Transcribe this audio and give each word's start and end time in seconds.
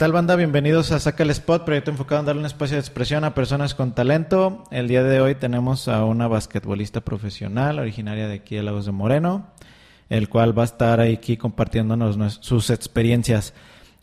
tal 0.00 0.12
banda? 0.12 0.34
Bienvenidos 0.34 0.92
a 0.92 0.98
Saca 0.98 1.24
el 1.24 1.28
Spot, 1.28 1.62
proyecto 1.62 1.90
enfocado 1.90 2.20
en 2.20 2.26
darle 2.26 2.40
un 2.40 2.46
espacio 2.46 2.76
de 2.76 2.80
expresión 2.80 3.22
a 3.22 3.34
personas 3.34 3.74
con 3.74 3.92
talento. 3.92 4.64
El 4.70 4.88
día 4.88 5.02
de 5.02 5.20
hoy 5.20 5.34
tenemos 5.34 5.88
a 5.88 6.06
una 6.06 6.26
basquetbolista 6.26 7.02
profesional, 7.02 7.78
originaria 7.78 8.26
de 8.26 8.36
aquí 8.36 8.56
de 8.56 8.62
Lagos 8.62 8.86
de 8.86 8.92
Moreno, 8.92 9.48
el 10.08 10.30
cual 10.30 10.58
va 10.58 10.62
a 10.62 10.64
estar 10.64 11.02
aquí 11.02 11.36
compartiéndonos 11.36 12.38
sus 12.40 12.70
experiencias. 12.70 13.52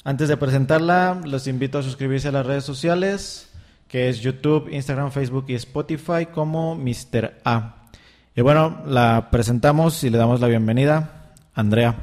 Antes 0.04 0.30
de 0.30 0.38
presentarla, 0.38 1.20
los 1.25 1.48
invito 1.48 1.80
a 1.80 1.81
suscribirse 1.81 2.27
a 2.27 2.32
las 2.32 2.45
redes 2.45 2.64
sociales, 2.64 3.50
que 3.88 4.07
es 4.07 4.20
YouTube, 4.20 4.70
Instagram, 4.71 5.09
Facebook 5.09 5.45
y 5.48 5.55
Spotify 5.55 6.27
como 6.31 6.75
Mr. 6.75 7.39
A. 7.44 7.88
Y 8.36 8.41
bueno, 8.41 8.84
la 8.86 9.30
presentamos 9.31 10.03
y 10.03 10.11
le 10.11 10.20
damos 10.20 10.41
la 10.41 10.48
bienvenida. 10.48 11.31
Andrea, 11.55 11.95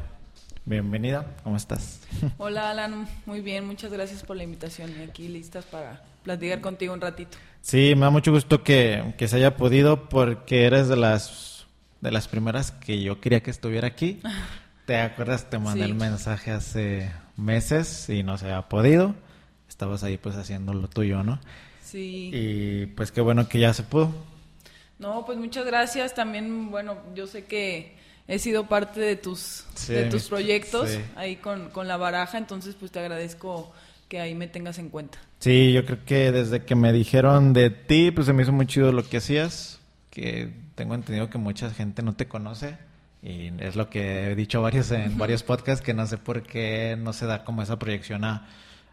bienvenida, 0.66 1.36
¿cómo 1.42 1.56
estás? 1.56 2.00
Hola 2.38 2.70
Alan, 2.70 3.06
muy 3.26 3.40
bien, 3.40 3.66
muchas 3.66 3.92
gracias 3.92 4.22
por 4.22 4.36
la 4.36 4.44
invitación 4.44 4.92
y 4.98 5.02
aquí 5.02 5.28
listas 5.28 5.64
para 5.64 6.02
platicar 6.22 6.60
contigo 6.60 6.94
un 6.94 7.00
ratito. 7.00 7.36
Sí, 7.60 7.94
me 7.94 8.02
da 8.02 8.10
mucho 8.10 8.32
gusto 8.32 8.62
que, 8.62 9.14
se 9.18 9.36
haya 9.36 9.56
podido 9.56 10.08
porque 10.08 10.64
eres 10.64 10.88
de 10.88 10.96
las, 10.96 11.66
de 12.00 12.10
las 12.10 12.28
primeras 12.28 12.70
que 12.70 13.02
yo 13.02 13.20
quería 13.20 13.42
que 13.42 13.50
estuviera 13.50 13.88
aquí. 13.88 14.20
¿Te 14.86 14.98
acuerdas? 14.98 15.48
Te 15.48 15.58
mandé 15.58 15.84
el 15.84 15.94
mensaje 15.94 16.50
hace 16.50 17.10
meses 17.36 18.08
y 18.10 18.22
no 18.22 18.36
se 18.36 18.46
había 18.46 18.68
podido. 18.68 19.14
Estabas 19.68 20.04
ahí 20.04 20.18
pues 20.18 20.36
haciendo 20.36 20.74
lo 20.74 20.88
tuyo, 20.88 21.22
¿no? 21.22 21.40
Sí. 21.82 22.30
Y 22.34 22.86
pues 22.86 23.10
qué 23.10 23.22
bueno 23.22 23.48
que 23.48 23.58
ya 23.58 23.72
se 23.72 23.82
pudo. 23.82 24.12
No, 24.98 25.24
pues 25.24 25.38
muchas 25.38 25.64
gracias. 25.64 26.14
También, 26.14 26.70
bueno, 26.70 26.98
yo 27.14 27.26
sé 27.26 27.46
que 27.46 27.96
he 28.26 28.38
sido 28.38 28.66
parte 28.66 29.00
de 29.00 29.16
tus, 29.16 29.64
de 29.88 30.04
tus 30.06 30.28
proyectos 30.28 30.98
ahí 31.16 31.36
con, 31.36 31.70
con 31.70 31.88
la 31.88 31.96
baraja, 31.96 32.38
entonces 32.38 32.74
pues 32.78 32.90
te 32.90 33.00
agradezco 33.00 33.72
que 34.08 34.20
ahí 34.20 34.34
me 34.34 34.48
tengas 34.48 34.78
en 34.78 34.88
cuenta. 34.88 35.18
Sí, 35.40 35.72
yo 35.72 35.84
creo 35.84 36.04
que 36.04 36.32
desde 36.32 36.64
que 36.64 36.74
me 36.74 36.92
dijeron 36.92 37.52
de 37.52 37.70
ti, 37.70 38.10
pues 38.10 38.26
se 38.26 38.32
me 38.32 38.42
hizo 38.42 38.52
muy 38.52 38.66
chido 38.66 38.92
lo 38.92 39.06
que 39.06 39.18
hacías, 39.18 39.80
que 40.10 40.52
tengo 40.74 40.94
entendido 40.94 41.28
que 41.30 41.38
mucha 41.38 41.70
gente 41.70 42.02
no 42.02 42.14
te 42.14 42.26
conoce 42.26 42.78
y 43.22 43.50
es 43.58 43.76
lo 43.76 43.88
que 43.88 44.30
he 44.30 44.34
dicho 44.34 44.60
varios 44.60 44.90
en 44.90 45.16
varios 45.16 45.42
podcasts 45.42 45.82
que 45.84 45.94
no 45.94 46.06
sé 46.06 46.18
por 46.18 46.42
qué 46.42 46.96
no 46.98 47.12
se 47.12 47.26
da 47.26 47.44
como 47.44 47.62
esa 47.62 47.78
proyección 47.78 48.24
a, 48.24 48.48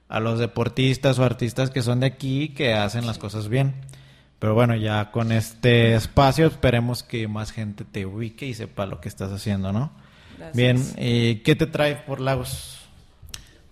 a 0.08 0.20
los 0.20 0.40
deportistas 0.40 1.20
o 1.20 1.24
artistas 1.24 1.70
que 1.70 1.82
son 1.82 2.00
de 2.00 2.08
aquí 2.08 2.50
que 2.50 2.74
hacen 2.74 3.06
las 3.06 3.18
cosas 3.18 3.50
bien. 3.50 3.74
Pero 4.42 4.56
bueno, 4.56 4.76
ya 4.76 5.12
con 5.12 5.32
este 5.32 5.94
espacio 5.94 6.48
esperemos 6.48 7.04
que 7.04 7.28
más 7.28 7.52
gente 7.52 7.86
te 7.86 8.08
ubique 8.08 8.48
y 8.48 8.56
sepa 8.56 8.88
lo 8.88 9.00
que 9.00 9.08
estás 9.08 9.32
haciendo, 9.32 9.72
¿no? 9.72 9.92
Gracias. 10.36 10.58
Bien, 10.58 10.84
¿y 10.98 11.36
qué 11.44 11.56
te 11.56 11.68
trae 11.68 11.98
por 11.98 12.20
Lagos? 12.20 12.80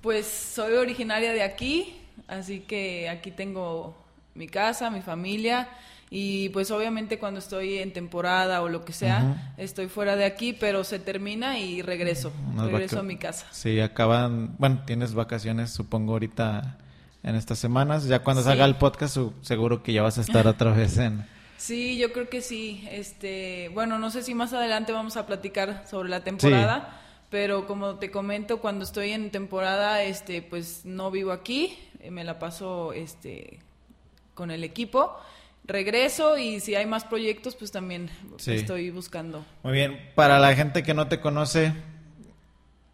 Pues 0.01 0.27
soy 0.27 0.73
originaria 0.73 1.33
de 1.33 1.41
aquí, 1.41 1.99
así 2.27 2.59
que 2.59 3.09
aquí 3.09 3.31
tengo 3.31 3.97
mi 4.35 4.47
casa, 4.47 4.91
mi 4.91 5.01
familia 5.01 5.69
y 6.11 6.49
pues 6.49 6.69
obviamente 6.69 7.17
cuando 7.17 7.39
estoy 7.39 7.79
en 7.79 7.91
temporada 7.91 8.61
o 8.61 8.69
lo 8.69 8.85
que 8.85 8.93
sea, 8.93 9.55
estoy 9.57 9.87
fuera 9.87 10.15
de 10.15 10.25
aquí, 10.25 10.53
pero 10.53 10.83
se 10.83 10.99
termina 10.99 11.57
y 11.57 11.81
regreso, 11.81 12.31
regreso 12.55 12.99
a 12.99 13.03
mi 13.03 13.17
casa. 13.17 13.47
Sí, 13.49 13.79
acaban, 13.79 14.53
bueno, 14.59 14.83
tienes 14.85 15.15
vacaciones 15.15 15.71
supongo 15.71 16.11
ahorita 16.11 16.77
en 17.23 17.35
estas 17.35 17.59
semanas. 17.59 18.05
Ya 18.05 18.19
cuando 18.19 18.43
salga 18.43 18.65
el 18.65 18.75
podcast, 18.75 19.17
seguro 19.41 19.83
que 19.83 19.93
ya 19.93 20.01
vas 20.01 20.17
a 20.17 20.21
estar 20.21 20.47
otra 20.47 20.71
vez 20.71 20.97
en. 20.97 21.25
Sí, 21.59 21.97
yo 21.97 22.13
creo 22.13 22.29
que 22.29 22.41
sí. 22.41 22.87
Este, 22.89 23.69
bueno, 23.73 23.99
no 23.99 24.11
sé 24.11 24.23
si 24.23 24.33
más 24.33 24.53
adelante 24.53 24.93
vamos 24.93 25.17
a 25.17 25.27
platicar 25.27 25.83
sobre 25.89 26.07
la 26.07 26.23
temporada, 26.23 27.01
pero 27.29 27.67
como 27.67 27.95
te 27.95 28.09
comento, 28.09 28.61
cuando 28.61 28.85
estoy 28.85 29.11
en 29.11 29.29
temporada, 29.29 30.01
este, 30.03 30.41
pues 30.41 30.85
no 30.85 31.11
vivo 31.11 31.33
aquí, 31.33 31.77
eh, 31.99 32.11
me 32.11 32.23
la 32.23 32.39
paso, 32.39 32.93
este, 32.93 33.59
con 34.35 34.51
el 34.51 34.63
equipo. 34.63 35.17
Regreso 35.65 36.37
y 36.37 36.61
si 36.61 36.75
hay 36.75 36.85
más 36.85 37.03
proyectos, 37.03 37.57
pues 37.57 37.71
también 37.71 38.09
estoy 38.47 38.89
buscando. 38.89 39.45
Muy 39.61 39.73
bien. 39.73 39.99
Para 40.15 40.39
la 40.39 40.55
gente 40.55 40.81
que 40.81 40.93
no 40.93 41.09
te 41.09 41.19
conoce, 41.19 41.73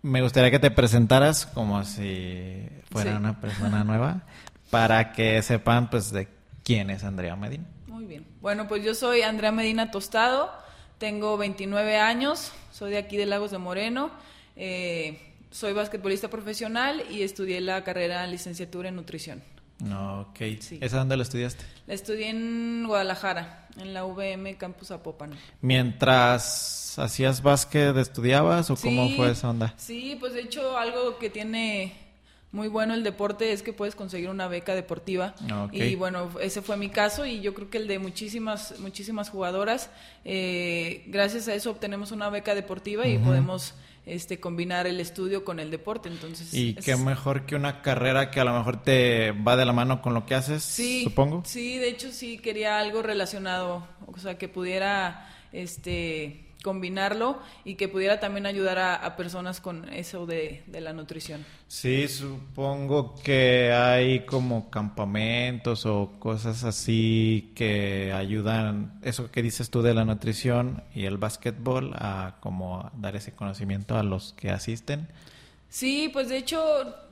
me 0.05 0.21
gustaría 0.21 0.51
que 0.51 0.59
te 0.59 0.69
presentaras 0.69 1.47
como 1.47 1.83
si 1.83 2.69
fuera 2.91 3.17
una 3.17 3.41
persona 3.41 3.83
nueva 3.83 4.21
para 4.69 5.13
que 5.13 5.41
sepan 5.41 5.89
pues 5.89 6.11
de 6.11 6.27
quién 6.63 6.91
es 6.91 7.03
Andrea 7.03 7.35
Medina. 7.35 7.65
Muy 7.87 8.05
bien. 8.05 8.23
Bueno, 8.39 8.67
pues 8.67 8.83
yo 8.83 8.93
soy 8.93 9.23
Andrea 9.23 9.51
Medina 9.51 9.89
Tostado, 9.89 10.51
tengo 10.99 11.37
29 11.37 11.97
años, 11.97 12.51
soy 12.71 12.91
de 12.91 12.99
aquí 12.99 13.17
de 13.17 13.25
Lagos 13.25 13.49
de 13.49 13.57
Moreno, 13.57 14.11
eh, 14.55 15.33
soy 15.49 15.73
basquetbolista 15.73 16.29
profesional 16.29 17.03
y 17.09 17.23
estudié 17.23 17.59
la 17.59 17.83
carrera 17.83 18.27
licenciatura 18.27 18.89
en 18.89 18.97
nutrición. 18.97 19.41
Ok. 19.83 20.39
¿Esa 20.81 20.99
dónde 20.99 21.17
la 21.17 21.23
estudiaste? 21.23 21.65
La 21.87 21.95
estudié 21.95 22.29
en 22.29 22.85
Guadalajara, 22.85 23.69
en 23.77 23.93
la 23.95 24.05
VM 24.05 24.55
Campus 24.55 24.91
Apopan. 24.91 25.31
Mientras 25.61 26.84
hacías 26.97 27.41
básquet, 27.41 27.95
¿estudiabas 27.97 28.69
o 28.69 28.75
cómo 28.75 29.09
fue 29.15 29.31
esa 29.31 29.49
onda? 29.49 29.73
Sí, 29.77 30.17
pues 30.19 30.33
de 30.33 30.41
hecho 30.41 30.77
algo 30.77 31.17
que 31.17 31.29
tiene 31.29 31.93
muy 32.55 32.69
bueno 32.69 32.93
el 32.93 33.03
deporte 33.03 33.51
es 33.51 33.61
que 33.61 33.73
puedes 33.73 33.95
conseguir 33.95 34.29
una 34.29 34.47
beca 34.47 34.73
deportiva. 34.73 35.35
Y 35.73 35.95
bueno, 35.95 36.29
ese 36.39 36.61
fue 36.61 36.77
mi 36.77 36.89
caso 36.89 37.25
y 37.25 37.41
yo 37.41 37.53
creo 37.53 37.69
que 37.69 37.77
el 37.77 37.87
de 37.87 37.99
muchísimas, 37.99 38.79
muchísimas 38.79 39.29
jugadoras. 39.29 39.89
Eh, 40.23 41.03
gracias 41.07 41.49
a 41.49 41.53
eso 41.53 41.71
obtenemos 41.71 42.11
una 42.13 42.29
beca 42.29 42.55
deportiva 42.55 43.07
y 43.07 43.17
podemos 43.17 43.75
este, 44.05 44.39
combinar 44.39 44.87
el 44.87 45.01
estudio 45.01 45.43
con 45.43 45.59
el 45.59 45.69
deporte. 45.69 46.07
Entonces, 46.07 46.53
y 46.53 46.75
qué 46.75 46.95
mejor 46.95 47.45
que 47.45 47.55
una 47.55 47.81
carrera 47.81 48.31
que 48.31 48.39
a 48.39 48.45
lo 48.45 48.53
mejor 48.53 48.81
te 48.81 49.31
va 49.31 49.57
de 49.57 49.65
la 49.65 49.73
mano 49.73 50.01
con 50.01 50.13
lo 50.13 50.25
que 50.25 50.35
haces, 50.35 50.63
sí, 50.63 51.03
supongo. 51.03 51.43
Sí, 51.45 51.77
de 51.77 51.89
hecho 51.89 52.11
sí 52.13 52.37
quería 52.37 52.79
algo 52.79 53.01
relacionado, 53.01 53.85
o 54.05 54.17
sea, 54.17 54.37
que 54.37 54.47
pudiera 54.47 55.29
este 55.51 56.44
combinarlo 56.65 57.37
y 57.63 57.75
que 57.75 57.87
pudiera 57.87 58.19
también 58.19 58.47
ayudar 58.47 58.79
a, 58.79 59.15
personas 59.15 59.61
con 59.61 59.87
eso 59.93 60.25
de, 60.25 60.63
la 60.71 60.93
nutrición. 60.93 61.45
Sí, 61.67 62.07
supongo 62.07 63.13
que 63.23 63.71
hay 63.71 64.25
como 64.25 64.71
campamentos 64.71 65.85
o 65.85 66.13
cosas 66.17 66.63
así 66.63 67.51
que 67.53 68.11
ayudan, 68.11 68.99
eso 69.03 69.29
que 69.29 69.43
dices 69.43 69.69
tú 69.69 69.83
de 69.83 69.93
la 69.93 70.05
nutrición 70.05 70.83
y 70.95 71.05
el 71.05 71.17
básquetbol, 71.17 71.93
a 71.93 72.37
como 72.39 72.89
dar 72.97 73.15
ese 73.15 73.31
conocimiento 73.31 73.95
a 73.95 74.01
los 74.01 74.33
que 74.33 74.49
asisten. 74.49 75.07
Sí, 75.69 76.09
pues 76.11 76.29
de 76.29 76.37
hecho 76.37 76.59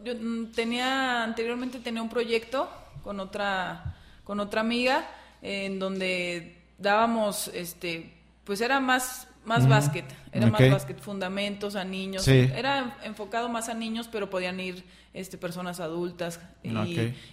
yo 0.03 0.13
tenía 0.55 1.23
anteriormente 1.23 1.77
tenía 1.77 2.01
un 2.01 2.09
proyecto 2.09 2.71
con 3.03 3.19
otra 3.19 3.97
con 4.23 4.39
otra 4.39 4.61
amiga 4.61 5.07
en 5.43 5.77
donde 5.77 6.57
dábamos 6.79 7.49
este 7.49 8.13
pues 8.45 8.61
era 8.61 8.79
más 8.79 9.27
más 9.45 9.67
básquet, 9.67 10.05
era 10.31 10.47
más 10.47 10.69
básquet, 10.69 10.99
fundamentos 10.99 11.75
a 11.75 11.83
niños, 11.83 12.27
era 12.27 12.97
enfocado 13.03 13.49
más 13.49 13.69
a 13.69 13.73
niños, 13.73 14.09
pero 14.11 14.29
podían 14.29 14.59
ir 14.59 14.83
este, 15.13 15.37
personas 15.37 15.79
adultas. 15.79 16.39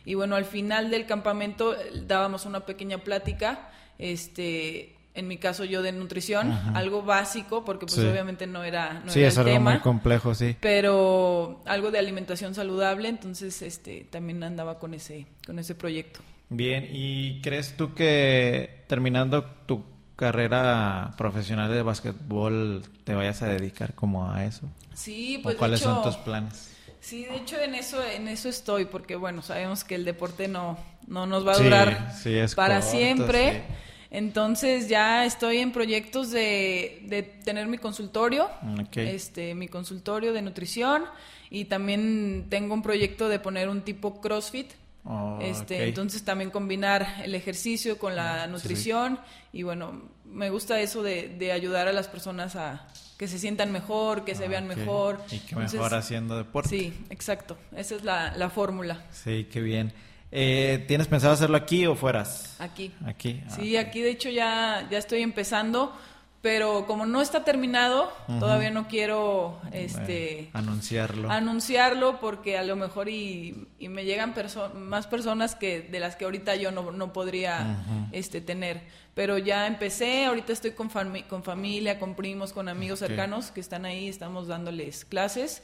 Y, 0.05 0.15
bueno, 0.15 0.37
al 0.37 0.45
final 0.45 0.91
del 0.91 1.07
campamento 1.07 1.75
eh, 1.75 2.03
dábamos 2.07 2.47
una 2.47 2.61
pequeña 2.61 2.99
plática, 2.99 3.71
este, 3.99 4.97
en 5.15 5.29
mi 5.29 5.39
caso 5.39 5.65
yo 5.65 5.83
de 5.83 5.93
nutrición, 5.93 6.51
algo 6.75 7.03
básico, 7.03 7.65
porque 7.65 7.87
pues 7.87 7.99
obviamente 7.99 8.47
no 8.47 8.65
era, 8.65 9.03
no 9.05 9.11
sí, 9.11 9.23
es 9.23 9.37
algo 9.39 9.61
muy 9.61 9.79
complejo, 9.79 10.35
sí. 10.35 10.57
Pero 10.61 11.63
algo 11.67 11.91
de 11.91 11.99
alimentación 11.99 12.55
saludable, 12.55 13.09
entonces 13.09 13.63
este, 13.63 14.07
también 14.11 14.43
andaba 14.43 14.79
con 14.79 14.95
ese, 14.95 15.27
con 15.47 15.59
ese 15.59 15.75
proyecto. 15.75 16.21
Bien, 16.49 16.89
¿y 16.91 17.41
crees 17.43 17.77
tú 17.77 17.95
que 17.95 18.85
terminando 18.89 19.45
tu 19.45 19.85
carrera 20.21 21.15
profesional 21.17 21.73
de 21.73 21.81
básquetbol 21.81 22.83
te 23.05 23.15
vayas 23.15 23.41
a 23.41 23.49
dedicar 23.49 23.95
como 23.95 24.31
a 24.31 24.45
eso? 24.45 24.69
Sí, 24.93 25.41
pues 25.43 25.57
¿Cuáles 25.57 25.81
son 25.81 26.03
tus 26.03 26.17
planes? 26.19 26.77
Sí, 27.01 27.25
de 27.25 27.37
hecho 27.37 27.59
en 27.59 27.75
eso 27.75 28.05
en 28.05 28.29
eso 28.29 28.51
estoy 28.51 28.85
porque 28.85 29.17
bueno, 29.17 29.41
sabemos 29.41 29.83
que 29.83 29.95
el 29.95 30.05
deporte 30.05 30.47
no 30.47 30.79
no 31.07 31.25
nos 31.25 31.47
va 31.47 31.53
a 31.53 31.59
durar 31.59 32.13
para 32.55 32.83
siempre. 32.83 33.65
Entonces 34.11 34.89
ya 34.89 35.25
estoy 35.25 35.59
en 35.59 35.73
proyectos 35.73 36.33
de, 36.33 37.01
de 37.07 37.23
tener 37.23 37.69
mi 37.69 37.79
consultorio, 37.79 38.51
este, 38.97 39.55
mi 39.55 39.69
consultorio 39.69 40.33
de 40.33 40.43
nutrición 40.43 41.05
y 41.49 41.67
también 41.67 42.47
tengo 42.51 42.75
un 42.75 42.83
proyecto 42.83 43.29
de 43.29 43.39
poner 43.39 43.69
un 43.69 43.83
tipo 43.83 44.21
CrossFit 44.21 44.71
Oh, 45.05 45.39
este, 45.41 45.89
Entonces 45.89 46.23
también 46.25 46.51
combinar 46.51 47.23
el 47.25 47.35
ejercicio 47.35 47.99
con 47.99 48.15
la 48.15 48.47
nutrición 48.47 49.19
y 49.53 49.63
bueno, 49.63 50.11
me 50.25 50.51
gusta 50.51 50.81
eso 50.81 51.03
de, 51.03 51.53
ayudar 51.53 51.89
a 51.89 51.93
las 51.93 52.09
personas 52.09 52.55
a 52.57 52.87
que 53.17 53.27
se 53.27 53.39
sientan 53.39 53.73
mejor, 53.73 54.25
que 54.25 54.35
se 54.35 54.49
vean 54.49 54.67
mejor. 54.67 55.21
Y 55.31 55.39
que 55.41 55.57
mejor 55.57 55.95
haciendo 55.95 56.37
deporte. 56.37 56.69
Sí, 56.69 56.93
exacto. 57.11 57.59
Esa 57.77 57.97
es 57.97 58.05
la, 58.05 58.51
fórmula. 58.51 59.05
Sí, 59.11 59.49
qué 59.51 59.61
bien. 59.61 59.93
Eh, 60.33 60.85
¿Tienes 60.87 61.09
pensado 61.09 61.33
hacerlo 61.33 61.57
aquí 61.57 61.87
o 61.87 61.97
fueras? 61.97 62.57
Aquí. 62.61 62.93
Aquí. 63.05 63.43
sí, 63.49 63.77
ah, 63.77 63.81
aquí 63.81 64.01
de 64.01 64.11
hecho 64.11 64.31
ya, 64.31 64.87
ya 64.89 64.99
estoy 64.99 65.23
empezando 65.23 65.93
pero 66.43 66.87
como 66.87 67.05
no 67.05 67.21
está 67.21 67.45
terminado, 67.45 68.11
todavía 68.39 68.71
no 68.71 68.89
quiero 68.89 69.61
este 69.73 70.49
anunciarlo. 70.55 71.31
Anunciarlo 71.31 72.19
porque 72.19 72.57
a 72.57 72.65
lo 72.65 72.77
mejor 72.77 73.11
y, 73.11 73.69
me 73.79 74.05
llegan 74.05 74.35
más 74.75 75.07
personas 75.07 75.55
que 75.55 75.83
de 75.83 76.01
las 76.01 76.17
que 76.17 76.25
ahorita 76.25 76.57
yo 76.57 76.71
no, 76.71 77.13
podría 77.13 77.85
este 78.13 78.41
tener. 78.41 78.83
Pero 79.15 79.37
ya 79.37 79.67
empecé, 79.67 80.25
ahorita 80.25 80.53
estoy 80.53 80.71
con, 80.71 80.89
con 81.29 81.43
familia, 81.43 81.99
con 81.99 82.15
primos, 82.15 82.53
con 82.55 82.69
amigos 82.69 83.01
cercanos 83.01 83.51
que 83.51 83.61
están 83.61 83.85
ahí, 83.85 84.09
estamos 84.09 84.49
dándoles 84.49 85.05
clases 85.05 85.63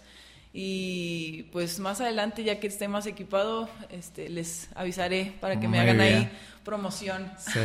y 0.52 1.44
pues 1.52 1.78
más 1.78 2.00
adelante 2.00 2.44
ya 2.44 2.58
que 2.60 2.66
esté 2.66 2.88
más 2.88 3.06
equipado 3.06 3.68
este 3.90 4.28
les 4.28 4.70
avisaré 4.74 5.34
para 5.40 5.60
que 5.60 5.68
me 5.68 5.78
hagan 5.78 6.00
ahí 6.00 6.30
promoción. 6.64 7.30
Sí, 7.38 7.60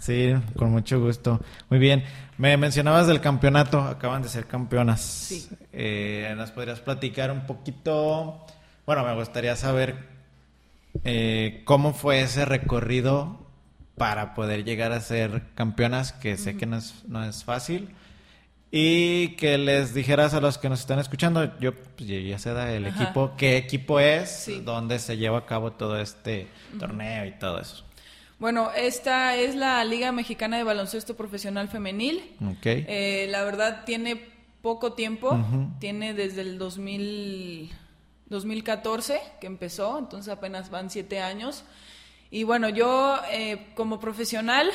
sí 0.00 0.34
con 0.56 0.70
mucho 0.70 1.00
gusto. 1.00 1.40
Muy 1.70 1.78
bien. 1.78 2.04
Me 2.36 2.56
mencionabas 2.56 3.08
del 3.08 3.20
campeonato. 3.20 3.80
Acaban 3.80 4.22
de 4.22 4.28
ser 4.28 4.46
campeonas. 4.46 5.00
Sí. 5.00 5.48
Eh, 5.72 6.32
nos 6.36 6.52
podrías 6.52 6.80
platicar 6.80 7.32
un 7.32 7.46
poquito 7.46 8.46
bueno 8.88 9.04
me 9.04 9.14
gustaría 9.14 9.54
saber 9.54 9.96
eh, 11.04 11.60
cómo 11.66 11.92
fue 11.92 12.22
ese 12.22 12.46
recorrido 12.46 13.46
para 13.98 14.34
poder 14.34 14.64
llegar 14.64 14.92
a 14.92 15.00
ser 15.02 15.42
campeonas 15.54 16.12
que 16.14 16.38
sé 16.38 16.56
que 16.56 16.64
no 16.64 16.78
es, 16.78 17.04
no 17.06 17.22
es 17.22 17.44
fácil 17.44 17.90
y 18.70 19.28
que 19.36 19.56
les 19.56 19.94
dijeras 19.94 20.34
a 20.34 20.40
los 20.40 20.58
que 20.58 20.68
nos 20.68 20.80
están 20.80 20.98
escuchando, 20.98 21.58
yo 21.58 21.74
pues, 21.74 22.08
ya 22.08 22.38
sé 22.38 22.76
el 22.76 22.86
equipo, 22.86 23.32
qué 23.36 23.56
equipo 23.56 23.98
es, 23.98 24.50
dónde 24.64 24.98
se 24.98 25.16
lleva 25.16 25.38
a 25.38 25.46
cabo 25.46 25.72
todo 25.72 25.98
este 25.98 26.48
torneo 26.78 27.24
y 27.24 27.32
todo 27.32 27.60
eso. 27.60 27.84
Bueno, 28.38 28.70
esta 28.76 29.34
es 29.34 29.56
la 29.56 29.84
Liga 29.84 30.12
Mexicana 30.12 30.58
de 30.58 30.64
Baloncesto 30.64 31.16
Profesional 31.16 31.68
Femenil. 31.68 32.36
Okay. 32.58 32.84
Eh, 32.88 33.26
la 33.30 33.42
verdad 33.42 33.84
tiene 33.84 34.28
poco 34.62 34.92
tiempo, 34.92 35.38
tiene 35.80 36.14
desde 36.14 36.42
el 36.42 36.58
2000, 36.58 37.72
2014 38.26 39.20
que 39.40 39.46
empezó, 39.46 39.98
entonces 39.98 40.32
apenas 40.32 40.70
van 40.70 40.90
siete 40.90 41.20
años. 41.20 41.64
Y 42.30 42.44
bueno, 42.44 42.68
yo 42.68 43.18
eh, 43.32 43.68
como 43.74 43.98
profesional 43.98 44.70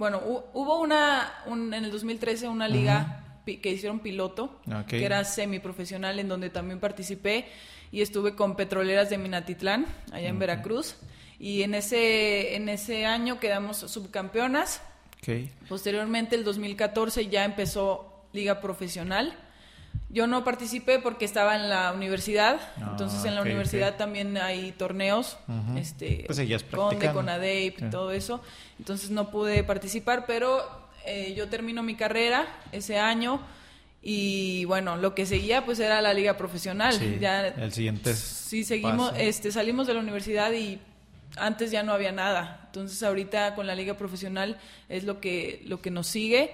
bueno, 0.00 0.22
hubo 0.54 0.80
una, 0.80 1.30
en 1.46 1.74
el 1.74 1.90
2013 1.90 2.48
una 2.48 2.68
liga 2.68 3.22
que 3.44 3.70
hicieron 3.70 4.00
piloto, 4.00 4.58
que 4.88 5.04
era 5.04 5.22
semiprofesional, 5.24 6.18
en 6.18 6.26
donde 6.26 6.48
también 6.48 6.80
participé 6.80 7.44
y 7.92 8.00
estuve 8.00 8.34
con 8.34 8.56
Petroleras 8.56 9.10
de 9.10 9.18
Minatitlán, 9.18 9.84
allá 10.10 10.28
en 10.30 10.38
Veracruz. 10.38 10.96
Y 11.38 11.64
en 11.64 11.74
ese, 11.74 12.56
en 12.56 12.70
ese 12.70 13.04
año 13.04 13.38
quedamos 13.40 13.76
subcampeonas. 13.76 14.80
Posteriormente, 15.68 16.34
el 16.34 16.44
2014 16.44 17.26
ya 17.26 17.44
empezó 17.44 18.24
liga 18.32 18.62
profesional 18.62 19.36
yo 20.12 20.26
no 20.26 20.42
participé 20.44 20.98
porque 20.98 21.24
estaba 21.24 21.54
en 21.54 21.68
la 21.68 21.92
universidad, 21.92 22.60
ah, 22.78 22.88
entonces 22.90 23.24
en 23.24 23.36
la 23.36 23.42
universidad 23.42 23.96
también 23.96 24.36
hay 24.36 24.72
torneos, 24.72 25.36
este, 25.76 26.24
pues 26.26 26.40
con 26.70 26.98
de 26.98 27.12
Conadeip 27.12 27.80
y 27.80 27.90
todo 27.90 28.10
eso, 28.10 28.42
entonces 28.78 29.10
no 29.10 29.30
pude 29.30 29.62
participar, 29.62 30.24
pero 30.26 30.62
eh, 31.06 31.34
yo 31.36 31.48
termino 31.48 31.82
mi 31.82 31.94
carrera 31.94 32.46
ese 32.72 32.98
año 32.98 33.40
y 34.02 34.64
bueno, 34.64 34.96
lo 34.96 35.14
que 35.14 35.26
seguía 35.26 35.64
pues 35.64 35.78
era 35.78 36.00
la 36.00 36.12
liga 36.12 36.36
profesional. 36.36 36.98
ya, 37.20 37.46
el 37.46 37.72
siguiente. 37.72 38.14
Sí, 38.14 38.64
seguimos, 38.64 39.12
este, 39.16 39.52
salimos 39.52 39.86
de 39.86 39.94
la 39.94 40.00
universidad 40.00 40.52
y 40.52 40.80
antes 41.36 41.70
ya 41.70 41.84
no 41.84 41.92
había 41.92 42.10
nada, 42.10 42.62
entonces 42.66 43.00
ahorita 43.04 43.54
con 43.54 43.68
la 43.68 43.76
liga 43.76 43.94
profesional 43.94 44.58
es 44.88 45.04
lo 45.04 45.20
que 45.20 45.62
lo 45.66 45.80
que 45.80 45.92
nos 45.92 46.08
sigue. 46.08 46.50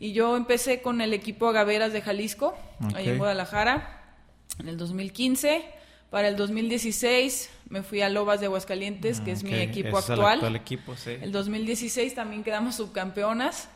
Y 0.00 0.14
yo 0.14 0.34
empecé 0.34 0.80
con 0.80 1.02
el 1.02 1.12
equipo 1.12 1.46
Agaveras 1.46 1.92
de 1.92 2.00
Jalisco, 2.00 2.56
ahí 2.94 3.10
en 3.10 3.18
Guadalajara, 3.18 4.16
en 4.58 4.68
el 4.68 4.78
2015. 4.78 5.62
Para 6.08 6.28
el 6.28 6.36
2016 6.36 7.50
me 7.68 7.82
fui 7.82 8.00
a 8.00 8.08
Lobas 8.08 8.40
de 8.40 8.46
Aguascalientes, 8.46 9.20
que 9.20 9.30
es 9.30 9.44
mi 9.44 9.54
equipo 9.54 9.98
actual. 9.98 10.42
El 10.42 10.56
equipo, 10.56 10.96
sí. 10.96 11.10
El 11.20 11.32
2016 11.32 12.14
también 12.14 12.42
quedamos 12.42 12.76
subcampeonas. 12.76 13.68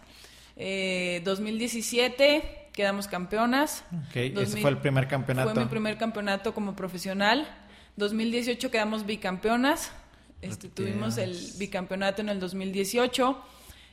Eh, 0.56 1.20
2017 1.24 2.70
quedamos 2.72 3.06
campeonas. 3.06 3.84
ese 4.14 4.60
fue 4.62 4.70
el 4.70 4.78
primer 4.78 5.06
campeonato. 5.06 5.52
Fue 5.52 5.62
mi 5.62 5.68
primer 5.68 5.98
campeonato 5.98 6.54
como 6.54 6.74
profesional. 6.74 7.46
2018 7.96 8.70
quedamos 8.70 9.04
bicampeonas. 9.04 9.92
Este, 10.40 10.68
tuvimos 10.68 11.18
el 11.18 11.38
bicampeonato 11.58 12.22
en 12.22 12.30
el 12.30 12.40
2018. 12.40 13.42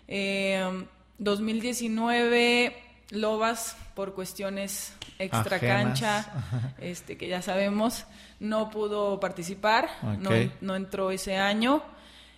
Eh, 0.07 0.85
2019 1.21 2.75
Lobas 3.12 3.77
por 3.94 4.13
cuestiones 4.15 4.94
extra 5.19 5.59
cancha, 5.59 6.25
este 6.79 7.18
que 7.18 7.27
ya 7.27 7.41
sabemos, 7.41 8.06
no 8.39 8.69
pudo 8.71 9.19
participar, 9.19 9.89
no, 10.62 10.75
entró 10.75 11.12
ese 11.12 11.38
año. 11.38 11.83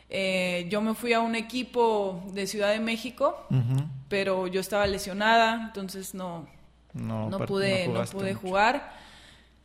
Eh, 0.09 0.67
yo 0.69 0.81
me 0.81 0.95
fui 0.95 1.13
a 1.13 1.21
un 1.21 1.35
equipo 1.35 2.23
de 2.33 2.45
Ciudad 2.45 2.71
de 2.71 2.79
México, 2.79 3.47
pero 4.09 4.47
yo 4.47 4.59
estaba 4.59 4.85
lesionada, 4.85 5.63
entonces 5.67 6.13
no, 6.13 6.47
no, 6.93 7.29
pude, 7.45 7.87
no, 7.87 8.03
pude 8.05 8.33
jugar. 8.33 8.91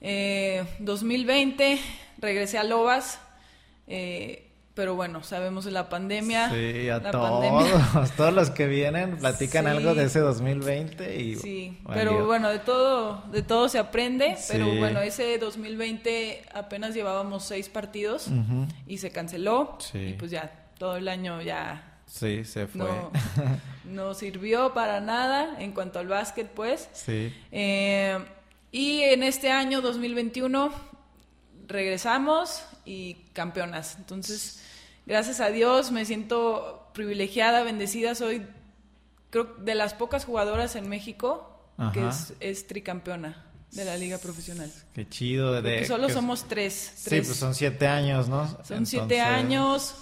2020 0.01 1.73
eh, 1.73 1.81
regresé 2.19 2.59
a 2.59 2.65
Lobas. 2.65 3.19
Eh, 3.89 4.48
pero 4.79 4.95
bueno, 4.95 5.25
sabemos 5.25 5.65
de 5.65 5.73
la 5.73 5.89
pandemia. 5.89 6.51
Sí, 6.51 6.89
a 6.89 7.03
todos, 7.11 8.13
todos 8.13 8.33
los 8.33 8.51
que 8.51 8.69
vienen 8.69 9.17
platican 9.17 9.67
algo 9.67 9.93
de 9.97 10.05
ese 10.05 10.21
2020 10.21 11.21
y 11.21 11.35
Sí, 11.35 11.79
pero 11.93 12.25
bueno, 12.27 12.49
de 12.49 12.61
todo 12.61 13.25
de 13.33 13.43
todo 13.43 13.69
se 13.69 13.81
aprende, 13.81 14.37
pero 14.49 14.73
bueno, 14.77 15.01
ese 15.01 15.37
2020 15.39 16.45
apenas 16.55 16.95
llevábamos 16.95 17.43
seis 17.45 17.69
partidos 17.69 18.29
y 18.87 18.99
se 18.99 19.11
canceló 19.11 19.79
y 19.95 20.13
pues 20.13 20.31
ya 20.31 20.49
todo 20.79 20.97
el 20.97 21.09
año 21.09 21.43
ya 21.43 21.99
Sí, 22.07 22.45
se 22.45 22.69
fue. 22.69 22.89
No, 23.85 24.15
sirvió 24.15 24.75
para 24.75 25.01
nada 25.01 25.61
en 25.61 25.73
cuanto 25.73 25.99
al 25.99 26.07
básquet, 26.07 26.47
pues. 26.47 26.89
Sí. 26.93 27.35
Eh, 27.51 28.17
y 28.71 29.01
en 29.01 29.25
este 29.25 29.51
año 29.51 29.81
2021 29.81 30.71
regresamos 31.67 32.65
y 32.85 33.15
campeonas. 33.33 33.97
Entonces, 33.99 34.63
gracias 35.09 35.41
a 35.41 35.51
Dios 35.51 35.91
me 35.91 36.05
siento 36.05 36.91
privilegiada, 36.95 37.65
bendecida. 37.65 38.15
Soy, 38.15 38.47
creo, 39.31 39.45
de 39.59 39.75
las 39.75 39.95
pocas 39.95 40.25
jugadoras 40.25 40.77
en 40.77 40.89
México 40.89 41.55
que 41.93 42.09
es, 42.41 42.67
tricampeona 42.67 43.45
de 43.73 43.85
la 43.85 43.97
liga 43.97 44.19
profesional. 44.19 44.73
Qué 44.95 45.09
chido. 45.09 45.61
De, 45.63 45.87
solo 45.87 46.09
somos 46.09 46.47
tres, 46.49 46.93
Sí, 46.97 47.21
pues 47.21 47.37
son 47.37 47.55
siete 47.55 47.87
años, 47.87 48.29
¿no? 48.29 48.49
Son 48.65 48.87
siete 48.87 49.21
años. 49.21 49.95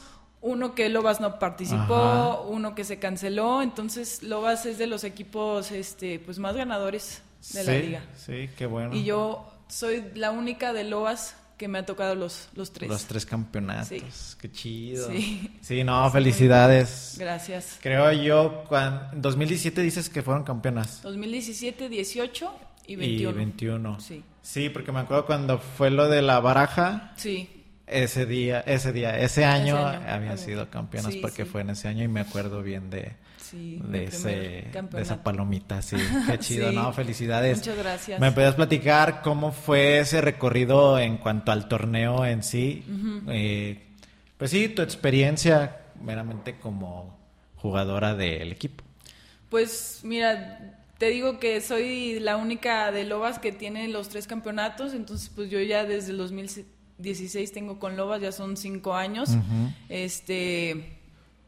Uno 0.42 0.74
que 0.74 0.88
Lobas 0.88 1.20
no 1.20 1.38
participó, 1.38 2.46
uno 2.48 2.74
que 2.74 2.84
se 2.84 2.98
canceló. 2.98 3.62
Entonces, 3.62 4.22
Lobas 4.22 4.64
es 4.64 4.78
de 4.78 4.86
los 4.86 5.02
equipos 5.02 5.72
este, 5.72 6.18
pues 6.20 6.38
más 6.38 6.54
ganadores 6.54 7.22
de 7.52 7.64
la 7.64 7.72
liga. 7.72 8.04
Sí, 8.16 8.48
qué 8.56 8.66
bueno. 8.66 8.94
Y 8.94 9.04
yo 9.04 9.50
soy 9.68 10.04
la 10.14 10.30
única 10.30 10.72
de 10.72 10.84
Lobas 10.84 11.34
que 11.56 11.68
me 11.68 11.78
ha 11.78 11.86
tocado 11.86 12.14
los, 12.14 12.48
los 12.54 12.72
tres. 12.72 12.88
Los 12.88 13.04
tres 13.06 13.24
campeonatos. 13.24 14.36
Qué 14.40 14.50
chido. 14.50 15.10
Sí. 15.10 15.50
sí, 15.60 15.84
no, 15.84 16.10
felicidades. 16.10 17.16
Gracias. 17.18 17.78
Creo 17.80 18.12
yo, 18.12 18.64
en 19.12 19.22
2017 19.22 19.80
dices 19.80 20.08
que 20.08 20.22
fueron 20.22 20.44
campeonas. 20.44 21.02
2017, 21.02 21.88
18 21.88 22.54
y 22.88 22.96
21. 22.96 23.30
Y 23.30 23.34
21. 23.34 24.00
Sí. 24.00 24.24
Sí, 24.42 24.68
porque 24.68 24.92
me 24.92 25.00
acuerdo 25.00 25.26
cuando 25.26 25.58
fue 25.58 25.90
lo 25.90 26.08
de 26.08 26.22
la 26.22 26.40
baraja. 26.40 27.14
Sí. 27.16 27.50
Ese 27.86 28.26
día, 28.26 28.60
ese 28.60 28.92
día, 28.92 29.18
ese 29.18 29.44
año, 29.44 29.76
habían 29.76 30.38
sido 30.38 30.68
campeonas 30.70 31.14
porque 31.16 31.44
fue 31.44 31.60
en 31.60 31.70
ese 31.70 31.86
año 31.86 32.02
y 32.02 32.08
me 32.08 32.20
acuerdo 32.20 32.62
bien 32.62 32.90
de, 32.90 33.12
de, 33.52 34.04
ese, 34.04 34.28
de 34.30 35.02
esa 35.02 35.22
palomita, 35.22 35.82
sí. 35.82 35.96
Qué 36.30 36.38
chido, 36.38 36.72
¿no? 36.72 36.92
Felicidades. 36.92 37.58
Muchas 37.58 37.78
gracias. 37.78 38.20
¿Me 38.20 38.32
puedes 38.32 38.54
platicar 38.54 39.22
cómo 39.22 39.52
fue 39.52 40.00
ese 40.00 40.20
recorrido 40.20 40.98
en 40.98 41.18
cuanto 41.18 41.52
al 41.52 41.68
torneo 41.68 42.24
en 42.24 42.42
sí? 42.42 42.84
Eh, 43.28 43.82
pues 44.36 44.50
sí, 44.50 44.68
tu 44.68 44.82
experiencia 44.82 45.80
meramente 46.02 46.58
como 46.58 47.16
jugadora 47.56 48.14
del 48.14 48.52
equipo. 48.52 48.84
Pues 49.48 50.00
mira, 50.02 50.80
te 50.98 51.06
digo 51.06 51.38
que 51.38 51.60
soy 51.60 52.20
la 52.20 52.36
única 52.36 52.90
de 52.90 53.04
Lobas 53.04 53.38
que 53.38 53.52
tiene 53.52 53.88
los 53.88 54.08
tres 54.08 54.26
campeonatos, 54.26 54.94
entonces 54.94 55.30
pues 55.34 55.50
yo 55.50 55.60
ya 55.60 55.84
desde 55.84 56.12
el 56.12 56.18
2016 56.18 57.52
tengo 57.52 57.78
con 57.78 57.96
Lobas, 57.96 58.20
ya 58.20 58.32
son 58.32 58.56
cinco 58.56 58.94
años. 58.94 59.30
Este, 59.88 60.98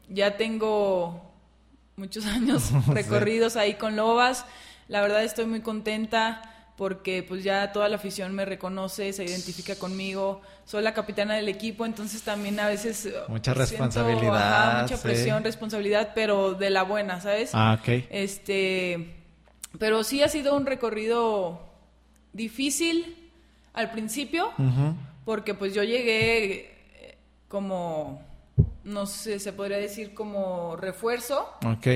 ya 0.07 0.37
tengo 0.37 1.28
muchos 1.99 2.25
años 2.37 2.71
recorridos 2.87 3.55
ahí 3.55 3.75
con 3.75 3.95
Lobas. 3.95 4.45
La 4.87 5.01
verdad 5.01 5.23
estoy 5.23 5.45
muy 5.45 5.61
contenta 5.61 6.41
porque 6.75 7.23
pues 7.23 7.43
ya 7.43 7.73
toda 7.73 7.89
la 7.89 7.97
afición 7.97 8.33
me 8.33 8.45
reconoce, 8.45 9.11
se 9.11 9.25
identifica 9.25 9.75
conmigo, 9.75 10.41
soy 10.63 10.81
la 10.81 10.93
capitana 10.93 11.35
del 11.35 11.49
equipo, 11.49 11.85
entonces 11.85 12.21
también 12.21 12.57
a 12.57 12.67
veces... 12.67 13.05
Uh, 13.05 13.29
mucha 13.29 13.53
responsabilidad. 13.53 14.83
mucha 14.83 14.95
presión, 15.01 15.43
responsabilidad, 15.43 16.13
pero 16.15 16.53
de 16.53 16.69
la 16.69 16.83
buena, 16.83 17.19
¿sabes? 17.19 17.51
Ah, 17.53 17.77
ok. 17.81 18.05
Este, 18.09 19.13
pero 19.77 20.05
sí 20.05 20.23
ha 20.23 20.29
sido 20.29 20.55
un 20.55 20.65
recorrido 20.65 21.59
difícil 22.31 23.29
al 23.73 23.91
principio, 23.91 24.53
porque 25.25 25.53
pues 25.53 25.73
yo 25.73 25.83
llegué 25.83 26.71
eh, 26.95 27.17
como, 27.49 28.21
no 28.83 29.05
sé, 29.05 29.39
se 29.39 29.53
podría 29.53 29.77
decir 29.77 30.13
como 30.13 30.75
refuerzo. 30.75 31.49
Ok. 31.65 31.87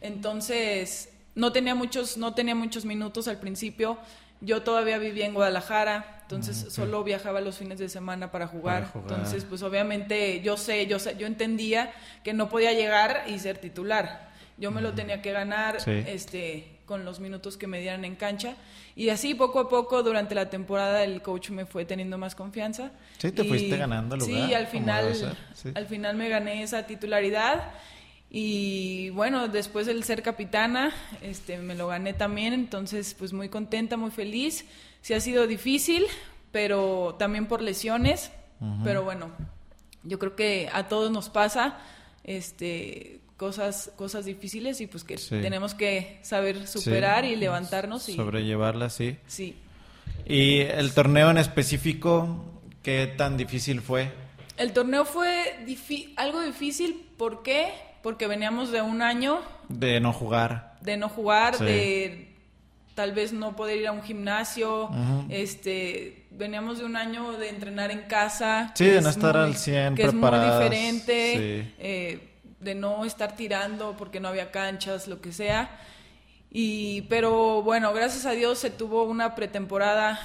Entonces, 0.00 1.10
no 1.34 1.52
tenía 1.52 1.74
muchos, 1.74 2.16
no 2.16 2.34
tenía 2.34 2.54
muchos 2.54 2.84
minutos 2.84 3.28
al 3.28 3.38
principio 3.38 3.98
yo 4.40 4.62
todavía 4.62 4.98
vivía 4.98 5.26
en 5.26 5.34
Guadalajara, 5.34 6.20
entonces 6.22 6.64
ah, 6.66 6.70
solo 6.70 7.02
viajaba 7.02 7.40
los 7.40 7.58
fines 7.58 7.78
de 7.78 7.88
semana 7.88 8.30
para 8.30 8.46
jugar. 8.46 8.92
Entonces, 8.94 9.44
pues 9.44 9.62
obviamente 9.62 10.40
yo 10.42 10.56
sé, 10.56 10.86
yo 10.86 10.98
sé, 10.98 11.16
yo 11.16 11.26
entendía 11.26 11.92
que 12.22 12.32
no 12.32 12.48
podía 12.48 12.72
llegar 12.72 13.24
y 13.26 13.38
ser 13.38 13.58
titular. 13.58 14.28
Yo 14.56 14.70
me 14.70 14.80
lo 14.80 14.92
tenía 14.92 15.22
que 15.22 15.32
ganar 15.32 15.78
este 15.86 16.77
con 16.88 17.04
los 17.04 17.20
minutos 17.20 17.58
que 17.58 17.66
me 17.66 17.80
dieran 17.80 18.06
en 18.06 18.16
cancha 18.16 18.56
y 18.96 19.10
así 19.10 19.34
poco 19.34 19.60
a 19.60 19.68
poco 19.68 20.02
durante 20.02 20.34
la 20.34 20.48
temporada 20.48 21.04
el 21.04 21.20
coach 21.20 21.50
me 21.50 21.66
fue 21.66 21.84
teniendo 21.84 22.16
más 22.16 22.34
confianza. 22.34 22.90
Sí, 23.18 23.30
te 23.30 23.44
fuiste 23.44 23.76
ganando 23.76 24.16
lugar. 24.16 24.48
Sí, 24.48 24.54
al 24.54 24.66
final 24.66 25.36
al 25.74 25.86
final 25.86 26.16
me 26.16 26.30
gané 26.30 26.62
esa 26.62 26.86
titularidad 26.86 27.72
y 28.30 29.10
bueno, 29.10 29.48
después 29.48 29.86
del 29.86 30.02
ser 30.02 30.22
capitana, 30.22 30.92
este, 31.20 31.58
me 31.58 31.74
lo 31.74 31.88
gané 31.88 32.14
también, 32.14 32.54
entonces 32.54 33.14
pues 33.14 33.32
muy 33.32 33.50
contenta, 33.50 33.96
muy 33.96 34.10
feliz. 34.10 34.64
Sí 35.02 35.12
ha 35.14 35.20
sido 35.20 35.46
difícil, 35.46 36.06
pero 36.50 37.16
también 37.18 37.46
por 37.46 37.60
lesiones, 37.60 38.32
pero 38.82 39.04
bueno, 39.04 39.30
yo 40.02 40.18
creo 40.18 40.34
que 40.34 40.68
a 40.72 40.88
todos 40.88 41.10
nos 41.10 41.28
pasa 41.28 41.78
este 42.24 43.20
cosas 43.38 43.90
cosas 43.96 44.26
difíciles 44.26 44.82
y 44.82 44.86
pues 44.86 45.04
que 45.04 45.16
tenemos 45.16 45.72
que 45.72 46.18
saber 46.20 46.66
superar 46.66 47.24
y 47.24 47.36
levantarnos 47.36 48.06
y 48.10 48.14
sobrellevarlas, 48.14 48.92
sí. 48.92 49.16
Sí. 49.26 49.56
Y 50.26 50.58
el 50.60 50.92
torneo 50.92 51.30
en 51.30 51.38
específico, 51.38 52.44
¿qué 52.82 53.14
tan 53.16 53.38
difícil 53.38 53.80
fue? 53.80 54.12
El 54.58 54.72
torneo 54.72 55.06
fue 55.06 55.56
algo 56.16 56.42
difícil, 56.42 57.06
¿por 57.16 57.42
qué? 57.42 57.72
porque 58.02 58.26
veníamos 58.26 58.70
de 58.70 58.82
un 58.82 59.02
año... 59.02 59.40
De 59.68 60.00
no 60.00 60.12
jugar. 60.12 60.76
De 60.80 60.96
no 60.96 61.08
jugar, 61.08 61.58
de 61.58 62.28
tal 62.94 63.12
vez 63.12 63.32
no 63.32 63.54
poder 63.54 63.78
ir 63.78 63.86
a 63.86 63.92
un 63.92 64.02
gimnasio, 64.02 64.90
este, 65.28 66.26
veníamos 66.30 66.78
de 66.78 66.84
un 66.84 66.96
año 66.96 67.32
de 67.32 67.48
entrenar 67.48 67.90
en 67.90 68.02
casa. 68.02 68.72
Sí, 68.74 68.86
de 68.86 69.00
no 69.00 69.10
estar 69.10 69.36
al 69.36 69.56
100 69.56 69.94
que 69.94 70.04
es 70.04 70.14
muy 70.14 70.30
diferente, 70.30 71.74
eh, 71.78 72.27
de 72.60 72.74
no 72.74 73.04
estar 73.04 73.36
tirando 73.36 73.96
porque 73.96 74.20
no 74.20 74.28
había 74.28 74.50
canchas, 74.50 75.08
lo 75.08 75.20
que 75.20 75.32
sea. 75.32 75.70
Y, 76.50 77.02
pero 77.02 77.62
bueno, 77.62 77.92
gracias 77.92 78.24
a 78.24 78.30
Dios 78.30 78.58
se 78.58 78.70
tuvo 78.70 79.04
una 79.04 79.34
pretemporada. 79.34 80.18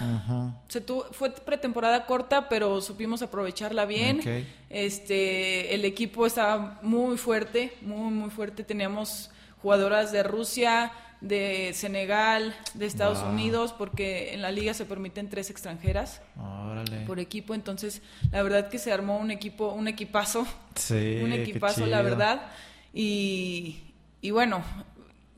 Se 0.69 0.81
fue 1.11 1.31
pretemporada 1.31 2.05
corta, 2.05 2.47
pero 2.47 2.79
supimos 2.81 3.21
aprovecharla 3.21 3.85
bien. 3.85 4.21
Este, 4.69 5.75
el 5.75 5.83
equipo 5.83 6.25
estaba 6.25 6.79
muy 6.81 7.17
fuerte, 7.17 7.73
muy, 7.81 8.11
muy 8.13 8.29
fuerte. 8.29 8.63
Teníamos 8.63 9.31
jugadoras 9.61 10.11
de 10.13 10.23
Rusia, 10.23 10.93
de 11.23 11.71
Senegal, 11.73 12.53
de 12.73 12.85
Estados 12.85 13.19
Unidos, 13.23 13.73
porque 13.75 14.33
en 14.33 14.41
la 14.41 14.51
liga 14.51 14.73
se 14.73 14.85
permiten 14.85 15.29
tres 15.29 15.49
extranjeras 15.49 16.21
por 17.07 17.19
equipo. 17.19 17.55
Entonces, 17.55 18.01
la 18.31 18.43
verdad 18.43 18.69
que 18.69 18.77
se 18.77 18.91
armó 18.91 19.17
un 19.17 19.31
equipo, 19.31 19.69
un 19.69 19.87
equipazo. 19.87 20.45
Sí, 20.75 21.21
un 21.23 21.31
equipazo, 21.31 21.85
la 21.85 22.01
verdad. 22.01 22.51
Y, 22.93 23.79
y 24.19 24.31
bueno, 24.31 24.63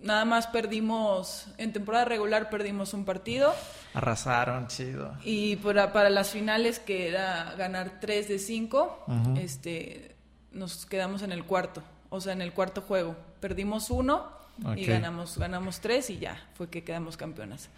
nada 0.02 0.26
más 0.26 0.48
perdimos, 0.48 1.48
en 1.60 1.72
temporada 1.72 2.06
regular 2.06 2.50
perdimos 2.50 2.96
un 2.96 3.06
partido. 3.06 3.54
Arrasaron, 3.94 4.68
chido. 4.68 5.16
Y 5.24 5.58
para, 5.58 5.94
para 5.94 6.10
las 6.10 6.32
finales, 6.32 6.80
que 6.80 7.10
era 7.10 7.54
ganar 7.60 8.00
3 8.02 8.28
de 8.28 8.40
5, 8.40 9.06
este, 9.38 10.16
nos 10.52 10.88
quedamos 10.88 11.22
en 11.22 11.32
el 11.32 11.44
cuarto, 11.44 11.84
o 12.10 12.20
sea, 12.20 12.34
en 12.34 12.42
el 12.42 12.54
cuarto 12.54 12.82
juego. 12.82 13.16
Perdimos 13.40 13.92
uno 13.92 14.34
y 14.76 14.86
ganamos 14.86 15.38
ganamos 15.38 15.80
3 15.80 16.10
y 16.12 16.18
ya, 16.20 16.38
fue 16.56 16.70
que 16.70 16.84
quedamos 16.84 17.18
campeonas. 17.18 17.70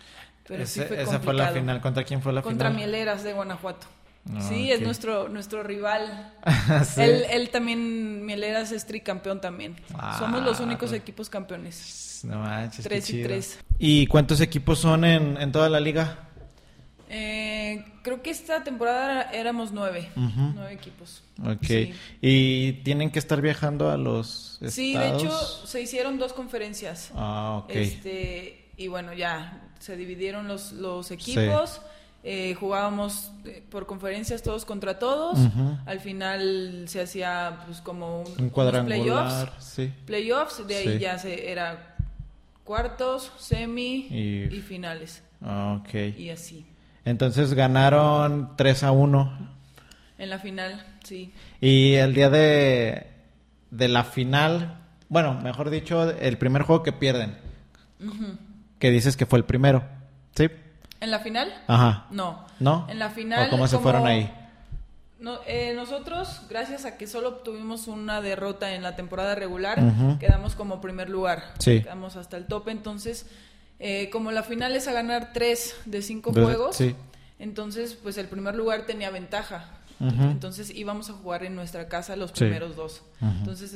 Pero 0.48 0.66
sí 0.66 0.82
fue 0.82 1.02
esa 1.02 1.20
fue 1.20 1.34
la 1.34 1.50
final. 1.50 1.82
¿Contra 1.82 2.04
quién 2.04 2.22
fue 2.22 2.32
la 2.34 2.42
final? 2.42 2.54
Contra 2.54 2.70
Mieleras 2.70 3.24
de 3.24 3.34
Guanajuato. 3.34 3.88
Ah, 4.34 4.42
sí, 4.42 4.72
es 4.72 4.82
nuestro, 4.82 5.30
nuestro 5.30 5.64
rival. 5.64 6.34
él, 6.98 7.24
él, 7.30 7.50
también, 7.50 8.26
Mieleras 8.26 8.72
es 8.72 8.86
tricampeón 8.86 9.40
también. 9.40 9.76
Ah, 9.94 10.18
Somos 10.20 10.44
los 10.44 10.60
únicos 10.60 10.92
equipos 10.92 11.30
campeones. 11.30 12.22
No 12.24 12.40
manches. 12.40 12.84
Tres 12.84 13.10
y 13.10 13.24
tres. 13.24 13.60
¿Y 13.80 14.08
cuántos 14.08 14.42
equipos 14.42 14.80
son 14.80 15.06
en, 15.06 15.38
en 15.40 15.52
toda 15.52 15.70
la 15.70 15.80
liga? 15.80 16.28
Eh, 17.10 17.47
creo 18.08 18.22
que 18.22 18.30
esta 18.30 18.64
temporada 18.64 19.24
éramos 19.34 19.74
nueve, 19.74 20.10
nueve 20.16 20.72
equipos. 20.72 21.24
Ok. 21.46 21.92
¿Y 22.22 22.72
tienen 22.84 23.12
que 23.12 23.20
estar 23.20 23.42
viajando 23.42 23.92
a 23.92 23.98
los 23.98 24.54
estados? 24.54 24.74
Sí, 24.76 24.94
de 24.94 25.10
hecho 25.10 25.30
se 25.66 25.82
hicieron 25.82 26.18
dos 26.18 26.32
conferencias. 26.32 27.12
Ah, 27.16 27.64
ok. 27.64 27.70
Este, 27.72 28.70
y 28.78 28.88
bueno, 28.88 29.12
ya 29.12 29.62
se 29.80 29.98
dividieron 29.98 30.48
los, 30.48 30.72
los 30.72 31.12
equipos. 31.12 31.82
Eh, 32.24 32.56
jugábamos 32.58 33.32
eh, 33.44 33.62
por 33.70 33.86
conferencias 33.86 34.42
todos 34.42 34.64
contra 34.64 35.00
todos. 35.00 35.38
Al 35.86 36.00
final 36.00 36.86
se 36.88 37.02
hacía 37.02 37.60
pues 37.66 37.82
como 37.82 38.22
un, 38.22 38.42
un 38.42 38.50
cuadrangular, 38.50 39.54
sí. 39.60 39.92
Playoffs, 40.06 40.66
de 40.66 40.78
ahí 40.78 41.00
ya 41.00 41.20
se 41.20 41.52
era 41.52 41.98
cuartos, 42.64 43.34
semi 43.38 44.08
y, 44.10 44.62
finales. 44.62 45.24
Ah, 45.42 45.82
ok. 45.82 46.18
Y 46.18 46.30
así. 46.30 46.66
Entonces 47.08 47.54
ganaron 47.54 48.58
3 48.58 48.84
a 48.84 48.92
1. 48.92 49.38
En 50.18 50.30
la 50.30 50.40
final, 50.40 50.86
sí. 51.04 51.34
Y 51.62 51.94
el 51.94 52.14
día 52.14 52.30
de, 52.30 53.08
de 53.72 53.88
la 53.88 54.04
final, 54.04 54.80
bueno, 55.08 55.36
mejor 55.36 55.70
dicho, 55.70 56.12
el 56.12 56.38
primer 56.38 56.64
juego 56.64 56.84
que 56.84 56.92
pierden. 56.92 57.38
Que 58.78 58.92
dices 58.92 59.16
que 59.16 59.26
fue 59.26 59.40
el 59.40 59.46
primero. 59.46 59.86
¿Sí? 60.36 60.50
¿En 61.00 61.12
la 61.12 61.20
final? 61.20 61.54
Ajá. 61.68 62.08
No. 62.12 62.46
¿No? 62.60 62.86
En 62.90 63.00
la 63.00 63.10
final. 63.10 63.48
¿O 63.48 63.52
cómo 63.52 63.70
se 63.70 63.78
fueron 63.78 64.06
ahí? 64.06 64.30
No, 65.18 65.40
eh, 65.48 65.72
nosotros, 65.76 66.42
gracias 66.50 66.84
a 66.84 66.98
que 66.98 67.08
solo 67.08 67.36
tuvimos 67.36 67.88
una 67.88 68.20
derrota 68.20 68.76
en 68.76 68.84
la 68.84 68.98
temporada 68.98 69.34
regular, 69.34 69.80
quedamos 70.20 70.56
como 70.56 70.82
primer 70.82 71.10
lugar. 71.10 71.54
Sí. 71.60 71.84
Quedamos 71.84 72.18
hasta 72.18 72.36
el 72.36 72.48
tope. 72.48 72.72
Entonces, 72.72 73.28
eh, 73.80 74.10
como 74.12 74.32
la 74.32 74.44
final 74.44 74.76
es 74.76 74.88
a 74.88 74.94
ganar 74.94 75.32
tres 75.34 75.76
de 75.86 76.02
cinco 76.02 76.34
juegos, 76.34 76.78
sí. 76.78 76.96
entonces, 77.40 77.96
pues 77.96 78.18
el 78.18 78.28
primer 78.28 78.56
lugar 78.56 78.86
tenía 78.86 79.10
ventaja. 79.10 79.74
Entonces 80.00 80.70
íbamos 80.76 81.10
a 81.10 81.14
jugar 81.14 81.44
en 81.44 81.56
nuestra 81.56 81.88
casa 81.88 82.16
los 82.16 82.32
primeros 82.32 82.76
dos. 82.76 83.02
Entonces 83.20 83.76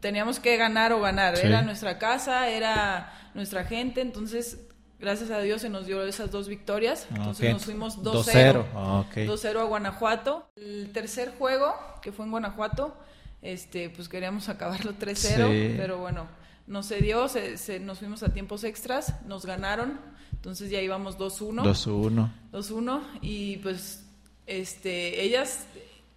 teníamos 0.00 0.40
que 0.40 0.56
ganar 0.56 0.92
o 0.92 1.00
ganar. 1.00 1.38
Era 1.38 1.62
nuestra 1.62 1.98
casa, 1.98 2.48
era 2.48 3.12
nuestra 3.34 3.64
gente. 3.64 4.00
Entonces 4.00 4.58
gracias 5.00 5.30
a 5.30 5.40
Dios 5.40 5.62
se 5.62 5.68
nos 5.68 5.86
dio 5.86 6.02
esas 6.04 6.30
dos 6.30 6.48
victorias. 6.48 7.06
Ah, 7.10 7.16
Entonces 7.16 7.52
nos 7.52 7.64
fuimos 7.64 8.02
2-0. 8.02 8.64
2-0 8.72 9.56
ah, 9.56 9.60
a 9.60 9.64
Guanajuato. 9.64 10.50
El 10.56 10.90
tercer 10.92 11.32
juego, 11.38 11.74
que 12.02 12.12
fue 12.12 12.24
en 12.26 12.30
Guanajuato, 12.30 12.96
este, 13.42 13.90
pues 13.90 14.08
queríamos 14.08 14.48
acabarlo 14.48 14.92
3-0, 14.94 15.76
pero 15.76 15.98
bueno, 15.98 16.26
no 16.66 16.82
se 16.82 17.00
dio, 17.00 17.28
se, 17.28 17.80
nos 17.80 17.98
fuimos 17.98 18.22
a 18.22 18.32
tiempos 18.32 18.64
extras, 18.64 19.14
nos 19.26 19.44
ganaron, 19.44 20.00
entonces 20.32 20.70
ya 20.70 20.80
íbamos 20.80 21.18
2-1. 21.18 21.62
2-1. 21.62 22.30
2-1 22.52 23.02
y 23.22 23.56
pues 23.58 24.04
este, 24.46 25.22
ellas 25.22 25.66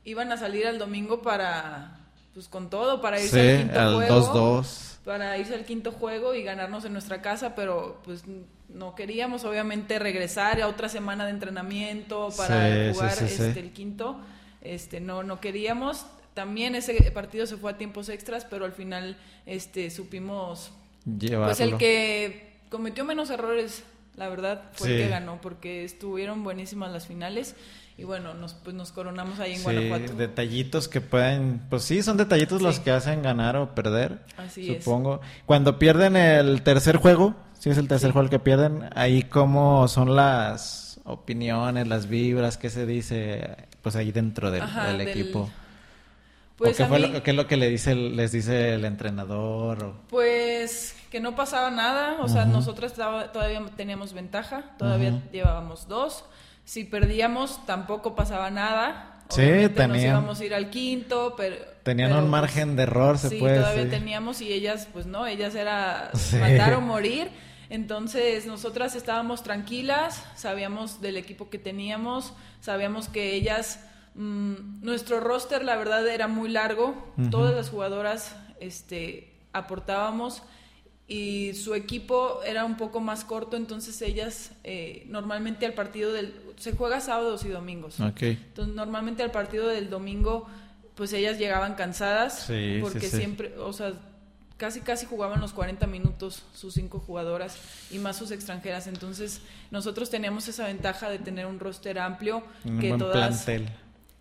iban 0.03 0.31
a 0.31 0.37
salir 0.37 0.67
al 0.67 0.79
domingo 0.79 1.21
para 1.21 1.99
pues 2.33 2.47
con 2.47 2.69
todo 2.69 3.01
para 3.01 3.21
irse 3.21 3.59
al 3.59 3.59
quinto 3.59 3.95
juego. 3.95 4.61
2-2. 4.61 4.97
Para 5.05 5.37
irse 5.37 5.53
al 5.53 5.65
quinto 5.65 5.91
juego 5.91 6.33
y 6.33 6.43
ganarnos 6.43 6.85
en 6.85 6.93
nuestra 6.93 7.21
casa, 7.21 7.55
pero 7.55 8.01
pues 8.03 8.23
no 8.69 8.95
queríamos 8.95 9.43
obviamente 9.43 9.99
regresar 9.99 10.61
a 10.61 10.67
otra 10.67 10.89
semana 10.89 11.25
de 11.25 11.31
entrenamiento 11.31 12.29
para 12.35 12.91
jugar 12.91 13.17
este, 13.21 13.59
el 13.59 13.71
quinto. 13.71 14.19
Este, 14.61 14.99
no, 14.99 15.23
no 15.23 15.39
queríamos. 15.39 16.05
También 16.33 16.75
ese 16.75 16.93
partido 17.11 17.45
se 17.45 17.57
fue 17.57 17.71
a 17.71 17.77
tiempos 17.77 18.09
extras, 18.09 18.45
pero 18.49 18.65
al 18.65 18.73
final 18.73 19.17
este, 19.45 19.89
supimos... 19.89 20.71
Llevarlo. 21.05 21.47
Pues 21.47 21.59
el 21.59 21.77
que 21.77 22.53
cometió 22.69 23.03
menos 23.03 23.29
errores 23.29 23.83
la 24.15 24.29
verdad, 24.29 24.61
fue 24.73 24.91
el 24.91 25.03
que 25.03 25.09
ganó, 25.09 25.39
porque 25.41 25.83
estuvieron 25.83 26.43
buenísimas 26.43 26.91
las 26.91 27.07
finales. 27.07 27.55
Y 27.97 28.03
bueno, 28.03 28.33
nos, 28.33 28.53
pues 28.53 28.75
nos 28.75 28.91
coronamos 28.91 29.39
ahí 29.39 29.53
en 29.53 29.57
sí, 29.59 29.63
Guanajuato. 29.63 30.13
detallitos 30.15 30.87
que 30.87 30.99
pueden, 30.99 31.61
pues 31.69 31.83
sí, 31.83 32.01
son 32.01 32.17
detallitos 32.17 32.61
los 32.61 32.79
que 32.79 32.89
hacen 32.89 33.21
ganar 33.21 33.55
o 33.55 33.75
perder, 33.75 34.19
Así 34.37 34.67
supongo. 34.67 35.21
Cuando 35.45 35.77
pierden 35.77 36.15
el 36.15 36.63
tercer 36.63 36.97
juego, 36.97 37.35
si 37.59 37.69
es 37.69 37.77
el 37.77 37.87
tercer 37.87 38.11
juego 38.11 38.25
el 38.25 38.29
que 38.31 38.39
pierden, 38.39 38.89
ahí 38.95 39.23
cómo 39.23 39.87
son 39.87 40.15
las 40.15 40.99
opiniones, 41.03 41.87
las 41.87 42.07
vibras, 42.07 42.57
qué 42.57 42.71
se 42.71 42.87
dice, 42.87 43.57
pues 43.83 43.95
ahí 43.95 44.11
dentro 44.11 44.49
del, 44.49 44.63
equipo. 45.01 45.51
Pues 46.57 46.77
qué, 46.77 46.85
fue 46.85 46.99
lo, 46.99 47.17
es 47.17 47.35
lo 47.35 47.47
que 47.47 47.57
le 47.57 47.69
dice, 47.69 47.95
les 47.95 48.31
dice 48.31 48.75
el 48.75 48.85
entrenador? 48.85 49.93
Pues 50.09 50.95
que 51.09 51.19
no 51.19 51.35
pasaba 51.35 51.71
nada, 51.71 52.17
o 52.21 52.27
sea, 52.27 52.45
nosotros 52.45 52.93
todavía 52.93 53.63
teníamos 53.75 54.13
ventaja, 54.13 54.75
todavía 54.77 55.21
llevábamos 55.31 55.87
dos. 55.87 56.25
Si 56.65 56.85
perdíamos, 56.85 57.65
tampoco 57.65 58.15
pasaba 58.15 58.49
nada. 58.49 59.13
Sí, 59.29 59.41
tenían. 59.41 59.89
Nos 59.89 60.01
íbamos 60.01 60.39
a 60.39 60.45
ir 60.45 60.53
al 60.53 60.69
quinto, 60.69 61.33
pero. 61.35 61.55
Tenían 61.83 62.13
un 62.13 62.29
margen 62.29 62.69
pues, 62.69 62.77
de 62.77 62.83
error, 62.83 63.17
se 63.17 63.29
sí, 63.29 63.39
puede 63.39 63.59
todavía 63.59 63.89
teníamos 63.89 64.41
y 64.41 64.53
ellas, 64.53 64.87
pues 64.93 65.05
no, 65.05 65.27
ellas 65.27 65.53
era 65.55 66.11
matar 66.39 66.73
o 66.73 66.81
morir. 66.81 67.29
Entonces, 67.69 68.45
nosotras 68.45 68.95
estábamos 68.95 69.43
tranquilas, 69.43 70.23
sabíamos 70.35 71.01
del 71.01 71.17
equipo 71.17 71.49
que 71.49 71.57
teníamos, 71.57 72.33
sabíamos 72.61 73.09
que 73.09 73.35
ellas. 73.35 73.79
Mm, 74.15 74.83
nuestro 74.83 75.19
roster, 75.19 75.63
la 75.63 75.75
verdad, 75.75 76.07
era 76.07 76.27
muy 76.27 76.49
largo. 76.49 76.95
Todas 77.31 77.55
las 77.55 77.69
jugadoras 77.69 78.35
este, 78.59 79.33
aportábamos 79.53 80.43
y 81.07 81.53
su 81.53 81.75
equipo 81.75 82.41
era 82.45 82.63
un 82.65 82.77
poco 82.77 83.01
más 83.01 83.25
corto, 83.25 83.57
entonces 83.57 84.01
ellas 84.01 84.51
eh, 84.63 85.05
normalmente 85.07 85.65
al 85.65 85.73
partido 85.73 86.13
del... 86.13 86.33
Se 86.57 86.71
juega 86.71 87.01
sábados 87.01 87.43
y 87.43 87.49
domingos. 87.49 87.99
Entonces 87.99 88.73
normalmente 88.73 89.21
al 89.21 89.31
partido 89.31 89.67
del 89.67 89.89
domingo 89.89 90.47
pues 90.95 91.11
ellas 91.13 91.37
llegaban 91.39 91.75
cansadas 91.75 92.49
porque 92.81 93.07
siempre, 93.07 93.57
o 93.57 93.73
sea, 93.73 93.93
casi 94.57 94.81
casi 94.81 95.05
jugaban 95.05 95.41
los 95.41 95.51
40 95.51 95.87
minutos 95.87 96.43
sus 96.53 96.75
cinco 96.75 96.99
jugadoras 96.99 97.57
y 97.91 97.97
más 97.97 98.15
sus 98.15 98.31
extranjeras. 98.31 98.87
Entonces 98.87 99.41
nosotros 99.71 100.09
teníamos 100.09 100.47
esa 100.47 100.67
ventaja 100.67 101.09
de 101.09 101.19
tener 101.19 101.47
un 101.47 101.59
roster 101.59 101.99
amplio 101.99 102.43
que 102.79 102.93
todas... 102.97 103.45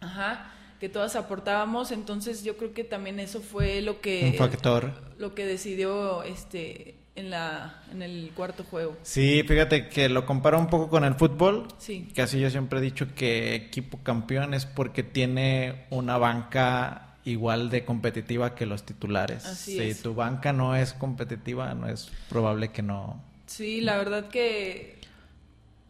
Ajá 0.03 0.53
que 0.83 0.89
todas 0.89 1.15
aportábamos, 1.15 1.93
entonces 1.93 2.43
yo 2.43 2.57
creo 2.57 2.75
que 2.75 2.83
también 2.83 3.21
eso 3.21 3.41
fue 3.41 3.81
lo 3.83 4.01
que 4.01 4.31
un 4.33 4.35
factor 4.35 4.93
lo 5.17 5.33
que 5.33 5.47
decidió 5.47 6.25
este 6.25 6.97
en 7.15 7.31
la 7.31 7.85
en 7.93 8.03
el 8.03 8.33
cuarto 8.35 8.65
juego. 8.65 8.97
Sí, 9.03 9.45
fíjate 9.47 9.89
que 9.89 10.09
lo 10.09 10.27
comparo 10.27 10.59
un 10.59 10.67
poco 10.67 10.89
con 10.89 11.05
el 11.05 11.15
fútbol. 11.15 11.69
Sí. 11.79 12.09
Casi 12.17 12.41
yo 12.41 12.51
siempre 12.51 12.81
he 12.81 12.83
dicho 12.83 13.15
que 13.15 13.55
equipo 13.55 14.01
campeón 14.03 14.55
es 14.55 14.67
porque 14.67 15.05
tiene 15.05 15.87
una 15.91 16.19
banca 16.19 17.15
igual 17.25 17.71
de 17.71 17.85
competitiva 17.85 18.57
que 18.57 18.67
los 18.67 18.83
titulares. 18.83 19.47
Así 19.47 19.95
si 19.95 20.03
tu 20.03 20.17
banca 20.17 20.53
no 20.53 20.75
es 20.75 20.95
competitiva, 20.95 21.73
no 21.75 21.87
es 21.87 22.11
probable 22.29 22.73
que 22.73 22.83
no. 22.83 23.23
Sí, 23.47 23.83
la 23.83 23.99
verdad 23.99 24.31
que 24.31 24.99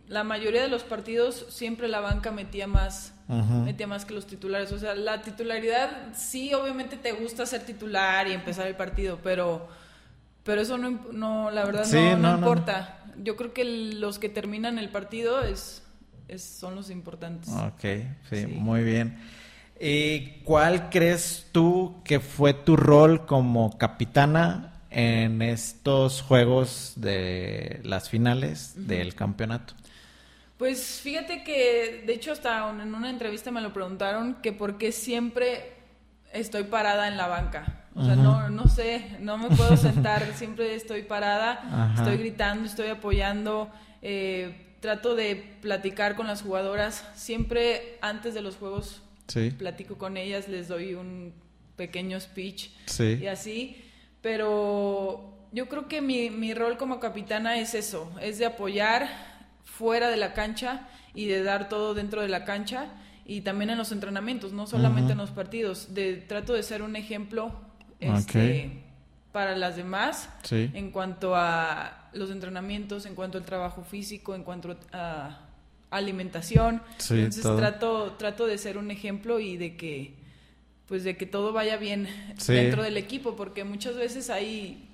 la 0.07 0.23
mayoría 0.23 0.61
de 0.61 0.69
los 0.69 0.83
partidos 0.83 1.47
siempre 1.49 1.89
la 1.89 2.01
banca 2.01 2.31
metía 2.31 2.67
más 2.67 3.15
metía 3.65 3.87
más 3.87 4.05
que 4.05 4.15
los 4.15 4.27
titulares. 4.27 4.73
O 4.73 4.79
sea, 4.79 4.95
la 4.95 5.23
titularidad, 5.23 6.15
sí, 6.15 6.53
obviamente 6.55 6.97
te 6.97 7.13
gusta 7.13 7.47
ser 7.47 7.65
titular 7.65 8.29
y 8.29 8.33
empezar 8.33 8.67
el 8.67 8.77
partido, 8.77 9.19
pero, 9.23 9.69
pero 10.45 10.61
eso 10.61 10.79
no, 10.79 10.91
no 11.13 11.51
la 11.51 11.65
verdad 11.65 11.87
no, 12.17 12.35
importa. 12.35 12.99
Yo 13.23 13.37
creo 13.37 13.53
que 13.53 13.65
los 13.65 14.19
que 14.19 14.29
terminan 14.29 14.79
el 14.79 14.89
partido 14.89 15.43
es, 15.43 15.83
son 16.37 16.75
los 16.75 16.91
importantes. 16.91 17.51
Ok, 17.51 17.85
sí, 18.31 18.47
muy 18.47 18.83
bien. 18.83 19.19
¿Y 19.81 20.43
cuál 20.45 20.91
crees 20.91 21.49
tú 21.53 22.03
que 22.05 22.21
fue 22.21 22.55
tu 22.55 22.77
rol 22.77 23.27
como 23.27 23.77
capitana 23.79 24.81
en 24.91 25.43
estos 25.43 26.23
juegos 26.23 26.93
de 26.97 27.81
las 27.83 28.09
finales 28.09 28.75
del 28.77 29.15
campeonato? 29.15 29.75
Pues 30.63 31.01
fíjate 31.03 31.43
que, 31.43 32.05
de 32.07 32.13
hecho, 32.13 32.31
hasta 32.31 32.71
en 32.71 32.95
una 32.95 33.11
entrevista 33.11 33.51
me 33.51 33.61
lo 33.61 33.73
preguntaron 33.73 34.37
que 34.37 34.53
por 34.53 34.79
qué 34.79 34.93
siempre 34.93 35.73
estoy 36.33 36.63
parada 36.63 37.09
en 37.09 37.17
la 37.17 37.27
banca. 37.27 37.89
O 37.97 38.05
sea, 38.05 38.15
no, 38.15 38.49
no 38.49 38.69
sé, 38.69 39.17
no 39.19 39.39
me 39.39 39.49
puedo 39.57 39.77
sentar, 39.77 40.25
siempre 40.37 40.77
estoy 40.77 41.03
parada, 41.03 41.93
estoy 41.97 42.17
gritando, 42.17 42.69
estoy 42.69 42.91
apoyando, 42.91 43.73
eh, 44.03 44.77
trato 44.79 45.17
de 45.17 45.35
platicar 45.61 46.15
con 46.15 46.29
las 46.29 46.43
jugadoras. 46.43 47.09
Siempre 47.17 47.99
antes 48.01 48.33
de 48.33 48.43
los 48.43 48.55
juegos 48.55 49.03
platico 49.59 49.99
con 49.99 50.17
ellas, 50.17 50.47
les 50.47 50.69
doy 50.69 50.95
un 50.95 51.35
pequeño 51.75 52.21
speech 52.21 52.71
y 53.21 53.27
así. 53.27 53.85
Pero 54.21 55.49
yo 55.51 55.69
creo 55.69 55.89
que 55.89 56.01
mi, 56.01 56.31
mi 56.31 56.55
rol 56.55 56.77
como 56.79 57.01
capitana 57.01 57.59
es 57.59 57.75
eso, 57.75 58.13
es 58.21 58.39
de 58.39 58.47
apoyar 58.47 59.32
fuera 59.65 60.09
de 60.11 60.17
la 60.17 60.35
cancha 60.35 60.89
y 61.15 61.27
de 61.27 61.43
dar 61.43 61.69
todo 61.69 61.95
dentro 61.95 62.23
de 62.23 62.29
la 62.29 62.45
cancha 62.45 62.89
y 63.25 63.43
también 63.43 63.71
en 63.71 63.79
los 63.79 63.93
entrenamientos, 63.93 64.53
no 64.53 64.67
solamente 64.67 65.13
en 65.13 65.19
los 65.19 65.31
partidos. 65.31 65.95
De, 65.95 66.17
trato 66.17 66.55
de 66.55 66.63
ser 66.63 66.83
un 66.83 66.97
ejemplo 66.97 67.53
este, 68.01 68.83
para 69.31 69.57
las 69.57 69.77
demás 69.77 70.29
en 70.51 70.91
cuanto 70.91 71.35
a 71.37 72.09
los 72.13 72.31
entrenamientos, 72.31 73.07
en 73.07 73.15
cuanto 73.15 73.39
al 73.39 73.45
trabajo 73.45 73.85
físico, 73.85 74.35
en 74.35 74.43
cuanto 74.43 74.77
a 74.93 75.41
alimentación. 75.91 76.83
Entonces 77.11 77.43
trato, 77.43 78.13
trato 78.19 78.47
de 78.47 78.59
ser 78.59 78.79
un 78.79 78.91
ejemplo 78.91 79.39
y 79.39 79.57
de 79.57 79.77
que 79.77 80.23
pues 80.87 81.05
de 81.05 81.17
que 81.17 81.25
todo 81.25 81.53
vaya 81.53 81.77
bien 81.79 82.07
dentro 82.47 82.83
del 82.83 82.97
equipo, 82.97 83.35
porque 83.35 83.65
muchas 83.65 83.97
veces 83.97 84.29
hay 84.29 84.92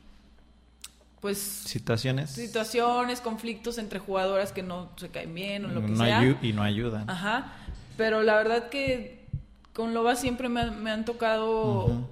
pues 1.21 1.39
situaciones. 1.39 2.31
situaciones 2.31 3.21
conflictos 3.21 3.79
entre 3.79 3.99
jugadoras 3.99 4.53
que 4.53 4.63
no 4.63 4.91
se 4.97 5.09
caen 5.09 5.35
bien 5.35 5.65
o 5.65 5.69
lo 5.69 5.85
que 5.85 5.97
sea. 5.97 6.37
y 6.43 6.53
no 6.53 6.63
ayudan. 6.63 7.09
Ajá. 7.11 7.53
Pero 7.97 8.23
la 8.23 8.37
verdad 8.37 8.69
que 8.69 9.27
con 9.73 9.95
Loba 9.95 10.17
siempre 10.17 10.49
me, 10.49 10.91
han 10.91 11.05
tocado 11.05 12.09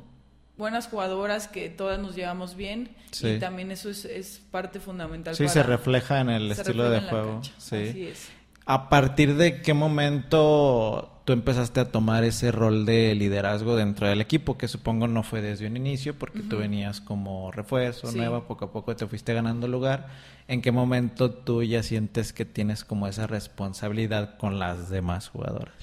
buenas 0.56 0.88
jugadoras 0.88 1.48
que 1.48 1.68
todas 1.68 1.98
nos 1.98 2.16
llevamos 2.16 2.56
bien 2.56 2.90
y 3.20 3.38
también 3.38 3.70
eso 3.70 3.90
es, 3.90 4.40
parte 4.50 4.80
fundamental 4.80 5.36
sí 5.36 5.48
se 5.48 5.62
refleja 5.62 6.20
en 6.20 6.30
el 6.30 6.50
estilo 6.50 6.90
de 6.90 7.00
juego. 7.00 7.42
sí. 7.58 7.88
Así 7.88 8.06
es. 8.06 8.35
A 8.66 8.88
partir 8.88 9.36
de 9.36 9.62
qué 9.62 9.74
momento 9.74 11.22
tú 11.24 11.32
empezaste 11.32 11.80
a 11.80 11.90
tomar 11.90 12.24
ese 12.24 12.50
rol 12.50 12.84
de 12.84 13.14
liderazgo 13.14 13.76
dentro 13.76 14.08
del 14.08 14.20
equipo, 14.20 14.58
que 14.58 14.66
supongo 14.66 15.06
no 15.06 15.22
fue 15.22 15.40
desde 15.40 15.66
un 15.66 15.76
inicio, 15.76 16.14
porque 16.18 16.40
tú 16.40 16.58
venías 16.58 17.00
como 17.00 17.52
refuerzo, 17.52 18.10
nueva, 18.12 18.46
poco 18.46 18.66
a 18.66 18.72
poco 18.72 18.94
te 18.94 19.06
fuiste 19.06 19.32
ganando 19.34 19.68
lugar. 19.68 20.08
¿En 20.48 20.62
qué 20.62 20.72
momento 20.72 21.30
tú 21.30 21.62
ya 21.62 21.82
sientes 21.82 22.32
que 22.32 22.44
tienes 22.44 22.84
como 22.84 23.06
esa 23.06 23.26
responsabilidad 23.28 24.36
con 24.36 24.58
las 24.58 24.90
demás 24.90 25.28
jugadoras? 25.28 25.74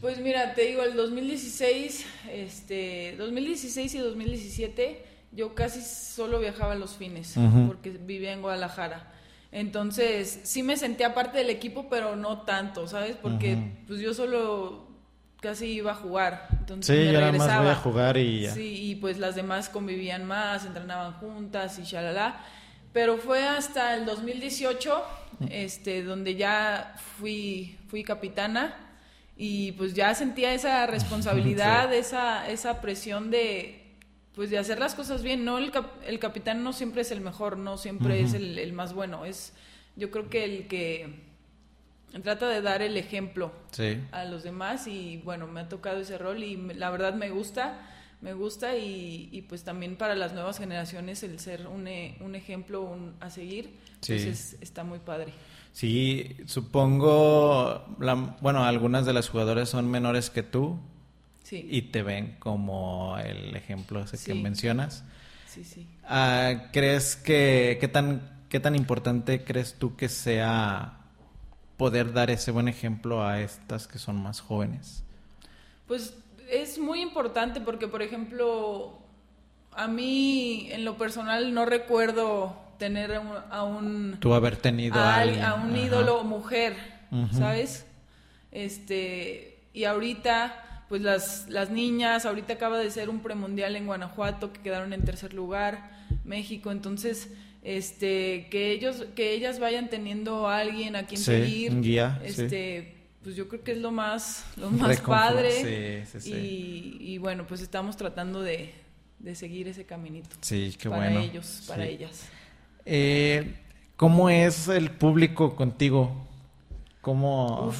Pues 0.00 0.20
mira, 0.20 0.54
te 0.54 0.62
digo, 0.62 0.82
el 0.82 0.96
2016, 0.96 2.06
este, 2.32 3.14
2016 3.18 3.94
y 3.94 3.98
2017, 3.98 5.04
yo 5.32 5.54
casi 5.54 5.80
solo 5.82 6.40
viajaba 6.40 6.74
los 6.74 6.92
fines, 6.96 7.34
porque 7.68 7.90
vivía 7.90 8.32
en 8.32 8.42
Guadalajara. 8.42 9.12
Entonces, 9.52 10.40
sí 10.44 10.62
me 10.62 10.76
sentía 10.76 11.12
parte 11.14 11.38
del 11.38 11.50
equipo, 11.50 11.88
pero 11.88 12.14
no 12.14 12.42
tanto, 12.42 12.86
¿sabes? 12.86 13.16
Porque 13.16 13.58
pues 13.86 14.00
yo 14.00 14.14
solo 14.14 14.86
casi 15.40 15.66
iba 15.66 15.92
a 15.92 15.94
jugar. 15.94 16.48
Entonces 16.52 16.96
sí, 16.96 17.04
me 17.06 17.12
yo 17.12 17.32
más 17.32 17.58
voy 17.58 17.68
a 17.68 17.74
jugar 17.74 18.16
y 18.16 18.42
ya. 18.42 18.52
Sí, 18.52 18.90
y 18.90 18.94
pues 18.94 19.18
las 19.18 19.34
demás 19.34 19.68
convivían 19.68 20.24
más, 20.24 20.64
entrenaban 20.64 21.14
juntas 21.14 21.78
y 21.78 21.82
shalala. 21.82 22.40
Pero 22.92 23.18
fue 23.18 23.46
hasta 23.46 23.94
el 23.94 24.04
2018, 24.04 25.02
este, 25.48 26.02
donde 26.02 26.34
ya 26.34 26.96
fui, 27.18 27.78
fui 27.88 28.02
capitana 28.02 28.76
y 29.36 29.72
pues 29.72 29.94
ya 29.94 30.14
sentía 30.14 30.52
esa 30.52 30.86
responsabilidad, 30.88 31.92
esa, 31.94 32.48
esa 32.48 32.80
presión 32.80 33.30
de, 33.30 33.79
pues 34.34 34.50
de 34.50 34.58
hacer 34.58 34.78
las 34.78 34.94
cosas 34.94 35.22
bien. 35.22 35.44
No 35.44 35.58
el, 35.58 35.72
el 36.06 36.18
capitán 36.18 36.62
no 36.62 36.72
siempre 36.72 37.02
es 37.02 37.10
el 37.10 37.20
mejor, 37.20 37.56
no 37.56 37.76
siempre 37.76 38.20
es 38.20 38.34
el, 38.34 38.72
más 38.72 38.94
bueno. 38.94 39.24
Es 39.24 39.52
yo 39.96 40.10
creo 40.10 40.28
que 40.28 40.44
el 40.44 40.66
que 40.68 41.30
trata 42.22 42.48
de 42.48 42.62
dar 42.62 42.82
el 42.82 42.96
ejemplo 42.96 43.52
a 44.12 44.24
los 44.24 44.42
demás 44.42 44.86
y 44.86 45.20
bueno, 45.24 45.46
me 45.46 45.60
ha 45.60 45.68
tocado 45.68 46.00
ese 46.00 46.18
rol 46.18 46.42
y 46.42 46.56
la 46.56 46.90
verdad 46.90 47.14
me 47.14 47.30
gusta, 47.30 47.86
me 48.20 48.34
gusta 48.34 48.76
y, 48.76 49.44
pues 49.48 49.64
también 49.64 49.96
para 49.96 50.14
las 50.14 50.32
nuevas 50.32 50.58
generaciones 50.58 51.22
el 51.22 51.38
ser 51.38 51.66
un, 51.66 51.86
e, 51.86 52.16
un 52.20 52.34
ejemplo 52.34 52.96
a 53.20 53.30
seguir, 53.30 53.70
pues 54.06 54.56
está 54.60 54.84
muy 54.84 54.98
padre. 54.98 55.32
Sí, 55.72 56.36
supongo, 56.46 57.84
bueno, 58.40 58.64
algunas 58.64 59.06
de 59.06 59.12
las 59.12 59.28
jugadoras 59.28 59.68
son 59.68 59.88
menores 59.90 60.28
que 60.30 60.42
tú, 60.42 60.78
y 61.50 61.82
te 61.82 62.02
ven 62.02 62.36
como 62.38 63.18
el 63.18 63.56
ejemplo 63.56 64.00
ese 64.00 64.18
que 64.18 64.34
mencionas. 64.34 65.04
Sí, 65.46 65.64
sí. 65.64 65.86
Ah, 66.04 66.68
¿Crees 66.72 67.16
que 67.16 67.78
qué 67.80 67.88
tan 67.88 68.40
¿qué 68.50 68.60
tan 68.60 68.74
importante 68.74 69.44
crees 69.44 69.74
tú 69.74 69.96
que 69.96 70.08
sea 70.08 70.98
poder 71.76 72.12
dar 72.12 72.30
ese 72.30 72.50
buen 72.50 72.68
ejemplo 72.68 73.24
a 73.24 73.40
estas 73.40 73.86
que 73.86 73.98
son 73.98 74.22
más 74.22 74.40
jóvenes? 74.40 75.02
Pues 75.86 76.14
es 76.50 76.78
muy 76.78 77.00
importante 77.00 77.60
porque, 77.60 77.88
por 77.88 78.02
ejemplo, 78.02 78.98
a 79.72 79.88
mí 79.88 80.68
en 80.72 80.84
lo 80.84 80.98
personal 80.98 81.54
no 81.54 81.64
recuerdo 81.64 82.54
tener 82.78 83.12
a 83.50 83.62
un... 83.62 84.18
Tú 84.20 84.34
haber 84.34 84.56
tenido 84.56 84.98
a, 84.98 85.22
a 85.22 85.54
un 85.54 85.76
ídolo 85.76 86.24
mujer, 86.24 86.74
¿sabes? 87.32 87.86
Este, 88.50 89.62
y 89.72 89.84
ahorita, 89.84 90.69
pues 90.90 91.02
las, 91.02 91.48
las 91.48 91.70
niñas, 91.70 92.26
ahorita 92.26 92.54
acaba 92.54 92.76
de 92.76 92.90
ser 92.90 93.10
un 93.10 93.20
premundial 93.20 93.76
en 93.76 93.86
Guanajuato 93.86 94.52
que 94.52 94.60
quedaron 94.60 94.92
en 94.92 95.04
tercer 95.04 95.32
lugar, 95.32 95.88
México, 96.24 96.72
entonces 96.72 97.28
este 97.62 98.48
que 98.50 98.72
ellos 98.72 99.06
que 99.14 99.32
ellas 99.32 99.60
vayan 99.60 99.88
teniendo 99.88 100.48
a 100.48 100.58
alguien 100.58 100.96
a 100.96 101.06
quien 101.06 101.20
seguir 101.20 101.80
guía, 101.80 102.20
este 102.24 102.96
pues 103.22 103.36
yo 103.36 103.46
creo 103.46 103.62
que 103.62 103.70
es 103.70 103.78
lo 103.78 103.92
más 103.92 104.44
lo 104.56 104.72
más 104.72 105.00
padre. 105.02 106.04
y, 106.24 106.96
y, 106.98 107.18
bueno 107.18 107.46
pues 107.46 107.60
estamos 107.60 107.96
tratando 107.96 108.42
de, 108.42 108.74
de 109.20 109.36
seguir 109.36 109.68
ese 109.68 109.84
caminito. 109.84 110.36
Sí 110.40 110.74
qué 110.76 110.90
para 110.90 111.04
bueno. 111.04 111.20
ellos 111.20 111.66
para 111.68 111.86
ellas. 111.86 112.26
Eh, 112.84 113.54
cómo 113.96 114.28
es 114.28 114.66
el 114.66 114.90
público 114.90 115.54
contigo 115.54 116.26
cómo 117.00 117.72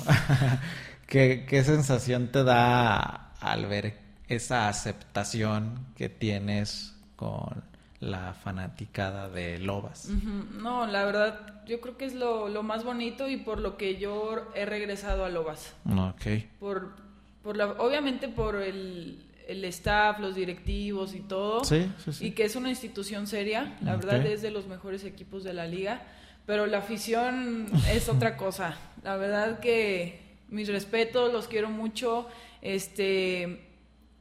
¿Qué, 1.11 1.45
qué 1.47 1.63
sensación 1.65 2.29
te 2.29 2.43
da 2.45 3.35
al 3.41 3.67
ver 3.67 3.99
esa 4.29 4.69
aceptación 4.69 5.87
que 5.97 6.09
tienes 6.09 6.95
con 7.17 7.65
la 7.99 8.33
fanaticada 8.33 9.29
de 9.29 9.59
Lobas. 9.59 10.09
No, 10.09 10.87
la 10.87 11.05
verdad, 11.05 11.63
yo 11.67 11.81
creo 11.81 11.99
que 11.99 12.07
es 12.07 12.15
lo, 12.15 12.49
más 12.63 12.85
bonito 12.85 13.29
y 13.29 13.37
por 13.37 13.61
lo 13.61 13.77
que 13.77 13.99
yo 13.99 14.51
he 14.55 14.65
regresado 14.65 15.25
a 15.25 15.29
Lobas. 15.29 15.75
Ok. 15.85 16.45
Por, 16.59 16.93
por 17.43 17.57
la, 17.57 17.73
obviamente 17.73 18.29
por 18.29 18.57
el, 18.57 19.27
el 19.47 19.65
staff, 19.67 20.19
los 20.19 20.35
directivos 20.35 21.15
y 21.15 21.21
todo. 21.21 21.65
Sí, 21.65 21.91
sí, 22.05 22.13
sí. 22.13 22.27
Y 22.27 22.31
que 22.31 22.45
es 22.45 22.57
una 22.57 22.71
institución 22.71 23.27
seria, 23.27 23.77
la 23.83 23.97
verdad 23.97 24.25
es 24.25 24.43
de 24.43 24.51
los 24.51 24.67
mejores 24.67 25.05
equipos 25.05 25.45
de 25.45 25.53
la 25.53 25.67
liga. 25.67 26.03
Pero 26.47 26.67
la 26.67 26.79
afición 26.79 27.67
es 27.93 28.09
otra 28.09 28.37
cosa. 28.37 28.77
La 29.05 29.17
verdad 29.17 29.61
que 29.61 30.30
mis 30.51 30.69
respetos, 30.69 31.33
los 31.33 31.49
quiero 31.49 31.71
mucho. 31.71 32.29
Este, 32.61 33.67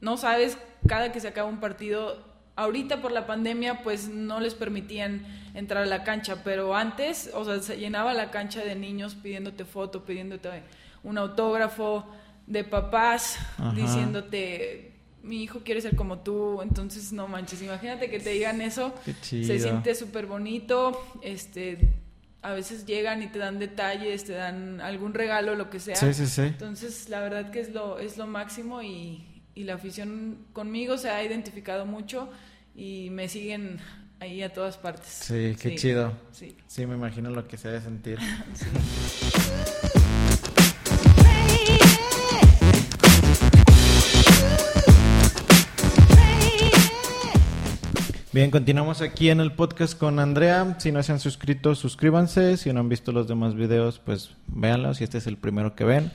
no 0.00 0.16
sabes, 0.16 0.56
cada 0.88 1.12
que 1.12 1.20
se 1.20 1.28
acaba 1.28 1.48
un 1.48 1.60
partido, 1.60 2.30
Ahorita 2.60 3.00
por 3.00 3.10
la 3.10 3.26
pandemia 3.26 3.82
pues 3.82 4.10
no 4.10 4.38
les 4.38 4.52
permitían 4.52 5.24
entrar 5.54 5.84
a 5.84 5.86
la 5.86 6.04
cancha, 6.04 6.42
pero 6.44 6.74
antes, 6.76 7.30
o 7.32 7.42
sea, 7.42 7.58
se 7.60 7.78
llenaba 7.78 8.12
la 8.12 8.30
cancha 8.30 8.62
de 8.62 8.74
niños 8.74 9.14
pidiéndote 9.14 9.64
foto, 9.64 10.04
pidiéndote 10.04 10.50
un 11.02 11.16
autógrafo, 11.16 12.04
de 12.46 12.64
papás 12.64 13.38
diciéndote 13.74 14.92
mi 15.22 15.42
hijo 15.42 15.60
quiere 15.60 15.80
ser 15.80 15.96
como 15.96 16.18
tú, 16.18 16.60
entonces 16.60 17.12
no 17.12 17.28
manches, 17.28 17.62
imagínate 17.62 18.10
que 18.10 18.20
te 18.20 18.28
digan 18.28 18.60
eso, 18.60 18.92
se 19.22 19.58
siente 19.58 19.94
súper 19.94 20.26
bonito, 20.26 21.00
este, 21.22 21.94
a 22.42 22.52
veces 22.52 22.86
llegan 22.86 23.22
y 23.22 23.26
te 23.28 23.38
dan 23.38 23.58
detalles, 23.58 24.24
te 24.24 24.32
dan 24.32 24.80
algún 24.80 25.14
regalo, 25.14 25.54
lo 25.54 25.68
que 25.70 25.80
sea. 25.80 25.96
Sí, 25.96 26.14
sí, 26.14 26.26
sí. 26.26 26.42
Entonces, 26.42 27.08
la 27.08 27.20
verdad 27.20 27.50
que 27.50 27.60
es 27.60 27.70
lo, 27.70 27.98
es 27.98 28.16
lo 28.16 28.26
máximo 28.26 28.82
y, 28.82 29.42
y 29.54 29.64
la 29.64 29.74
afición 29.74 30.46
conmigo 30.52 30.96
se 30.96 31.10
ha 31.10 31.22
identificado 31.22 31.84
mucho 31.84 32.30
y 32.74 33.10
me 33.10 33.28
siguen 33.28 33.78
ahí 34.20 34.42
a 34.42 34.52
todas 34.52 34.78
partes. 34.78 35.08
Sí, 35.08 35.56
qué 35.60 35.74
chido. 35.74 36.12
Sí. 36.32 36.56
sí. 36.66 36.86
me 36.86 36.94
imagino 36.94 37.30
lo 37.30 37.46
que 37.46 37.58
se 37.58 37.68
debe 37.68 37.80
sentir. 37.82 38.18
Bien, 48.32 48.50
continuamos 48.50 49.00
aquí 49.00 49.28
en 49.28 49.40
el 49.40 49.52
podcast 49.52 49.98
con 49.98 50.18
Andrea. 50.20 50.76
Si 50.78 50.92
no 50.92 51.02
se 51.02 51.12
han 51.12 51.20
suscrito, 51.20 51.74
suscríbanse. 51.74 52.56
Si 52.56 52.72
no 52.72 52.80
han 52.80 52.88
visto 52.88 53.12
los 53.12 53.26
demás 53.26 53.54
videos, 53.54 53.98
pues 53.98 54.30
véanlos. 54.46 54.98
Si 54.98 55.04
este 55.04 55.18
es 55.18 55.26
el 55.26 55.36
primero 55.36 55.74
que 55.74 55.84
ven, 55.84 56.12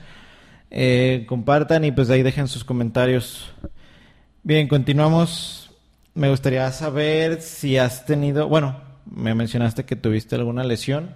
eh, 0.70 1.26
compartan 1.28 1.84
y 1.84 1.92
pues 1.92 2.08
ahí 2.08 2.22
dejen 2.22 2.48
sus 2.48 2.64
comentarios. 2.64 3.52
Bien, 4.42 4.66
continuamos 4.66 5.66
me 6.16 6.30
gustaría 6.30 6.72
saber 6.72 7.42
si 7.42 7.76
has 7.76 8.06
tenido, 8.06 8.48
bueno, 8.48 8.80
me 9.04 9.34
mencionaste 9.34 9.84
que 9.84 9.96
tuviste 9.96 10.34
alguna 10.34 10.64
lesión. 10.64 11.14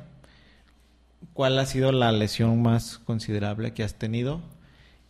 ¿Cuál 1.33 1.59
ha 1.59 1.65
sido 1.65 1.91
la 1.91 2.13
lesión 2.13 2.61
más 2.61 2.99
considerable 2.99 3.73
que 3.73 3.83
has 3.83 3.95
tenido? 3.95 4.43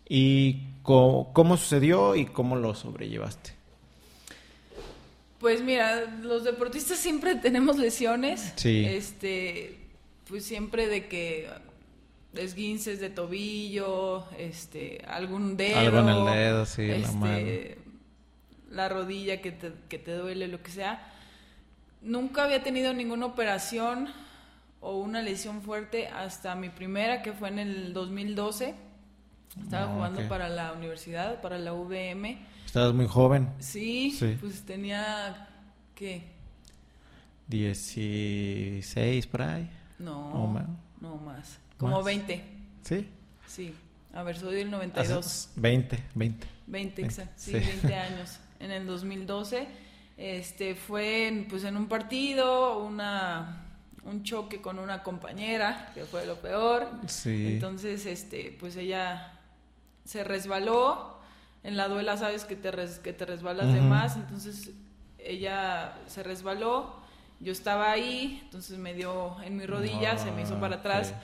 ¿Y 0.09 0.75
cómo, 0.85 1.57
sucedió 1.57 2.15
y 2.15 2.27
cómo 2.27 2.55
lo 2.55 2.77
sobrellevaste? 2.77 3.60
Pues 5.41 5.63
mira, 5.63 6.05
los 6.23 6.45
deportistas 6.45 6.99
siempre 6.99 7.35
tenemos 7.43 7.79
lesiones. 7.79 8.53
Sí. 8.55 8.85
Este, 8.87 9.79
pues 10.29 10.45
siempre 10.45 10.87
de 10.87 11.09
que 11.09 11.49
esguinces 12.35 13.01
de 13.01 13.11
tobillo, 13.11 14.27
este, 14.39 15.03
algún 15.09 15.57
dedo. 15.57 15.79
Algo 15.79 15.99
en 15.99 16.09
el 16.09 16.25
dedo, 16.27 16.67
sí, 16.67 16.87
la 16.87 16.97
este, 16.97 17.17
mano 17.17 17.81
la 18.71 18.89
rodilla 18.89 19.41
que 19.41 19.53
te, 19.53 19.73
que 19.89 19.99
te 19.99 20.13
duele, 20.13 20.49
lo 20.49 20.63
que 20.63 20.71
sea. 20.71 21.13
Nunca 22.01 22.45
había 22.45 22.63
tenido 22.63 22.95
ninguna 22.95 23.27
operación 23.27 24.09
o 24.81 24.99
una 24.99 25.21
lesión 25.21 25.63
fuerte 25.63 26.09
hasta 26.09 26.55
mi 26.55 26.71
primera, 26.71 27.23
que 27.23 27.33
fue 27.33 27.49
en 27.49 27.59
el 27.59 27.93
2012. 27.93 28.75
Estaba 29.61 29.85
ah, 29.85 29.95
jugando 29.95 30.29
para 30.29 30.49
la 30.49 30.73
universidad, 30.73 31.41
para 31.41 31.59
la 31.59 31.73
UVM. 31.75 32.39
Estabas 32.71 32.95
muy 32.95 33.09
joven. 33.09 33.49
Sí, 33.59 34.17
pues 34.41 34.63
tenía, 34.63 35.49
¿qué? 35.93 36.23
16 37.49 39.27
por 39.27 39.43
ahí. 39.43 39.69
No, 39.99 40.57
no 41.01 41.17
más. 41.17 41.59
Como 41.79 42.01
20. 42.01 42.45
¿Sí? 42.85 43.09
Sí. 43.45 43.75
A 44.15 44.23
ver, 44.23 44.39
soy 44.39 44.55
del 44.55 44.71
92. 44.71 45.51
20, 45.57 45.99
20. 46.15 46.47
20, 46.69 47.03
exacto. 47.03 47.33
Sí, 47.39 47.55
20 47.55 47.93
años 47.97 48.39
en 48.61 48.71
el 48.71 48.87
2012. 48.87 49.67
Este, 50.17 50.77
fue 50.77 51.45
pues 51.51 51.65
en 51.65 51.77
un 51.77 51.89
partido, 51.89 52.79
una, 52.85 53.65
un 54.05 54.23
choque 54.23 54.61
con 54.61 54.79
una 54.79 55.03
compañera, 55.03 55.91
que 55.93 56.05
fue 56.05 56.25
lo 56.25 56.37
peor. 56.37 56.89
Entonces, 57.25 58.07
este, 58.07 58.57
pues 58.61 58.77
ella 58.77 59.41
se 60.05 60.23
resbaló. 60.23 61.19
En 61.63 61.77
la 61.77 61.89
duela 61.89 62.17
sabes 62.17 62.45
que 62.45 62.57
te, 62.57 62.71
que 63.03 63.13
te 63.13 63.27
resbalas 63.27 63.73
de 63.73 63.81
más, 63.81 64.17
entonces 64.17 64.71
ella 65.19 65.99
se 66.07 66.23
resbaló. 66.23 66.99
Yo 67.41 67.53
estaba 67.53 67.91
ahí, 67.91 68.41
entonces 68.45 68.79
me 68.79 68.95
dio 68.95 69.37
en 69.43 69.57
mi 69.57 69.67
rodilla, 69.67 70.19
se 70.19 70.31
me 70.33 70.43
hizo 70.43 70.59
para 70.61 70.77
atrás. 70.77 71.15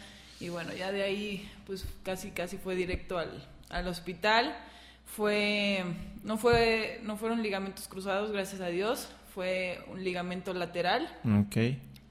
Y 0.40 0.48
bueno, 0.50 0.72
ya 0.74 0.92
de 0.92 1.02
ahí, 1.02 1.50
pues 1.66 1.86
casi, 2.02 2.30
casi 2.30 2.58
fue 2.58 2.74
directo 2.74 3.18
al, 3.18 3.42
al 3.70 3.88
hospital 3.88 4.54
fue 5.16 5.84
no 6.24 6.36
fue 6.36 7.00
no 7.04 7.16
fueron 7.16 7.42
ligamentos 7.42 7.86
cruzados 7.88 8.32
gracias 8.32 8.60
a 8.60 8.66
Dios 8.66 9.08
fue 9.34 9.78
un 9.88 10.02
ligamento 10.02 10.52
lateral 10.52 11.08
Ok. 11.46 11.56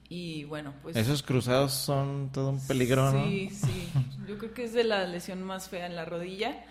y 0.08 0.46
bueno 0.46 0.74
pues 0.82 0.96
esos 0.96 1.22
cruzados 1.22 1.74
son 1.74 2.30
todo 2.32 2.52
un 2.52 2.66
peligro 2.68 3.12
no 3.12 3.26
sí 3.26 3.50
sí 3.52 3.90
yo 4.28 4.38
creo 4.38 4.54
que 4.54 4.64
es 4.64 4.72
de 4.74 4.86
la 4.86 5.06
lesión 5.08 5.44
más 5.44 5.68
fea 5.68 5.86
en 5.88 5.96
la 5.98 6.06
rodilla 6.06 6.64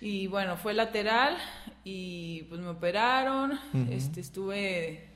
y 0.00 0.26
bueno 0.26 0.56
fue 0.56 0.74
lateral 0.74 1.36
y 1.84 2.42
pues 2.44 2.60
me 2.60 2.68
operaron. 2.68 3.58
Este 3.90 4.20
estuve 4.20 5.08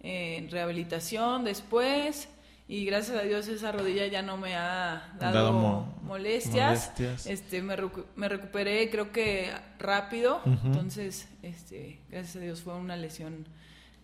en 0.00 0.50
rehabilitación 0.50 1.44
después 1.44 2.28
y 2.70 2.84
gracias 2.84 3.18
a 3.18 3.22
Dios 3.22 3.48
esa 3.48 3.72
rodilla 3.72 4.06
ya 4.06 4.22
no 4.22 4.36
me 4.36 4.54
ha 4.54 5.12
dado, 5.18 5.86
molestias. 6.02 6.92
Este, 7.26 7.62
me, 7.62 7.76
me, 8.14 8.28
recuperé 8.28 8.88
creo 8.90 9.10
que 9.10 9.50
rápido, 9.80 10.40
entonces, 10.44 11.28
este, 11.42 11.98
gracias 12.08 12.36
a 12.36 12.38
Dios 12.38 12.60
fue 12.60 12.76
una 12.76 12.96
lesión 12.96 13.48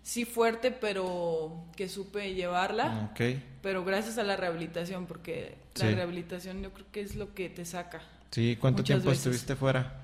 sí 0.03 0.25
fuerte, 0.25 0.73
pero 0.73 1.65
que 1.77 1.89
supe 1.89 2.35
llevarla. 2.35 3.13
Pero 3.63 3.85
gracias 3.85 4.19
a 4.19 4.25
la 4.25 4.37
rehabilitación, 4.37 5.07
porque 5.07 5.59
la 5.77 5.91
rehabilitación 5.91 6.63
yo 6.63 6.73
creo 6.73 6.87
que 6.91 7.03
es 7.03 7.15
lo 7.15 7.35
que 7.35 7.49
te 7.49 7.65
saca. 7.65 8.03
Sí, 8.31 8.57
¿cuánto 8.61 8.83
tiempo 8.85 9.11
estuviste 9.11 9.57
fuera? 9.57 10.01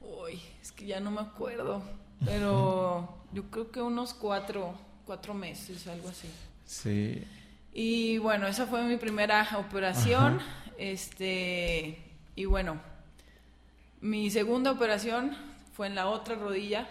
Uy, 0.00 0.40
es 0.62 0.72
que 0.72 0.86
ya 0.86 1.00
no 1.00 1.10
me 1.10 1.20
acuerdo, 1.20 1.82
pero 2.24 3.08
yo 3.32 3.44
creo 3.50 3.70
que 3.70 3.80
unos 3.80 4.14
cuatro, 4.14 4.74
cuatro 5.06 5.34
meses, 5.34 5.86
algo 5.86 6.08
así. 6.08 6.28
Sí. 6.66 7.24
Y 7.72 8.18
bueno, 8.18 8.46
esa 8.46 8.66
fue 8.66 8.82
mi 8.82 8.96
primera 8.96 9.48
operación. 9.58 10.40
Este, 10.78 11.98
y 12.36 12.44
bueno, 12.44 12.80
mi 14.00 14.30
segunda 14.30 14.70
operación 14.70 15.36
fue 15.74 15.86
en 15.86 15.94
la 15.94 16.08
otra 16.08 16.34
rodilla, 16.34 16.88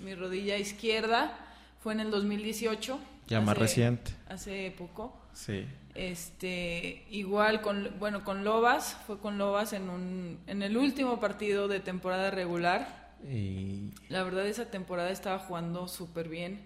mi 0.00 0.14
rodilla 0.14 0.56
izquierda, 0.56 1.36
fue 1.82 1.92
en 1.92 2.00
el 2.00 2.10
2018. 2.10 2.98
Ya 3.28 3.40
más 3.40 3.56
reciente. 3.56 4.12
Hace 4.28 4.74
poco. 4.76 5.16
Sí. 5.32 5.66
Este, 5.94 7.04
igual 7.10 7.60
con, 7.60 7.90
bueno, 7.98 8.24
con 8.24 8.44
Lobas, 8.44 8.96
fue 9.06 9.18
con 9.18 9.36
Lobas 9.38 9.72
en 9.72 9.90
un, 9.90 10.38
en 10.46 10.62
el 10.62 10.76
último 10.76 11.20
partido 11.20 11.68
de 11.68 11.80
temporada 11.80 12.30
regular. 12.30 13.10
Y... 13.28 13.90
La 14.08 14.22
verdad 14.22 14.46
esa 14.46 14.70
temporada 14.70 15.10
estaba 15.10 15.38
jugando 15.38 15.88
súper 15.88 16.28
bien. 16.28 16.60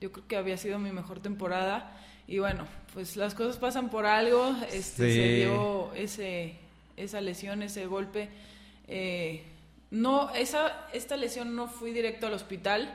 Yo 0.00 0.12
creo 0.12 0.26
que 0.26 0.36
había 0.36 0.56
sido 0.56 0.78
mi 0.78 0.92
mejor 0.92 1.20
temporada. 1.20 1.96
Y 2.26 2.38
bueno, 2.38 2.66
pues 2.94 3.16
las 3.16 3.34
cosas 3.34 3.56
pasan 3.56 3.90
por 3.90 4.06
algo. 4.06 4.54
Este, 4.72 5.12
Se 5.12 5.36
dio 5.36 5.92
ese, 5.94 6.54
esa 6.96 7.20
lesión, 7.20 7.62
ese 7.62 7.86
golpe. 7.86 8.28
Eh, 8.86 9.42
no, 9.90 10.32
esa, 10.34 10.86
esta 10.92 11.16
lesión 11.16 11.56
no 11.56 11.66
fui 11.66 11.92
directo 11.92 12.26
al 12.26 12.34
hospital. 12.34 12.94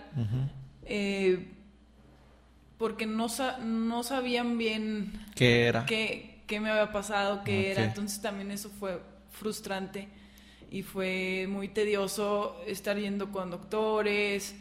eh, 0.86 1.52
porque 2.84 3.06
no, 3.06 3.28
no 3.62 4.04
sabían 4.04 4.58
bien 4.58 5.14
qué 5.36 5.68
era. 5.68 5.86
Qué, 5.86 6.42
qué 6.48 6.60
me 6.60 6.70
había 6.70 6.92
pasado, 6.92 7.42
qué 7.46 7.72
era. 7.72 7.86
Entonces 7.86 8.22
también 8.22 8.52
eso 8.52 8.70
fue 8.78 9.00
frustrante 9.32 10.10
y 10.70 10.82
fue 10.84 11.48
muy 11.48 11.70
tedioso 11.70 12.62
estar 12.68 12.98
yendo 12.98 13.32
con 13.32 13.52
doctores, 13.52 14.54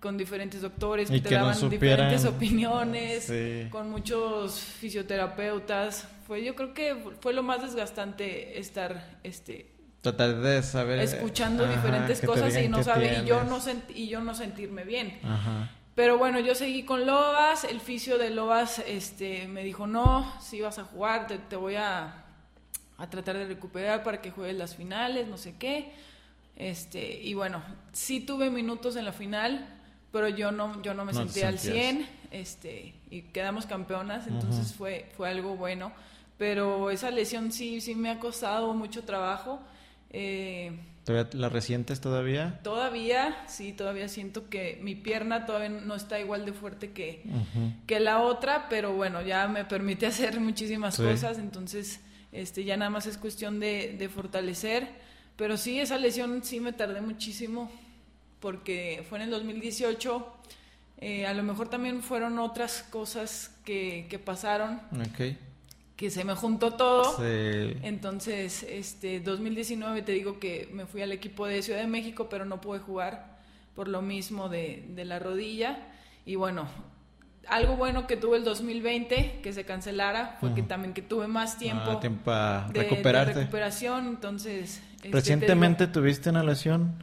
con 0.00 0.18
diferentes 0.18 0.60
doctores 0.60 1.08
que 1.08 1.20
te 1.20 1.32
daban 1.32 1.70
diferentes 1.70 2.24
opiniones, 2.24 3.32
con 3.70 3.88
muchos 3.90 4.58
fisioterapeutas. 4.58 6.08
Fue, 6.26 6.42
yo 6.42 6.56
creo 6.56 6.74
que 6.74 6.96
fue 7.20 7.32
lo 7.32 7.44
más 7.44 7.62
desgastante 7.62 8.58
estar, 8.58 9.20
este, 9.22 9.70
tratar 10.00 10.40
de 10.40 10.64
saber, 10.64 10.98
escuchando 10.98 11.64
diferentes 11.64 12.22
cosas 12.22 12.56
y 12.60 12.66
no 12.66 12.82
saber 12.82 13.22
y 13.22 13.28
yo 13.28 13.44
no 13.44 13.60
y 13.94 14.08
yo 14.08 14.20
no 14.20 14.34
sentirme 14.34 14.82
bien. 14.82 15.20
Ajá. 15.22 15.70
Pero 15.98 16.16
bueno, 16.16 16.38
yo 16.38 16.54
seguí 16.54 16.84
con 16.84 17.06
Lobas, 17.06 17.64
el 17.64 17.80
fisio 17.80 18.18
de 18.18 18.30
Lobas 18.30 18.78
este, 18.86 19.48
me 19.48 19.64
dijo, 19.64 19.88
no, 19.88 20.32
si 20.40 20.60
vas 20.60 20.78
a 20.78 20.84
jugar, 20.84 21.26
te, 21.26 21.56
voy 21.56 21.74
a, 21.74 22.24
a, 22.98 23.10
tratar 23.10 23.36
de 23.36 23.46
recuperar 23.46 24.04
para 24.04 24.22
que 24.22 24.30
juegues 24.30 24.56
las 24.56 24.76
finales, 24.76 25.26
no 25.26 25.36
sé 25.36 25.56
qué. 25.58 25.90
Este, 26.54 27.20
y 27.20 27.34
bueno, 27.34 27.64
sí 27.92 28.20
tuve 28.20 28.48
minutos 28.48 28.94
en 28.94 29.06
la 29.06 29.12
final, 29.12 29.66
pero 30.12 30.28
yo 30.28 30.52
no, 30.52 30.80
yo 30.82 30.94
no 30.94 31.04
me 31.04 31.12
sentía 31.12 31.48
al 31.48 31.58
100, 31.58 32.08
este, 32.30 32.94
y 33.10 33.22
quedamos 33.22 33.66
campeonas, 33.66 34.28
entonces 34.28 34.72
fue, 34.74 35.10
fue 35.16 35.28
algo 35.28 35.56
bueno. 35.56 35.90
Pero 36.36 36.92
esa 36.92 37.10
lesión 37.10 37.50
sí, 37.50 37.80
sí 37.80 37.96
me 37.96 38.10
ha 38.10 38.20
costado 38.20 38.72
mucho 38.72 39.02
trabajo. 39.02 39.58
Eh, 40.10 40.78
¿La 41.08 41.48
resientes 41.48 42.00
todavía? 42.00 42.60
Todavía, 42.62 43.44
sí, 43.46 43.72
todavía 43.72 44.08
siento 44.08 44.48
que 44.48 44.78
mi 44.82 44.94
pierna 44.94 45.46
todavía 45.46 45.68
no 45.68 45.94
está 45.94 46.20
igual 46.20 46.44
de 46.44 46.52
fuerte 46.52 46.92
que, 46.92 47.22
que 47.86 48.00
la 48.00 48.20
otra, 48.20 48.68
pero 48.68 48.92
bueno, 48.92 49.22
ya 49.22 49.48
me 49.48 49.64
permite 49.64 50.06
hacer 50.06 50.40
muchísimas 50.40 50.96
cosas, 50.96 51.38
entonces 51.38 52.00
este, 52.32 52.64
ya 52.64 52.76
nada 52.76 52.90
más 52.90 53.06
es 53.06 53.16
cuestión 53.18 53.60
de, 53.60 54.10
fortalecer. 54.12 54.88
Pero 55.36 55.56
sí, 55.56 55.80
esa 55.80 55.98
lesión 55.98 56.42
sí 56.42 56.60
me 56.60 56.72
tardé 56.72 57.00
muchísimo, 57.00 57.70
porque 58.40 59.04
fue 59.08 59.18
en 59.18 59.24
el 59.24 59.30
2018. 59.30 60.34
Eh, 61.00 61.26
a 61.26 61.32
lo 61.32 61.42
mejor 61.44 61.68
también 61.68 62.02
fueron 62.02 62.38
otras 62.38 62.82
cosas 62.90 63.56
que, 63.64 64.06
que 64.10 64.18
pasaron. 64.18 64.80
Okay 65.12 65.38
que 65.98 66.10
se 66.10 66.24
me 66.24 66.36
juntó 66.36 66.74
todo. 66.74 67.16
Sí. 67.16 67.76
Entonces, 67.82 68.62
este 68.62 69.18
2019 69.18 70.02
te 70.02 70.12
digo 70.12 70.38
que 70.38 70.70
me 70.72 70.86
fui 70.86 71.02
al 71.02 71.10
equipo 71.10 71.44
de 71.44 71.60
Ciudad 71.60 71.80
de 71.80 71.88
México, 71.88 72.28
pero 72.30 72.44
no 72.44 72.60
pude 72.60 72.78
jugar 72.78 73.36
por 73.74 73.88
lo 73.88 74.00
mismo 74.00 74.48
de, 74.48 74.86
de 74.90 75.04
la 75.04 75.18
rodilla. 75.18 75.88
Y 76.24 76.36
bueno, 76.36 76.68
algo 77.48 77.76
bueno 77.76 78.06
que 78.06 78.16
tuve 78.16 78.36
el 78.36 78.44
2020, 78.44 79.40
que 79.42 79.52
se 79.52 79.64
cancelara, 79.64 80.36
fue 80.38 80.54
que 80.54 80.62
también 80.62 80.94
que 80.94 81.02
tuve 81.02 81.26
más 81.26 81.58
tiempo, 81.58 81.90
ah, 81.90 81.98
tiempo 81.98 82.26
para 82.26 82.68
recuperarte. 82.68 83.34
De 83.34 83.40
recuperación, 83.40 84.06
entonces... 84.06 84.80
Este, 84.94 85.10
¿Recientemente 85.10 85.88
tuviste 85.88 86.30
una 86.30 86.44
lesión? 86.44 86.94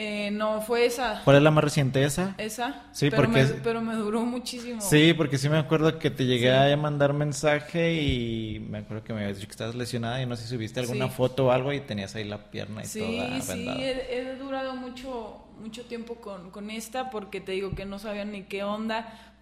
Eh, 0.00 0.30
no, 0.30 0.60
fue 0.60 0.86
esa. 0.86 1.22
¿Cuál 1.24 1.38
es 1.38 1.42
la 1.42 1.50
más 1.50 1.64
reciente? 1.64 2.04
¿Esa? 2.04 2.36
Esa. 2.38 2.84
Sí, 2.92 3.10
pero 3.10 3.24
porque... 3.24 3.42
Me, 3.42 3.50
pero 3.54 3.80
me 3.80 3.96
duró 3.96 4.20
muchísimo. 4.20 4.80
Sí, 4.80 5.12
porque 5.12 5.38
sí 5.38 5.48
me 5.48 5.58
acuerdo 5.58 5.98
que 5.98 6.08
te 6.08 6.24
llegué 6.24 6.54
a 6.54 6.76
mandar 6.76 7.14
mensaje 7.14 7.94
y 7.94 8.60
me 8.60 8.78
acuerdo 8.78 9.02
que 9.02 9.12
me 9.12 9.22
habías 9.22 9.38
dicho 9.38 9.48
que 9.48 9.54
estabas 9.54 9.74
lesionada 9.74 10.22
y 10.22 10.26
no 10.26 10.36
sé 10.36 10.44
si 10.44 10.50
subiste 10.50 10.78
alguna 10.78 11.08
foto 11.08 11.46
o 11.46 11.50
algo 11.50 11.72
y 11.72 11.80
tenías 11.80 12.14
ahí 12.14 12.22
la 12.22 12.48
pierna 12.48 12.84
y 12.84 12.86
sí, 12.86 13.00
toda 13.00 13.40
Sí, 13.40 13.52
sí, 13.54 13.68
he, 13.68 14.36
durado 14.38 14.76
mucho, 14.76 15.44
mucho 15.58 15.84
tiempo 15.86 16.14
con, 16.14 16.52
con 16.52 16.70
esta 16.70 17.10
porque 17.10 17.40
te 17.40 17.50
digo 17.50 17.74
que 17.74 17.84
no 17.84 17.98
sabía 17.98 18.24
ni 18.24 18.44
qué 18.44 18.62
onda. 18.62 19.34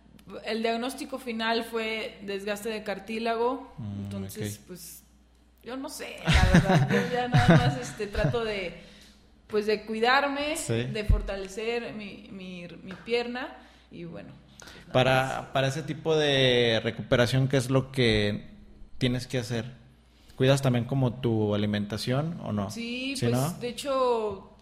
El 0.46 0.62
diagnóstico 0.62 1.18
final 1.18 1.64
fue 1.64 2.18
desgaste 2.22 2.70
de 2.70 2.82
cartílago, 2.82 3.74
mm, 3.76 4.04
entonces 4.04 4.58
pues 4.66 5.02
yo 5.62 5.76
no 5.76 5.90
sé, 5.90 6.16
la 6.24 6.44
verdad, 6.50 6.88
yo 6.90 7.12
ya 7.12 7.28
nada 7.28 7.56
más 7.58 7.78
este, 7.78 8.06
trato 8.06 8.42
de 8.42 8.95
pues 9.46 9.66
de 9.66 9.84
cuidarme, 9.84 10.56
de 10.56 11.04
fortalecer 11.04 11.92
mi, 11.94 12.28
mi, 12.32 12.66
pierna 13.04 13.56
y 13.90 14.04
bueno. 14.04 14.30
Pues 14.58 14.92
para, 14.92 15.52
para 15.52 15.68
ese 15.68 15.82
tipo 15.82 16.16
de 16.16 16.80
recuperación, 16.82 17.48
¿qué 17.48 17.56
es 17.56 17.70
lo 17.70 17.92
que 17.92 18.48
tienes 18.98 19.26
que 19.26 19.38
hacer? 19.38 19.72
¿Cuidas 20.36 20.62
también 20.62 20.84
como 20.84 21.20
tu 21.20 21.54
alimentación 21.54 22.40
o 22.42 22.52
no? 22.52 22.70
Sí, 22.70 23.14
pues 23.18 23.60
de 23.60 23.68
hecho 23.68 24.55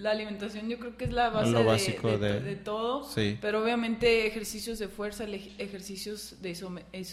la 0.00 0.12
alimentación 0.12 0.68
yo 0.68 0.78
creo 0.78 0.96
que 0.96 1.04
es 1.04 1.12
la 1.12 1.28
base 1.30 1.98
de, 2.00 2.56
todo, 2.56 3.06
pero 3.40 3.62
obviamente 3.62 4.26
ejercicios 4.26 4.78
de 4.78 4.88
fuerza, 4.88 5.24
ejercicios 5.58 6.36
de 6.40 6.56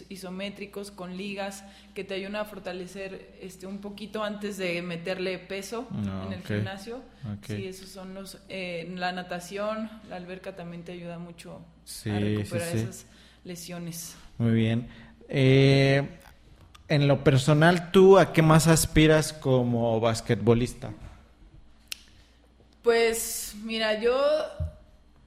isométricos 0.09 0.91
con 0.91 1.17
ligas 1.17 1.63
que 1.93 2.03
te 2.03 2.15
ayudan 2.15 2.37
a 2.37 2.45
fortalecer 2.45 3.37
este 3.41 3.67
un 3.67 3.79
poquito 3.79 4.23
antes 4.23 4.57
de 4.57 4.81
meterle 4.81 5.37
peso 5.37 5.87
ah, 5.91 6.23
en 6.27 6.33
el 6.33 6.43
gimnasio. 6.43 7.01
Sí, 7.45 7.65
esos 7.65 7.89
son 7.89 8.13
los 8.13 8.39
eh, 8.49 8.91
la 8.95 9.11
natación, 9.11 9.89
la 10.09 10.15
alberca 10.15 10.55
también 10.55 10.83
te 10.83 10.93
ayuda 10.93 11.19
mucho 11.19 11.61
a 12.05 12.19
recuperar 12.19 12.75
esas 12.75 13.05
lesiones. 13.43 14.15
Muy 14.37 14.51
bien. 14.51 14.87
Eh, 15.29 16.07
en 16.87 17.07
lo 17.07 17.23
personal, 17.23 17.91
¿tú 17.91 18.17
a 18.17 18.31
qué 18.31 18.41
más 18.41 18.67
aspiras 18.67 19.33
como 19.33 19.99
basquetbolista? 19.99 20.91
Pues 22.87 23.53
mira, 23.65 23.99
yo, 23.99 24.17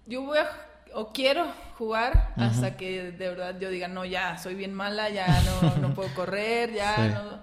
yo 0.07 0.23
voy 0.23 0.39
a, 0.39 0.51
o 0.95 1.13
quiero 1.13 1.53
jugar 1.77 2.33
hasta 2.37 2.79
que 2.79 3.13
de 3.13 3.29
verdad 3.29 3.61
yo 3.61 3.69
diga, 3.69 3.87
no, 3.87 4.07
ya, 4.07 4.39
soy 4.39 4.55
bien 4.55 4.73
mala, 4.73 5.11
ya 5.11 5.43
no, 5.43 5.77
no 5.77 5.95
puedo 5.95 6.09
correr, 6.15 6.73
ya 6.73 7.09
no. 7.09 7.39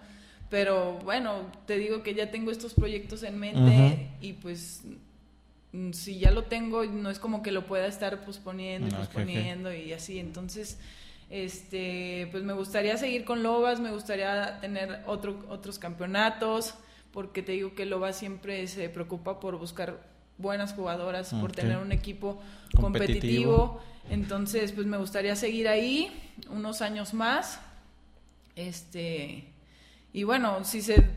Pero 0.49 0.93
bueno, 1.03 1.51
te 1.67 1.77
digo 1.77 2.01
que 2.01 2.15
ya 2.15 2.31
tengo 2.31 2.49
estos 2.49 2.73
proyectos 2.73 3.21
en 3.21 3.37
mente 3.37 4.09
y 4.19 4.33
pues 4.33 4.81
mm, 5.73 5.91
si 5.91 6.17
ya 6.17 6.31
lo 6.31 6.45
tengo, 6.45 6.83
no 6.83 7.11
es 7.11 7.19
como 7.19 7.43
que 7.43 7.51
lo 7.51 7.67
pueda 7.67 7.85
estar 7.85 8.25
posponiendo 8.25 8.87
y 8.87 8.93
ah, 8.95 8.97
posponiendo 8.97 9.71
y 9.71 9.93
así. 9.93 10.17
Entonces, 10.17 10.79
este, 11.29 12.27
pues 12.31 12.41
me 12.41 12.53
gustaría 12.53 12.97
seguir 12.97 13.23
con 13.23 13.43
Lobas, 13.43 13.79
me 13.79 13.91
gustaría 13.91 14.59
tener 14.61 15.03
otro, 15.05 15.45
otros 15.47 15.77
campeonatos 15.77 16.73
porque 17.17 17.41
te 17.41 17.53
digo 17.53 17.73
que 17.73 17.87
Loba 17.87 18.13
siempre 18.13 18.67
se 18.67 18.89
preocupa 18.89 19.39
por 19.39 19.57
buscar 19.57 20.07
buenas 20.37 20.73
jugadoras, 20.73 21.33
por 21.33 21.51
tener 21.51 21.79
un 21.79 21.91
equipo 21.91 22.39
competitivo. 22.75 23.81
Entonces, 24.11 24.71
pues 24.71 24.85
me 24.85 24.97
gustaría 24.97 25.35
seguir 25.35 25.67
ahí 25.67 26.15
unos 26.51 26.83
años 26.83 27.15
más. 27.15 27.59
Este, 28.55 29.45
y 30.13 30.25
bueno, 30.25 30.63
si 30.63 30.83
se 30.83 31.09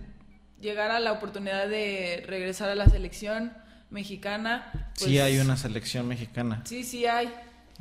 llegara 0.59 1.01
la 1.01 1.13
oportunidad 1.13 1.69
de 1.69 2.25
regresar 2.27 2.71
a 2.71 2.75
la 2.75 2.89
selección 2.89 3.53
mexicana. 3.91 4.73
sí 4.95 5.19
hay 5.19 5.39
una 5.39 5.59
selección 5.59 6.09
mexicana. 6.09 6.63
Sí, 6.65 6.83
sí 6.83 7.05
hay. 7.05 7.31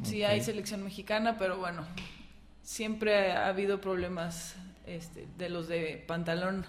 Sí 0.04 0.26
hay 0.26 0.44
selección 0.44 0.84
mexicana, 0.84 1.38
pero 1.38 1.58
bueno, 1.58 1.88
siempre 2.64 3.32
ha 3.32 3.48
habido 3.48 3.80
problemas 3.80 4.56
este, 4.86 5.26
de 5.38 5.48
los 5.48 5.70
de 5.70 6.04
pantalón 6.06 6.66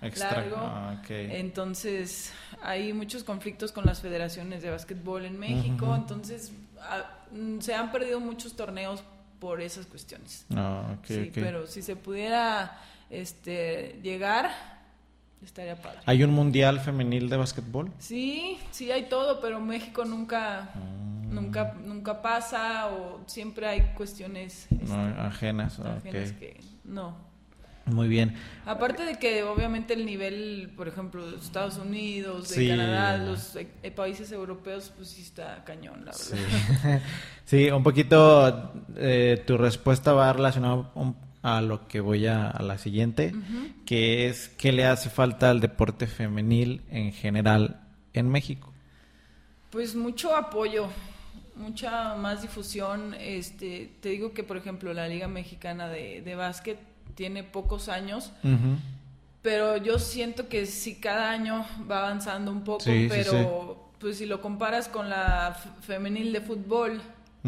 largo. 0.00 0.56
Ah, 0.58 1.02
entonces, 1.08 2.32
hay 2.62 2.92
muchos 2.92 3.24
conflictos 3.24 3.72
con 3.72 3.86
las 3.86 4.00
federaciones 4.00 4.62
de 4.62 4.70
básquetbol 4.70 5.24
en 5.24 5.38
México. 5.38 5.94
Entonces, 5.94 6.52
ah, 6.80 7.10
mm, 7.32 7.60
se 7.60 7.74
han 7.74 7.90
perdido 7.92 8.20
muchos 8.20 8.54
torneos 8.56 9.02
por 9.40 9.60
esas 9.60 9.86
cuestiones. 9.86 10.46
Ah, 10.54 10.96
sí, 11.04 11.30
pero 11.34 11.66
si 11.66 11.82
se 11.82 11.96
pudiera 11.96 12.78
este, 13.10 13.98
llegar, 14.02 14.50
estaría 15.42 15.76
padre. 15.76 16.00
¿Hay 16.06 16.22
un 16.22 16.30
mundial 16.30 16.80
femenil 16.80 17.28
de 17.28 17.36
básquetbol? 17.36 17.92
Sí, 17.98 18.58
sí 18.70 18.90
hay 18.90 19.08
todo, 19.08 19.40
pero 19.40 19.60
México 19.60 20.04
nunca... 20.04 20.70
Nunca, 21.26 21.74
nunca 21.84 22.22
pasa 22.22 22.86
o 22.86 23.20
siempre 23.26 23.66
hay 23.66 23.92
cuestiones 23.94 24.68
este, 24.70 24.94
ajenas, 24.94 25.80
ajenas 25.80 26.32
que 26.32 26.60
no 26.84 27.25
Muy 27.86 28.08
bien. 28.08 28.34
Aparte 28.64 29.04
de 29.04 29.16
que 29.16 29.44
obviamente 29.44 29.94
el 29.94 30.06
nivel, 30.06 30.72
por 30.76 30.88
ejemplo, 30.88 31.30
de 31.30 31.36
Estados 31.36 31.78
Unidos, 31.78 32.48
de 32.50 32.68
Canadá, 32.68 33.16
los 33.16 33.54
eh, 33.54 33.68
países 33.94 34.32
europeos, 34.32 34.92
pues 34.96 35.10
sí 35.10 35.22
está 35.22 35.62
cañón, 35.64 36.04
la 36.04 36.12
verdad. 36.12 37.00
Sí, 37.44 37.70
un 37.70 37.84
poquito 37.84 38.72
eh, 38.96 39.40
tu 39.46 39.56
respuesta 39.56 40.12
va 40.12 40.32
relacionada 40.32 40.90
a 41.42 41.60
lo 41.60 41.86
que 41.86 42.00
voy 42.00 42.26
a, 42.26 42.52
la 42.58 42.76
siguiente, 42.76 43.32
que 43.84 44.26
es 44.26 44.48
qué 44.48 44.72
le 44.72 44.84
hace 44.84 45.10
falta 45.10 45.50
al 45.50 45.60
deporte 45.60 46.08
femenil 46.08 46.82
en 46.90 47.12
general 47.12 47.86
en 48.14 48.28
México. 48.28 48.72
Pues 49.70 49.94
mucho 49.94 50.34
apoyo, 50.34 50.88
mucha 51.54 52.16
más 52.16 52.42
difusión. 52.42 53.14
Este, 53.14 53.92
te 54.00 54.08
digo 54.08 54.32
que, 54.32 54.42
por 54.42 54.56
ejemplo, 54.56 54.92
la 54.92 55.06
Liga 55.06 55.28
Mexicana 55.28 55.88
de, 55.88 56.22
de 56.22 56.34
Básquet 56.34 56.78
tiene 57.14 57.42
pocos 57.44 57.88
años, 57.88 58.32
pero 59.42 59.76
yo 59.76 59.98
siento 59.98 60.48
que 60.48 60.66
sí 60.66 60.96
cada 60.96 61.30
año 61.30 61.64
va 61.90 61.98
avanzando 62.00 62.50
un 62.50 62.64
poco, 62.64 62.84
pero 63.08 63.90
pues 63.98 64.18
si 64.18 64.26
lo 64.26 64.40
comparas 64.40 64.88
con 64.88 65.08
la 65.08 65.56
femenil 65.82 66.32
de 66.32 66.40
fútbol, 66.40 67.00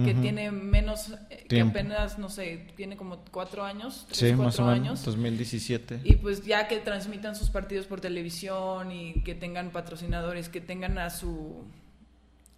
que 0.04 0.14
tiene 0.14 0.52
menos, 0.52 1.12
eh, 1.30 1.44
que 1.48 1.60
apenas, 1.60 2.18
no 2.18 2.28
sé, 2.28 2.68
tiene 2.76 2.96
como 2.96 3.18
cuatro 3.32 3.64
años, 3.64 4.06
tres, 4.06 4.30
sí, 4.30 4.32
más 4.32 4.58
o 4.60 4.66
menos, 4.66 4.78
años. 4.78 5.04
2017. 5.04 6.02
Y 6.04 6.14
pues 6.16 6.44
ya 6.44 6.68
que 6.68 6.78
transmitan 6.78 7.34
sus 7.34 7.50
partidos 7.50 7.86
por 7.86 8.00
televisión 8.00 8.92
y 8.92 9.14
que 9.24 9.34
tengan 9.34 9.70
patrocinadores, 9.70 10.48
que 10.48 10.60
tengan 10.60 10.98
a 10.98 11.10
su 11.10 11.64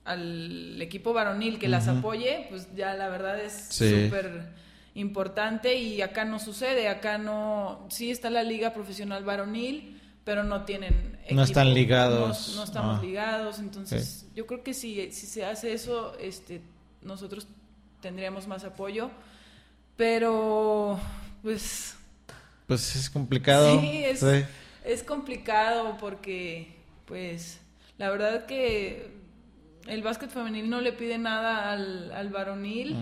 al 0.04 0.80
equipo 0.80 1.12
varonil 1.12 1.58
que 1.58 1.68
las 1.68 1.88
apoye, 1.88 2.46
pues 2.50 2.68
ya 2.74 2.94
la 2.94 3.08
verdad 3.08 3.40
es 3.40 3.68
súper 3.70 4.48
importante 4.94 5.76
y 5.76 6.02
acá 6.02 6.24
no 6.24 6.38
sucede, 6.38 6.88
acá 6.88 7.18
no, 7.18 7.86
sí 7.90 8.10
está 8.10 8.30
la 8.30 8.42
liga 8.42 8.72
profesional 8.72 9.24
varonil, 9.24 10.00
pero 10.24 10.44
no 10.44 10.64
tienen... 10.64 11.18
no 11.30 11.42
están 11.42 11.72
ligados. 11.74 12.54
No, 12.56 12.64
estamos 12.64 12.98
ah. 12.98 13.02
ligados, 13.02 13.58
entonces 13.58 14.26
yo 14.34 14.46
creo 14.46 14.62
que 14.62 14.74
si, 14.74 15.12
si 15.12 15.26
se 15.26 15.44
hace 15.44 15.72
eso, 15.72 16.16
este, 16.18 16.62
nosotros 17.02 17.46
tendríamos 18.00 18.46
más 18.46 18.64
apoyo, 18.64 19.10
pero 19.96 20.98
pues... 21.42 21.96
Pues 22.66 22.96
es 22.96 23.10
complicado. 23.10 23.80
Sí, 23.80 24.04
es, 24.04 24.24
es 24.84 25.02
complicado 25.02 25.96
porque 25.98 26.76
pues 27.06 27.60
la 27.98 28.10
verdad 28.10 28.46
que 28.46 29.19
el 29.90 30.02
básquet 30.02 30.30
femenil 30.30 30.70
no 30.70 30.80
le 30.80 30.92
pide 30.92 31.18
nada 31.18 31.72
al, 31.72 32.12
al 32.12 32.28
varonil. 32.30 32.96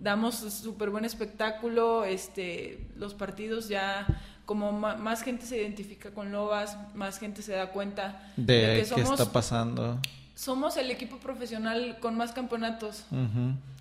Damos 0.00 0.36
súper 0.36 0.90
buen 0.90 1.04
espectáculo. 1.04 2.04
Este, 2.04 2.88
los 2.96 3.14
partidos 3.14 3.68
ya, 3.68 4.06
como 4.44 4.72
más 4.72 5.22
gente 5.22 5.46
se 5.46 5.56
identifica 5.56 6.10
con 6.10 6.32
Lobas, 6.32 6.76
más 6.94 7.18
gente 7.18 7.42
se 7.42 7.52
da 7.52 7.70
cuenta 7.70 8.32
de, 8.36 8.78
que 8.80 8.84
somos, 8.84 9.06
qué 9.06 9.12
está 9.14 9.32
pasando. 9.32 10.00
Somos 10.34 10.76
el 10.76 10.90
equipo 10.90 11.18
profesional 11.18 11.98
con 12.00 12.16
más 12.16 12.32
campeonatos 12.32 13.04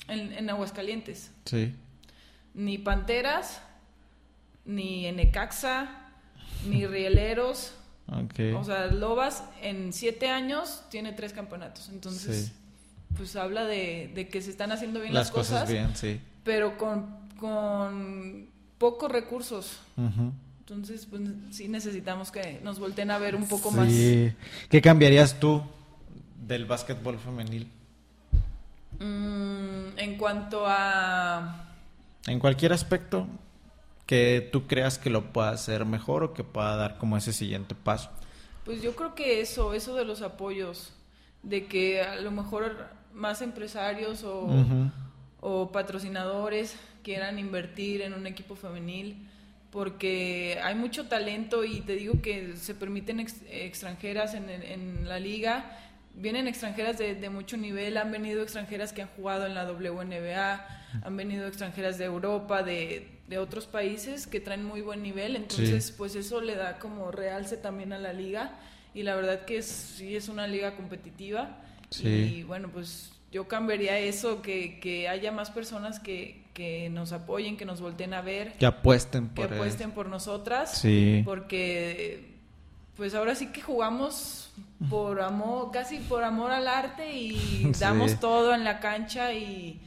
en, 0.08 0.32
en, 0.34 0.50
Aguascalientes. 0.50 1.32
Sí. 1.46 1.74
Ni 2.54 2.78
Panteras, 2.78 3.62
ni 4.66 5.08
Enecaxa, 5.08 5.90
ni 6.70 6.86
Rieleros 6.86 7.74
o 8.12 8.64
sea, 8.64 8.88
Lobas 8.88 9.44
en 9.62 9.94
siete 9.94 10.30
años 10.30 10.84
tiene 10.90 11.14
tres 11.14 11.32
campeonatos. 11.34 11.90
Entonces, 11.90 12.52
pues 13.16 13.36
habla 13.36 13.66
de, 13.66 14.28
que 14.32 14.42
se 14.42 14.52
están 14.52 14.72
haciendo 14.72 15.00
bien 15.00 15.14
las, 15.14 15.32
cosas, 15.32 15.70
bien, 15.70 15.96
sí. 15.96 16.20
pero 16.44 16.78
con, 16.78 17.08
con 17.40 18.48
pocos 18.78 19.12
recursos. 19.12 19.80
Entonces, 20.60 21.06
pues 21.06 21.22
sí 21.52 21.68
necesitamos 21.68 22.32
que 22.32 22.60
nos 22.64 22.80
volteen 22.80 23.12
a 23.12 23.18
ver 23.18 23.36
un 23.36 23.48
poco 23.48 23.72
más. 23.72 23.88
¿Qué 23.88 24.82
cambiarías 24.82 25.40
tú 25.40 25.62
del 26.48 26.66
básquetbol 26.66 27.18
femenil? 27.18 27.70
Mm, 29.00 29.98
en 29.98 30.18
cuanto 30.18 30.64
a... 30.68 31.68
En 32.28 32.40
cualquier 32.40 32.74
aspecto 32.74 33.28
que 34.06 34.48
tú 34.52 34.68
creas 34.68 34.98
que 34.98 35.10
lo 35.10 35.32
pueda 35.32 35.50
hacer 35.50 35.86
mejor 35.86 36.24
o 36.24 36.34
que 36.34 36.44
pueda 36.44 36.76
dar 36.76 36.98
como 36.98 37.18
ese 37.18 37.34
siguiente 37.34 37.76
paso? 37.76 38.10
Pues 38.66 38.82
yo 38.82 38.96
creo 38.96 39.16
que 39.16 39.42
eso, 39.42 39.74
eso 39.74 39.96
de 39.96 40.06
los 40.06 40.22
apoyos, 40.22 40.94
de 41.44 41.66
que 41.66 42.02
a 42.02 42.16
lo 42.16 42.32
mejor 42.32 42.90
más 43.14 43.42
empresarios 43.42 44.24
o, 44.24 44.48
o 45.40 45.72
patrocinadores 45.72 46.76
quieran 47.04 47.40
invertir 47.40 48.02
en 48.02 48.14
un 48.14 48.28
equipo 48.28 48.56
femenil, 48.56 49.28
porque 49.72 50.60
hay 50.64 50.76
mucho 50.76 51.08
talento 51.08 51.64
y 51.64 51.82
te 51.82 51.96
digo 51.96 52.22
que 52.22 52.56
se 52.58 52.76
permiten 52.76 53.20
extranjeras 53.20 54.34
en, 54.34 54.50
en, 54.50 55.08
la 55.08 55.20
liga, 55.20 55.78
vienen 56.14 56.48
extranjeras 56.48 56.98
de, 56.98 57.16
de, 57.16 57.30
mucho 57.30 57.58
nivel, 57.58 57.98
han 57.98 58.12
venido 58.12 58.44
extranjeras 58.44 58.92
que 58.92 59.02
han 59.02 59.08
jugado 59.16 59.46
en 59.46 59.56
la 59.56 59.64
WNBA, 59.64 60.68
han 61.04 61.18
venido 61.18 61.48
extranjeras 61.48 61.98
de 61.98 62.06
Europa, 62.06 62.64
de, 62.64 63.21
de 63.32 63.38
otros 63.38 63.66
países 63.66 64.28
que 64.28 64.42
traen 64.42 64.66
muy 64.66 64.82
buen 64.82 65.02
nivel, 65.02 65.38
entonces 65.38 65.92
pues 65.98 66.16
eso 66.16 66.42
le 66.42 66.56
da 66.56 66.80
como 66.80 67.12
realce 67.12 67.56
también 67.56 67.94
a 67.94 67.98
la 67.98 68.12
liga 68.12 68.60
y 68.94 69.04
la 69.04 69.16
verdad 69.16 69.46
que 69.46 69.64
sí 69.64 70.18
es 70.18 70.28
una 70.28 70.48
liga 70.48 70.76
competitiva 70.76 71.58
y 72.04 72.44
bueno 72.44 72.70
pues 72.70 73.14
yo 73.32 73.48
cambiaría 73.48 73.98
eso, 73.98 74.42
que, 74.42 74.82
que 74.82 75.08
haya 75.08 75.32
más 75.32 75.50
personas 75.50 76.02
que, 76.02 76.44
que, 76.54 76.90
nos 76.90 77.14
apoyen, 77.14 77.56
que 77.56 77.64
nos 77.64 77.80
volteen 77.80 78.14
a 78.14 78.22
ver. 78.22 78.54
Que 78.58 78.66
apuesten 78.66 79.30
por 79.30 79.48
Que 79.48 79.56
apuesten 79.56 79.92
por 79.92 80.10
nosotras. 80.10 80.78
Sí. 80.78 81.22
Porque 81.24 82.36
pues 82.98 83.16
ahora 83.16 83.36
sí 83.36 83.48
que 83.48 83.62
jugamos 83.62 84.52
por 84.90 85.22
amor, 85.22 85.72
casi 85.72 86.00
por 86.00 86.26
amor 86.26 86.52
al 86.52 86.68
arte 86.68 87.14
y 87.14 87.72
damos 87.80 88.20
todo 88.20 88.54
en 88.54 88.66
la 88.66 88.82
cancha 88.82 89.34
y 89.34 89.80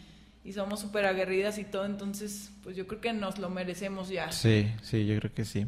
y 0.45 0.53
somos 0.53 0.81
súper 0.81 1.07
aguerridas 1.07 1.59
y 1.59 1.65
todo, 1.65 1.87
entonces 1.87 2.53
pues 2.63 2.77
yo 2.77 2.87
creo 2.87 3.01
que 3.01 3.13
nos 3.13 3.39
lo 3.39 3.49
merecemos 3.49 4.11
ya. 4.11 4.31
Sí, 4.31 4.71
sí, 4.83 5.07
yo 5.07 5.19
creo 5.19 5.33
que 5.33 5.45
sí. 5.45 5.67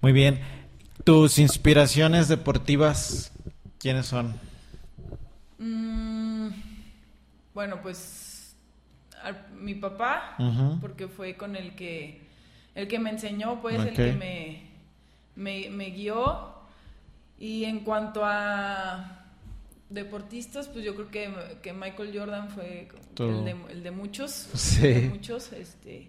Muy 0.00 0.12
bien. 0.12 0.38
¿Tus 1.04 1.38
inspiraciones 1.38 2.28
deportivas 2.28 3.32
quiénes 3.78 4.06
son? 4.06 4.34
Mm, 5.58 6.48
bueno, 7.54 7.80
pues 7.82 8.54
mi 9.58 9.74
papá, 9.74 10.36
porque 10.80 11.08
fue 11.08 11.36
con 11.36 11.56
el 11.56 11.74
que 11.74 12.20
el 12.74 12.88
que 12.88 12.98
me 12.98 13.10
enseñó, 13.10 13.60
pues 13.60 13.80
el 13.80 13.92
que 13.94 14.12
me, 14.12 14.62
me, 15.36 15.70
me 15.70 15.90
guió. 15.90 16.54
Y 17.38 17.64
en 17.64 17.80
cuanto 17.80 18.22
a 18.24 19.21
deportistas, 19.94 20.68
pues 20.68 20.84
yo 20.84 20.94
creo 20.94 21.10
que, 21.10 21.30
que 21.62 21.72
Michael 21.72 22.16
Jordan 22.16 22.50
fue 22.50 22.88
el 23.18 23.44
de, 23.44 23.56
el 23.70 23.82
de, 23.82 23.90
muchos. 23.90 24.48
Sí. 24.54 25.08
muchos, 25.10 25.52
este. 25.52 26.08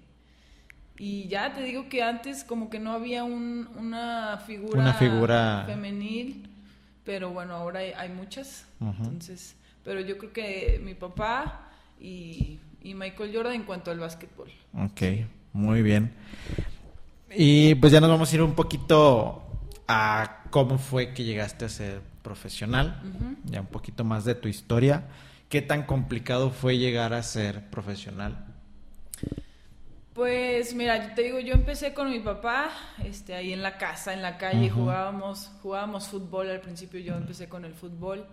Y 0.98 1.28
ya 1.28 1.54
te 1.54 1.64
digo 1.64 1.90
que 1.90 2.04
antes 2.04 2.44
como 2.44 2.70
que 2.70 2.80
no 2.80 2.94
había 2.94 3.24
un, 3.24 3.68
una 3.78 4.38
figura, 4.46 4.80
una 4.80 4.94
figura 4.94 5.64
femenil, 5.66 6.48
pero 7.04 7.32
bueno, 7.32 7.56
ahora 7.56 7.80
hay, 7.80 8.10
muchas. 8.10 8.66
Entonces, 8.80 9.56
pero 9.84 10.02
yo 10.02 10.18
creo 10.18 10.32
que 10.32 10.80
mi 10.84 10.94
papá 10.94 11.72
y, 12.00 12.60
y 12.82 12.94
Michael 12.94 13.32
Jordan 13.34 13.54
en 13.54 13.64
cuanto 13.64 13.92
al 13.92 14.00
básquetbol. 14.00 14.50
Ok, 14.74 15.02
muy 15.52 15.82
bien. 15.82 16.14
Y 17.36 17.76
pues 17.76 17.92
ya 17.92 18.00
nos 18.00 18.10
vamos 18.10 18.32
a 18.32 18.36
ir 18.36 18.42
un 18.44 18.54
poquito 18.54 19.44
a 19.88 20.44
cómo 20.52 20.78
fue 20.78 21.14
que 21.14 21.24
llegaste 21.24 21.66
a 21.66 21.70
ser 21.70 22.13
profesional, 22.24 23.00
ya 23.46 23.62
un 23.62 23.68
poquito 23.68 24.04
más 24.04 24.26
de 24.26 24.34
tu 24.34 24.48
historia. 24.48 25.04
¿Qué 25.50 25.62
tan 25.62 25.84
complicado 25.84 26.50
fue 26.50 26.80
llegar 26.80 27.14
a 27.14 27.22
ser 27.22 27.70
profesional? 27.70 28.48
Pues 30.14 30.74
mira, 30.74 31.08
yo 31.08 31.16
te 31.16 31.24
digo, 31.24 31.40
yo 31.40 31.54
empecé 31.54 31.94
con 31.94 32.10
mi 32.10 32.20
papá, 32.20 32.70
este, 33.04 33.34
ahí 33.34 33.52
en 33.52 33.62
la 33.62 33.78
casa, 33.78 34.14
en 34.14 34.22
la 34.22 34.38
calle, 34.38 34.70
jugábamos, 34.70 35.52
jugábamos 35.62 36.08
fútbol 36.08 36.50
al 36.50 36.62
principio, 36.62 37.00
yo 37.00 37.16
empecé 37.16 37.50
con 37.50 37.66
el 37.66 37.74
fútbol. 37.74 38.26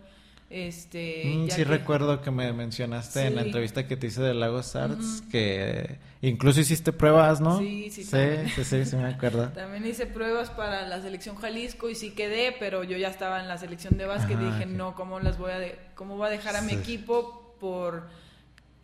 Este, 0.51 1.23
mm, 1.25 1.49
sí 1.49 1.63
recuerdo 1.63 2.23
que 2.23 2.33
me 2.33 2.53
mencionaste 2.53 3.27
en 3.27 3.37
la 3.37 3.43
entrevista 3.43 3.87
que 3.87 3.97
te 3.97 4.09
hice 4.09 4.21
de 4.21 4.35
Lagos 4.35 4.75
Arts 4.75 5.23
que 5.31 6.01
incluso 6.23 6.59
hiciste 6.59 6.93
pruebas, 6.93 7.41
¿no? 7.41 7.61
Sí, 7.61 7.89
sí, 7.93 8.03
sí, 8.03 8.65
sí, 8.65 8.85
sí, 8.85 8.97
me 8.97 9.07
acuerdo. 9.07 9.49
también 9.55 9.87
hice 9.87 10.07
pruebas 10.07 10.51
para 10.51 10.89
la 10.89 11.01
selección 11.01 11.37
Jalisco 11.37 11.89
y 11.89 11.95
sí 11.95 12.11
quedé, 12.11 12.55
pero 12.59 12.83
yo 12.83 12.97
ya 12.97 13.09
estaba 13.09 13.41
en 13.41 13.47
la 13.47 13.59
selección 13.59 13.97
de 13.97 14.07
básquet 14.07 14.41
y 14.41 14.45
dije, 14.45 14.67
no, 14.67 14.97
¿cómo 14.97 15.21
las 15.21 15.39
voy 15.39 15.53
a 15.53 15.61
de 15.61 15.79
cómo 15.95 16.17
voy 16.17 16.27
a 16.27 16.31
dejar 16.31 16.57
a 16.57 16.63
mi 16.63 16.73
equipo 16.73 17.55
por 17.61 18.09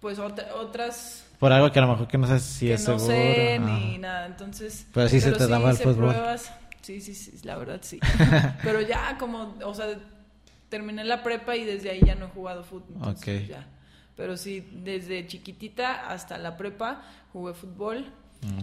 pues 0.00 0.20
otras 0.20 1.26
por 1.40 1.52
algo 1.52 1.70
que 1.72 1.80
a 1.80 1.82
lo 1.82 1.88
mejor 1.88 2.06
que 2.06 2.16
no 2.16 2.26
sé 2.26 2.38
si 2.38 2.70
es 2.70 2.86
no 2.88 2.98
seguro. 2.98 3.12
sé 3.12 3.58
ni 3.58 3.98
nada, 3.98 4.26
entonces 4.26 4.86
Pero 4.94 5.08
sí 5.08 5.20
se 5.20 5.32
te 5.32 5.46
daba 5.46 5.70
el 5.70 5.76
fútbol. 5.76 6.14
Pruebas. 6.14 6.52
Sí, 6.80 7.00
sí, 7.00 7.14
sí, 7.14 7.32
la 7.42 7.56
verdad 7.56 7.80
sí. 7.82 7.98
pero 8.62 8.80
ya 8.80 9.18
como, 9.18 9.56
o 9.64 9.74
sea, 9.74 9.86
terminé 10.68 11.04
la 11.04 11.22
prepa 11.22 11.56
y 11.56 11.64
desde 11.64 11.90
ahí 11.90 12.00
ya 12.04 12.14
no 12.14 12.26
he 12.26 12.28
jugado 12.28 12.64
fútbol. 12.64 13.14
Ya. 13.24 13.66
Pero 14.16 14.36
sí, 14.36 14.66
desde 14.72 15.26
chiquitita 15.26 16.08
hasta 16.08 16.38
la 16.38 16.56
prepa 16.56 17.02
jugué 17.32 17.54
fútbol. 17.54 18.06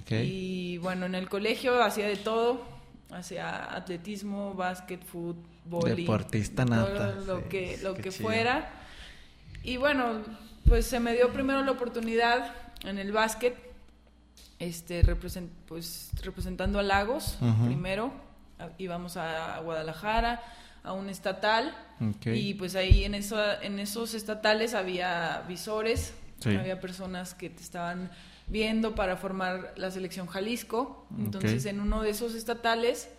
Y 0.09 0.77
bueno, 0.77 1.05
en 1.05 1.15
el 1.15 1.29
colegio 1.29 1.83
hacía 1.83 2.07
de 2.07 2.15
todo, 2.15 2.61
hacía 3.11 3.75
atletismo, 3.75 4.53
básquet, 4.53 5.03
fútbol, 5.03 5.95
deportista 5.95 6.63
nata, 6.63 7.15
lo 7.25 7.49
que 7.49 7.77
lo 7.81 7.93
que 7.93 8.11
fuera. 8.11 8.71
Y 9.63 9.77
bueno, 9.77 10.21
pues 10.65 10.85
se 10.85 10.99
me 10.99 11.13
dio 11.13 11.31
primero 11.33 11.63
la 11.63 11.71
oportunidad 11.71 12.53
en 12.83 12.97
el 12.97 13.11
básquet, 13.11 13.55
este 14.59 15.03
pues 15.67 16.11
representando 16.21 16.79
a 16.79 16.83
Lagos 16.83 17.37
primero, 17.65 18.13
íbamos 18.77 19.17
a 19.17 19.59
Guadalajara 19.59 20.41
a 20.83 20.93
un 20.93 21.09
estatal. 21.09 21.75
Y 22.25 22.53
pues 22.55 22.75
ahí 22.75 23.05
en 23.05 23.15
eso 23.15 23.37
en 23.61 23.79
esos 23.79 24.13
estatales 24.13 24.73
había 24.73 25.43
visores 25.47 26.13
había 26.45 26.81
personas 26.81 27.33
que 27.33 27.49
te 27.49 27.61
estaban 27.61 28.11
viendo 28.47 28.95
para 28.95 29.15
formar 29.15 29.73
la 29.77 29.89
selección 29.91 30.27
Jalisco. 30.27 31.07
Entonces 31.17 31.65
en 31.65 31.79
uno 31.79 32.01
de 32.01 32.09
esos 32.09 32.35
estatales 32.35 33.09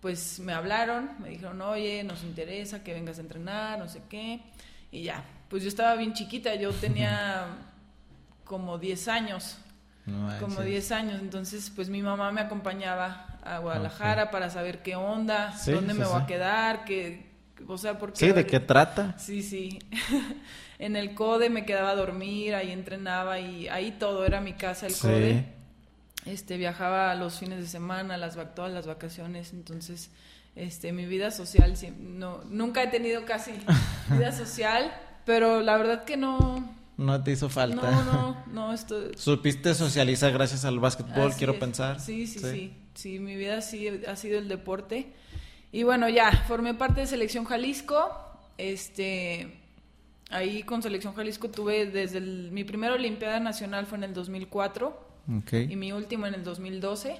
pues 0.00 0.40
me 0.40 0.54
hablaron 0.54 1.10
me 1.20 1.28
dijeron 1.28 1.60
oye 1.60 2.02
nos 2.04 2.22
interesa 2.24 2.82
que 2.82 2.94
vengas 2.94 3.18
a 3.18 3.20
entrenar 3.20 3.78
no 3.78 3.86
sé 3.86 4.00
qué 4.08 4.40
y 4.90 5.02
ya 5.02 5.22
pues 5.50 5.62
yo 5.62 5.68
estaba 5.68 5.94
bien 5.96 6.14
chiquita 6.14 6.54
yo 6.54 6.72
tenía 6.72 7.46
como 8.44 8.78
10 8.78 9.08
años. 9.08 9.58
Como 10.40 10.62
10 10.62 10.92
años. 10.92 11.20
Entonces 11.20 11.70
pues 11.70 11.88
mi 11.88 12.02
mamá 12.02 12.32
me 12.32 12.40
acompañaba 12.40 13.29
a 13.42 13.58
Guadalajara 13.58 14.30
para 14.30 14.50
saber 14.50 14.82
qué 14.82 14.96
onda, 14.96 15.54
dónde 15.66 15.94
me 15.94 16.04
voy 16.04 16.20
a 16.20 16.26
quedar, 16.26 16.84
qué, 16.84 17.30
o 17.66 17.78
sea, 17.78 17.98
porque... 17.98 18.18
Sí, 18.18 18.32
¿de 18.32 18.46
qué 18.46 18.60
trata? 18.60 19.16
Sí, 19.18 19.42
sí. 19.42 19.78
en 20.78 20.96
el 20.96 21.14
CODE 21.14 21.50
me 21.50 21.64
quedaba 21.64 21.90
a 21.90 21.94
dormir, 21.94 22.54
ahí 22.54 22.70
entrenaba 22.70 23.38
y 23.38 23.68
ahí 23.68 23.92
todo 23.92 24.24
era 24.24 24.40
mi 24.40 24.54
casa, 24.54 24.86
el 24.86 24.96
CODE. 24.96 25.44
Este, 26.26 26.56
viajaba 26.56 27.14
los 27.14 27.38
fines 27.38 27.58
de 27.60 27.66
semana, 27.66 28.16
las, 28.16 28.36
todas 28.54 28.72
las 28.72 28.86
vacaciones, 28.86 29.52
entonces, 29.52 30.10
este, 30.54 30.92
mi 30.92 31.06
vida 31.06 31.30
social, 31.30 31.74
no, 31.98 32.42
nunca 32.44 32.82
he 32.82 32.88
tenido 32.88 33.24
casi 33.24 33.52
vida 34.10 34.32
social, 34.32 34.92
pero 35.24 35.60
la 35.62 35.76
verdad 35.78 36.04
que 36.04 36.16
no, 36.16 36.74
no 37.00 37.22
te 37.22 37.32
hizo 37.32 37.48
falta. 37.48 37.90
No, 37.90 38.04
no, 38.04 38.44
no. 38.52 38.72
Esto... 38.74 38.94
Supiste 39.16 39.74
socializar 39.74 40.32
gracias 40.32 40.66
al 40.66 40.78
básquetbol, 40.78 41.32
quiero 41.32 41.58
pensar. 41.58 41.98
Sí, 41.98 42.26
sí, 42.26 42.38
sí, 42.38 42.50
sí, 42.50 42.74
mi 43.04 43.36
vida 43.36 43.60
sí 43.62 43.88
ha 43.88 44.16
sido 44.16 44.38
el 44.38 44.48
deporte. 44.48 45.12
Y 45.72 45.84
bueno, 45.84 46.08
ya, 46.08 46.32
formé 46.48 46.74
parte 46.74 47.00
de 47.00 47.06
Selección 47.06 47.44
Jalisco. 47.44 48.10
Este, 48.58 49.60
ahí 50.30 50.62
con 50.62 50.82
Selección 50.82 51.14
Jalisco 51.14 51.48
tuve 51.48 51.86
desde 51.86 52.20
mi 52.20 52.64
primera 52.64 52.94
Olimpiada 52.94 53.40
Nacional 53.40 53.86
fue 53.86 53.98
en 53.98 54.04
el 54.04 54.14
2004 54.14 55.10
y 55.52 55.76
mi 55.76 55.92
última 55.92 56.28
en 56.28 56.34
el 56.34 56.44
2012. 56.44 57.18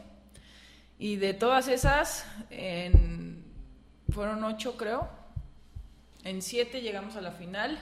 Y 0.98 1.16
de 1.16 1.32
todas 1.32 1.68
esas, 1.68 2.26
en, 2.50 3.42
fueron 4.10 4.44
ocho 4.44 4.76
creo. 4.76 5.08
En 6.24 6.42
siete 6.42 6.82
llegamos 6.82 7.16
a 7.16 7.20
la 7.20 7.32
final. 7.32 7.78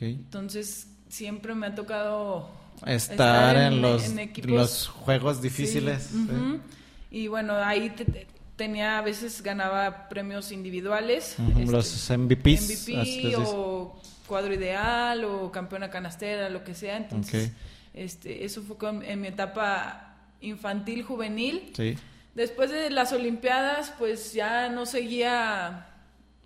Entonces 0.00 0.88
siempre 1.08 1.54
me 1.54 1.66
ha 1.68 1.74
tocado 1.74 2.50
estar, 2.86 3.56
en, 3.56 3.82
los, 3.82 4.12
los, 4.44 4.88
juegos 4.88 5.42
difíciles. 5.42 6.10
Y 7.14 7.28
bueno, 7.28 7.56
ahí 7.56 7.92
tenía, 8.56 8.96
a 8.96 9.02
veces 9.02 9.42
ganaba 9.42 10.08
premios 10.08 10.50
individuales. 10.50 11.36
los 11.66 11.94
este, 11.94 12.16
MVPs. 12.16 12.88
MVP 12.88 13.36
o 13.36 14.00
cuadro 14.26 14.54
ideal 14.54 15.22
o 15.24 15.52
campeona 15.52 15.90
canastera, 15.90 16.48
lo 16.48 16.64
que 16.64 16.74
sea. 16.74 16.96
Entonces, 16.96 17.52
este, 17.92 18.46
eso 18.46 18.62
fue 18.62 18.76
en 19.04 19.20
mi 19.20 19.28
etapa 19.28 20.16
infantil, 20.40 21.02
juvenil. 21.02 21.74
Después 22.34 22.70
de 22.70 22.88
las 22.88 23.12
Olimpiadas, 23.12 23.92
pues 23.98 24.32
ya 24.32 24.70
no 24.70 24.86
seguía 24.86 25.88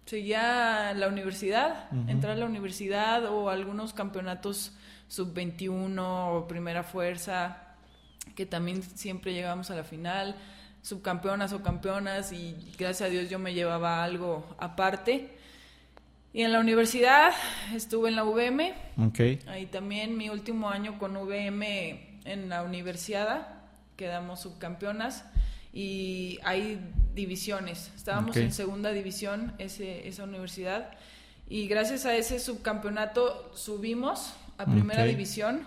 seguía 0.04 0.94
la 0.94 1.06
universidad, 1.06 1.88
entrar 2.08 2.32
a 2.32 2.36
la 2.36 2.46
universidad 2.46 3.24
o 3.26 3.50
algunos 3.50 3.92
campeonatos 3.92 4.72
sub-21 5.06 5.98
o 5.98 6.48
primera 6.48 6.82
fuerza, 6.82 7.65
que 8.34 8.46
también 8.46 8.82
siempre 8.82 9.32
llegábamos 9.32 9.70
a 9.70 9.76
la 9.76 9.84
final, 9.84 10.36
subcampeonas 10.82 11.52
o 11.52 11.62
campeonas 11.62 12.32
y 12.32 12.54
gracias 12.78 13.08
a 13.08 13.10
Dios 13.10 13.28
yo 13.28 13.38
me 13.38 13.54
llevaba 13.54 14.04
algo 14.04 14.46
aparte. 14.58 15.30
Y 16.32 16.42
en 16.42 16.52
la 16.52 16.60
universidad 16.60 17.32
estuve 17.74 18.10
en 18.10 18.16
la 18.16 18.24
UVM, 18.24 18.74
ahí 19.48 19.66
también 19.66 20.18
mi 20.18 20.28
último 20.28 20.68
año 20.68 20.98
con 20.98 21.16
UVM 21.16 21.62
en 22.24 22.48
la 22.48 22.62
universidad, 22.62 23.48
quedamos 23.96 24.40
subcampeonas 24.40 25.24
y 25.72 26.38
hay 26.44 26.78
divisiones. 27.14 27.90
Estábamos 27.96 28.36
en 28.36 28.52
segunda 28.52 28.92
división 28.92 29.54
ese, 29.58 30.06
esa 30.06 30.24
universidad 30.24 30.90
y 31.48 31.68
gracias 31.68 32.06
a 32.06 32.14
ese 32.16 32.38
subcampeonato 32.38 33.50
subimos 33.54 34.34
a 34.58 34.66
primera 34.66 35.04
división. 35.04 35.66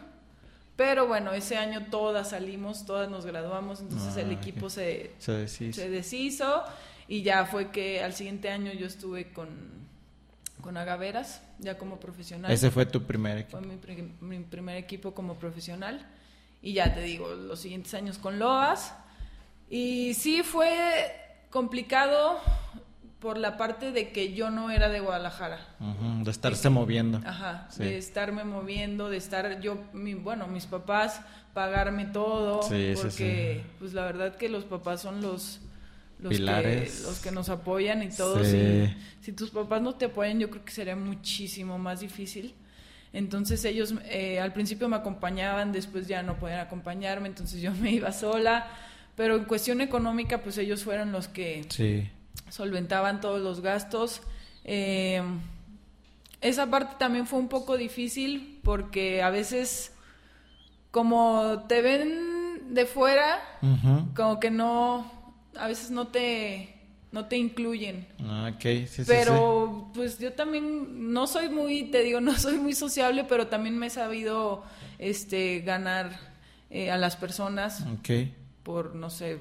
Pero 0.80 1.08
bueno, 1.08 1.34
ese 1.34 1.58
año 1.58 1.88
todas 1.92 2.30
salimos, 2.30 2.86
todas 2.86 3.10
nos 3.10 3.26
graduamos, 3.26 3.82
entonces 3.82 4.16
el 4.16 4.30
ah, 4.30 4.34
equipo 4.34 4.70
se, 4.70 5.12
se, 5.20 5.34
deshizo. 5.34 5.82
se, 5.82 5.90
deshizo. 5.90 6.64
y 7.06 7.22
ya 7.22 7.46
fue 7.46 7.70
que 7.70 8.02
al 8.02 8.14
siguiente 8.14 8.50
año 8.50 8.72
yo 8.72 8.88
estuve 8.88 9.34
con, 9.34 9.50
con 10.62 10.78
Agaveras, 10.78 11.42
ya 11.60 11.78
como 11.78 12.00
profesional. 12.00 12.50
Ese 12.50 12.72
fue 12.72 12.86
tu 12.86 13.04
primer 13.04 13.40
equipo. 13.40 13.58
Fue 13.58 13.68
mi, 13.68 14.14
mi 14.22 14.40
primer 14.46 14.78
equipo 14.78 15.14
como 15.14 15.38
profesional. 15.38 16.08
Y 16.62 16.72
ya 16.72 16.94
te 16.94 17.02
digo, 17.02 17.28
los 17.28 17.60
siguientes 17.60 17.94
años 17.94 18.18
con 18.18 18.40
Loas 18.40 18.94
y 19.70 20.14
sí 20.14 20.44
fue 20.44 21.14
complicado 21.50 22.40
por 23.20 23.38
la 23.38 23.58
parte 23.58 23.92
de 23.92 24.12
que 24.12 24.34
yo 24.34 24.50
no 24.50 24.72
era 24.72 24.90
de 24.90 25.00
Guadalajara. 25.00 25.60
de 26.24 26.32
estarse 26.32 26.70
moviendo. 26.70 27.22
Ajá, 27.26 27.68
de 27.78 27.98
estarme 27.98 28.44
moviendo, 28.44 29.10
de 29.10 29.18
estar 29.18 29.60
yo, 29.60 29.78
mi, 29.94 30.14
bueno, 30.14 30.48
mis 30.48 30.66
papás 30.66 31.22
pagarme 31.54 32.06
todo, 32.06 32.62
porque 32.62 33.64
pues 33.80 33.94
la 33.94 34.06
verdad 34.06 34.36
que 34.36 34.50
los 34.50 34.64
papás 34.64 35.02
son 35.02 35.22
los 35.22 35.60
los 36.20 36.38
que, 36.38 36.92
los 37.06 37.20
que 37.20 37.32
nos 37.32 37.48
apoyan 37.50 38.04
y 38.04 38.10
todo. 38.10 38.44
Si, 38.44 38.94
si, 39.22 39.32
tus 39.32 39.52
papás 39.52 39.82
no 39.82 39.96
te 39.96 40.06
apoyan, 40.06 40.38
yo 40.40 40.50
creo 40.50 40.66
que 40.66 40.72
sería 40.72 40.96
muchísimo 40.96 41.78
más 41.78 42.02
difícil. 42.02 42.56
Entonces 43.14 43.64
ellos 43.66 43.96
eh, 44.06 44.40
al 44.40 44.54
principio 44.54 44.90
me 44.90 44.98
acompañaban, 44.98 45.72
después 45.72 46.08
ya 46.08 46.22
no 46.22 46.38
podían 46.38 46.60
acompañarme, 46.60 47.28
entonces 47.28 47.62
yo 47.62 47.74
me 47.74 47.92
iba 47.92 48.12
sola 48.12 48.68
pero 49.20 49.36
en 49.36 49.44
cuestión 49.44 49.82
económica, 49.82 50.38
pues 50.38 50.58
ellos 50.60 50.86
fueron 50.86 51.12
los 51.12 51.28
que 51.28 51.66
solventaban 52.50 53.22
todos 53.22 53.42
los 53.42 53.62
gastos. 53.62 54.22
Eh, 54.64 55.22
esa 56.42 56.70
parte 56.70 56.96
también 56.98 57.28
fue 57.28 57.40
un 57.40 57.50
poco 57.50 57.78
difícil 57.78 58.60
porque 58.64 59.22
a 59.22 59.30
veces, 59.30 59.94
como 60.92 61.66
te 61.68 61.82
ven 61.82 62.74
de 62.74 62.86
fuera, 62.86 63.40
como 64.16 64.40
que 64.40 64.52
no, 64.52 65.12
a 65.58 65.68
veces 65.68 65.92
no 65.92 66.08
te 66.08 66.76
no 67.12 67.26
te 67.26 67.38
incluyen. 67.38 68.08
Ah, 68.24 68.52
sí, 68.62 69.02
pero 69.08 69.90
pues 69.96 70.20
yo 70.20 70.34
también 70.34 71.12
no 71.12 71.26
soy 71.26 71.50
muy, 71.50 71.86
te 71.86 72.04
digo, 72.04 72.22
no 72.22 72.38
soy 72.38 72.58
muy 72.58 72.74
sociable, 72.74 73.26
pero 73.28 73.48
también 73.48 73.78
me 73.78 73.88
he 73.88 73.90
sabido 73.90 74.64
este 75.00 75.62
ganar 75.62 76.20
eh, 76.70 76.92
a 76.92 76.98
las 76.98 77.16
personas. 77.16 77.84
Okay 78.00 78.36
por, 78.70 78.94
no 78.94 79.10
sé, 79.10 79.40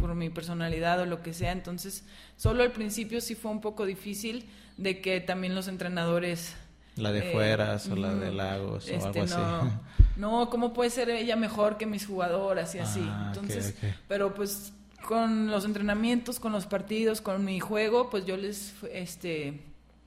por 0.00 0.14
mi 0.14 0.30
personalidad 0.30 1.00
o 1.00 1.06
lo 1.06 1.22
que 1.22 1.34
sea. 1.34 1.52
Entonces, 1.52 2.04
solo 2.36 2.62
al 2.62 2.72
principio 2.72 3.20
sí 3.20 3.34
fue 3.34 3.50
un 3.50 3.60
poco 3.60 3.86
difícil 3.86 4.48
de 4.76 5.00
que 5.00 5.20
también 5.20 5.54
los 5.54 5.68
entrenadores... 5.68 6.54
La 6.96 7.12
de 7.12 7.30
fuera 7.32 7.78
o 7.90 7.96
la 7.96 8.14
de 8.14 8.32
Lagos 8.32 8.88
o 8.88 8.94
algo 8.94 9.06
este, 9.06 9.20
así. 9.20 9.34
No, 10.16 10.50
¿cómo 10.50 10.72
puede 10.72 10.90
ser 10.90 11.10
ella 11.10 11.36
mejor 11.36 11.76
que 11.76 11.86
mis 11.86 12.04
jugadoras 12.04 12.74
y 12.74 12.80
así? 12.80 13.04
Ah, 13.04 13.26
Entonces, 13.28 13.76
pero 14.08 14.34
pues 14.34 14.72
con 15.06 15.48
los 15.48 15.64
entrenamientos, 15.64 16.40
con 16.40 16.50
los 16.50 16.66
partidos, 16.66 17.20
con 17.20 17.44
mi 17.44 17.60
juego, 17.60 18.10
pues 18.10 18.26
yo 18.26 18.36
les, 18.36 18.74
este, 18.92 19.60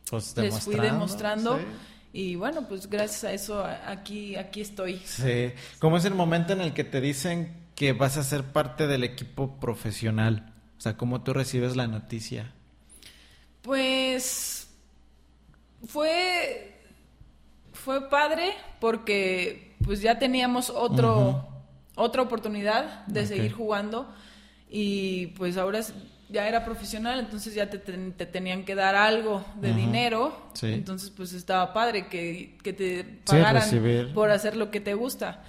pues 0.09 0.35
les 0.35 0.59
fui 0.59 0.75
demostrando. 0.75 1.59
Y 2.13 2.35
bueno, 2.35 2.67
pues 2.67 2.89
gracias 2.89 3.23
a 3.23 3.31
eso 3.31 3.63
aquí, 3.63 4.35
aquí 4.35 4.59
estoy. 4.59 4.97
Sí. 5.05 5.53
¿Cómo 5.79 5.95
es 5.95 6.03
el 6.03 6.13
momento 6.13 6.51
en 6.51 6.59
el 6.59 6.73
que 6.73 6.83
te 6.83 6.99
dicen 6.99 7.60
que 7.81 7.93
vas 7.93 8.15
a 8.15 8.21
ser 8.21 8.43
parte 8.43 8.85
del 8.85 9.03
equipo 9.03 9.59
profesional? 9.59 10.53
O 10.77 10.81
sea, 10.81 10.97
¿cómo 10.97 11.23
tú 11.23 11.33
recibes 11.33 11.75
la 11.75 11.87
noticia? 11.87 12.53
Pues 13.63 14.69
fue 15.87 16.75
fue 17.73 18.07
padre 18.07 18.53
porque 18.79 19.75
pues 19.83 19.99
ya 19.99 20.19
teníamos 20.19 20.69
otro 20.69 21.63
otra 21.95 22.21
oportunidad 22.21 23.07
de 23.07 23.25
seguir 23.25 23.51
jugando 23.51 24.13
y 24.69 25.27
pues 25.37 25.57
ahora 25.57 25.79
ya 26.29 26.47
era 26.47 26.63
profesional, 26.63 27.19
entonces 27.19 27.55
ya 27.55 27.67
te, 27.71 27.79
tenían 27.79 28.63
que 28.63 28.75
dar 28.75 28.93
algo 28.93 29.43
de 29.55 29.73
dinero, 29.73 30.51
entonces 30.61 31.09
pues 31.09 31.33
estaba 31.33 31.73
padre 31.73 32.09
que, 32.09 32.59
te 32.61 33.03
pagaran 33.25 34.13
por 34.13 34.29
hacer 34.29 34.55
lo 34.55 34.69
que 34.69 34.81
te 34.81 34.93
gusta. 34.93 35.41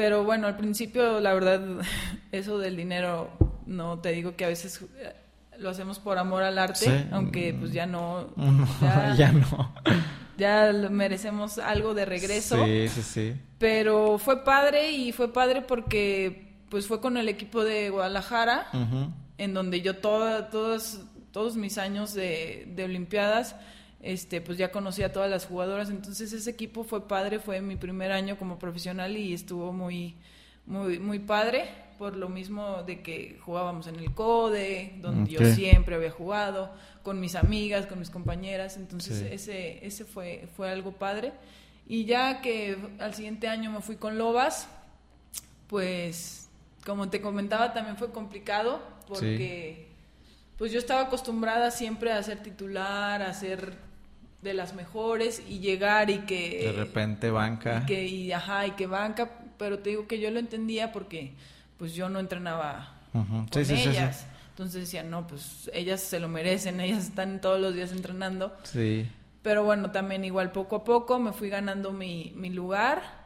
Pero 0.00 0.24
bueno, 0.24 0.46
al 0.46 0.56
principio, 0.56 1.20
la 1.20 1.34
verdad, 1.34 1.60
eso 2.32 2.58
del 2.58 2.74
dinero, 2.74 3.28
no 3.66 3.98
te 3.98 4.12
digo 4.12 4.34
que 4.34 4.46
a 4.46 4.48
veces 4.48 4.80
eh, 4.96 5.12
lo 5.58 5.68
hacemos 5.68 5.98
por 5.98 6.16
amor 6.16 6.42
al 6.42 6.58
arte, 6.58 7.06
aunque 7.12 7.52
pues 7.52 7.74
ya 7.74 7.84
no. 7.84 8.30
ya, 9.18 9.30
no. 9.30 9.74
Ya 10.38 10.72
merecemos 10.90 11.58
algo 11.58 11.92
de 11.92 12.06
regreso. 12.06 12.64
Sí, 12.64 12.88
sí, 12.88 13.02
sí. 13.02 13.34
Pero 13.58 14.16
fue 14.16 14.42
padre 14.42 14.90
y 14.90 15.12
fue 15.12 15.34
padre 15.34 15.60
porque 15.60 16.48
pues 16.70 16.86
fue 16.86 17.02
con 17.02 17.18
el 17.18 17.28
equipo 17.28 17.62
de 17.62 17.90
Guadalajara, 17.90 18.68
en 19.36 19.52
donde 19.52 19.82
yo 19.82 19.98
toda, 19.98 20.48
todos, 20.48 21.02
todos 21.30 21.56
mis 21.56 21.76
años 21.76 22.14
de, 22.14 22.72
de 22.74 22.84
Olimpiadas 22.84 23.54
este, 24.02 24.40
pues 24.40 24.56
ya 24.58 24.70
conocía 24.70 25.06
a 25.06 25.12
todas 25.12 25.30
las 25.30 25.46
jugadoras, 25.46 25.90
entonces 25.90 26.32
ese 26.32 26.50
equipo 26.50 26.84
fue 26.84 27.06
padre, 27.06 27.38
fue 27.38 27.60
mi 27.60 27.76
primer 27.76 28.12
año 28.12 28.38
como 28.38 28.58
profesional 28.58 29.16
y 29.16 29.34
estuvo 29.34 29.72
muy, 29.72 30.14
muy, 30.66 30.98
muy 30.98 31.18
padre, 31.18 31.68
por 31.98 32.16
lo 32.16 32.28
mismo 32.28 32.82
de 32.84 33.02
que 33.02 33.38
jugábamos 33.44 33.86
en 33.86 33.96
el 33.96 34.12
CODE, 34.14 34.94
donde 35.02 35.30
yo 35.30 35.44
siempre 35.44 35.96
había 35.96 36.10
jugado, 36.10 36.70
con 37.02 37.20
mis 37.20 37.34
amigas, 37.34 37.86
con 37.86 37.98
mis 37.98 38.10
compañeras, 38.10 38.76
entonces 38.76 39.20
ese, 39.20 39.84
ese 39.86 40.04
fue, 40.04 40.48
fue 40.56 40.70
algo 40.70 40.92
padre. 40.92 41.32
Y 41.86 42.04
ya 42.04 42.40
que 42.40 42.78
al 43.00 43.14
siguiente 43.14 43.48
año 43.48 43.70
me 43.70 43.80
fui 43.80 43.96
con 43.96 44.16
Lobas, 44.16 44.68
pues 45.66 46.48
como 46.84 47.10
te 47.10 47.20
comentaba 47.20 47.72
también 47.72 47.96
fue 47.96 48.10
complicado 48.10 48.80
porque 49.06 49.88
pues 50.56 50.72
yo 50.72 50.78
estaba 50.78 51.02
acostumbrada 51.02 51.70
siempre 51.70 52.12
a 52.12 52.22
ser 52.22 52.42
titular, 52.42 53.22
a 53.22 53.32
ser 53.34 53.89
de 54.42 54.54
las 54.54 54.74
mejores 54.74 55.42
y 55.48 55.58
llegar 55.58 56.10
y 56.10 56.20
que 56.20 56.64
de 56.66 56.72
repente 56.72 57.30
banca. 57.30 57.82
y 57.82 57.86
que 57.86 58.06
y, 58.06 58.32
ajá 58.32 58.66
y 58.66 58.70
que 58.72 58.86
banca 58.86 59.30
pero 59.58 59.80
te 59.80 59.90
digo 59.90 60.06
que 60.06 60.18
yo 60.18 60.30
lo 60.30 60.38
entendía 60.38 60.92
porque 60.92 61.34
pues 61.76 61.94
yo 61.94 62.08
no 62.08 62.18
entrenaba 62.20 62.96
con 63.12 63.48
ellas. 63.54 64.26
Entonces 64.50 64.82
decía 64.82 65.02
no 65.02 65.26
pues 65.26 65.70
ellas 65.74 66.00
se 66.00 66.20
lo 66.20 66.28
merecen 66.28 66.80
ellas 66.80 67.04
están 67.06 67.40
todos 67.40 67.60
los 67.60 67.74
días 67.74 67.92
entrenando 67.92 68.56
sí. 68.64 69.08
Pero 69.42 69.64
bueno 69.64 69.90
también 69.90 70.24
igual 70.24 70.52
poco 70.52 70.76
a 70.76 70.84
poco 70.84 71.18
me 71.18 71.32
fui 71.32 71.48
ganando 71.48 71.92
mi, 71.92 72.32
mi 72.36 72.50
lugar 72.50 73.19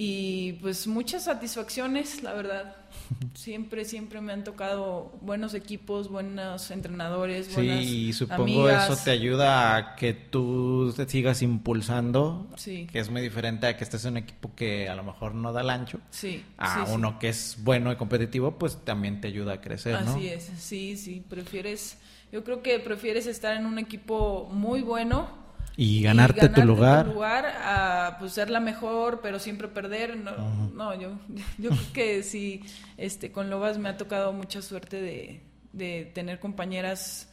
y 0.00 0.52
pues 0.60 0.86
muchas 0.86 1.24
satisfacciones, 1.24 2.22
la 2.22 2.32
verdad. 2.32 2.76
Siempre, 3.34 3.84
siempre 3.84 4.20
me 4.20 4.32
han 4.32 4.44
tocado 4.44 5.18
buenos 5.20 5.54
equipos, 5.54 6.08
buenos 6.08 6.70
entrenadores, 6.70 7.52
buenas 7.52 7.84
Sí, 7.84 8.06
y 8.06 8.12
supongo 8.12 8.68
eso 8.70 8.96
te 8.96 9.10
ayuda 9.10 9.76
a 9.76 9.96
que 9.96 10.14
tú 10.14 10.92
te 10.96 11.08
sigas 11.08 11.42
impulsando, 11.42 12.48
sí. 12.56 12.86
que 12.90 13.00
es 13.00 13.10
muy 13.10 13.22
diferente 13.22 13.66
a 13.66 13.76
que 13.76 13.84
estés 13.84 14.04
en 14.04 14.12
un 14.12 14.16
equipo 14.18 14.54
que 14.54 14.88
a 14.88 14.94
lo 14.94 15.02
mejor 15.02 15.34
no 15.34 15.52
da 15.52 15.62
el 15.62 15.70
ancho, 15.70 16.00
sí, 16.10 16.44
a 16.56 16.84
uno 16.88 17.18
que 17.18 17.28
es 17.28 17.56
bueno 17.58 17.92
y 17.92 17.96
competitivo, 17.96 18.58
pues 18.58 18.84
también 18.84 19.20
te 19.20 19.28
ayuda 19.28 19.54
a 19.54 19.60
crecer, 19.60 20.00
¿no? 20.04 20.12
Así 20.12 20.28
es, 20.28 20.50
sí, 20.58 20.96
sí, 20.96 21.24
prefieres, 21.28 21.98
yo 22.32 22.44
creo 22.44 22.62
que 22.62 22.78
prefieres 22.78 23.26
estar 23.26 23.56
en 23.56 23.66
un 23.66 23.78
equipo 23.78 24.48
muy 24.50 24.80
bueno 24.80 25.47
y 25.80 26.02
ganarte, 26.02 26.48
tu 26.48 26.62
lugar. 26.62 27.06
Tu 27.06 27.12
lugar 27.12 27.46
a 27.46 28.16
pues, 28.18 28.32
ser 28.32 28.50
la 28.50 28.58
mejor, 28.58 29.20
pero 29.22 29.38
siempre 29.38 29.68
perder. 29.68 30.16
No, 30.16 30.32
no 30.74 30.92
yo, 31.00 31.12
yo 31.58 31.70
creo 31.70 31.92
que 31.92 32.22
sí, 32.24 32.62
este, 32.96 33.30
con 33.30 33.48
Lobas 33.48 33.78
me 33.78 33.88
ha 33.88 33.96
tocado 33.96 34.32
mucha 34.32 34.60
suerte 34.60 35.00
de, 35.00 35.40
de 35.72 36.10
tener 36.12 36.40
compañeras 36.40 37.28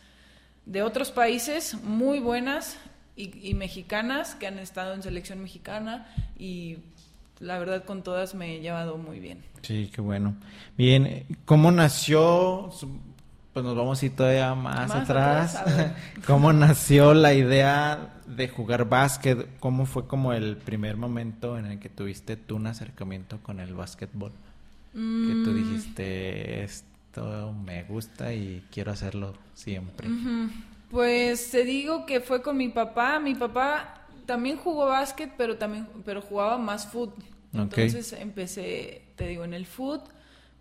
de 0.67 0.83
otros 0.83 1.09
países 1.09 1.73
muy 1.83 2.19
buenas 2.19 2.77
y, 3.15 3.53
mexicanas 3.55 4.35
que 4.35 4.45
han 4.45 4.59
estado 4.59 4.93
en 4.93 5.01
selección 5.01 5.41
mexicana 5.41 6.07
y 6.37 6.77
la 7.39 7.57
verdad 7.57 7.83
con 7.83 8.03
todas 8.03 8.35
me 8.35 8.57
he 8.57 8.59
llevado 8.61 8.97
muy 8.97 9.19
bien. 9.19 9.43
Sí, 9.63 9.89
qué 9.91 10.01
bueno. 10.01 10.35
Bien, 10.77 11.25
¿cómo 11.45 11.71
nació? 11.71 12.71
Pues 13.55 13.63
nos 13.63 13.77
vamos 13.77 14.03
a 14.03 14.05
ir 14.05 14.13
todavía 14.13 14.53
más, 14.53 14.91
atrás. 14.91 15.63
¿Cómo 16.27 16.51
nació 16.51 17.13
la 17.13 17.33
idea 17.33 18.19
de 18.27 18.49
jugar 18.49 18.89
básquet, 18.89 19.47
¿cómo 19.61 19.85
fue 19.85 20.07
como 20.07 20.33
el 20.33 20.57
primer 20.57 20.97
momento 20.97 21.57
en 21.57 21.67
el 21.67 21.79
que 21.79 21.87
tuviste 21.87 22.35
tú 22.35 22.57
un 22.57 22.67
acercamiento 22.67 23.39
con 23.41 23.61
el 23.61 23.73
básquetbol? 23.73 24.33
Que 24.91 24.97
tú 24.97 25.51
mm. 25.51 25.55
dijiste, 25.55 26.65
esto 26.65 27.53
me 27.53 27.83
gusta 27.83 28.33
y 28.33 28.61
quiero 28.73 28.91
hacerlo 28.91 29.31
siempre. 29.53 30.09
Pues 30.91 31.49
te 31.49 31.63
digo 31.63 32.05
que 32.05 32.19
fue 32.19 32.41
con 32.41 32.57
mi 32.57 32.67
papá. 32.67 33.21
Mi 33.21 33.35
papá 33.35 34.01
también 34.25 34.57
jugó 34.57 34.87
básquet, 34.87 35.31
pero 35.37 35.55
también 35.55 35.87
pero 36.03 36.21
jugaba 36.21 36.57
más 36.57 36.87
fútbol. 36.87 37.23
Entonces 37.53 38.11
empecé, 38.11 39.03
te 39.15 39.29
digo, 39.29 39.45
en 39.45 39.53
el 39.53 39.65
fútbol, 39.65 40.09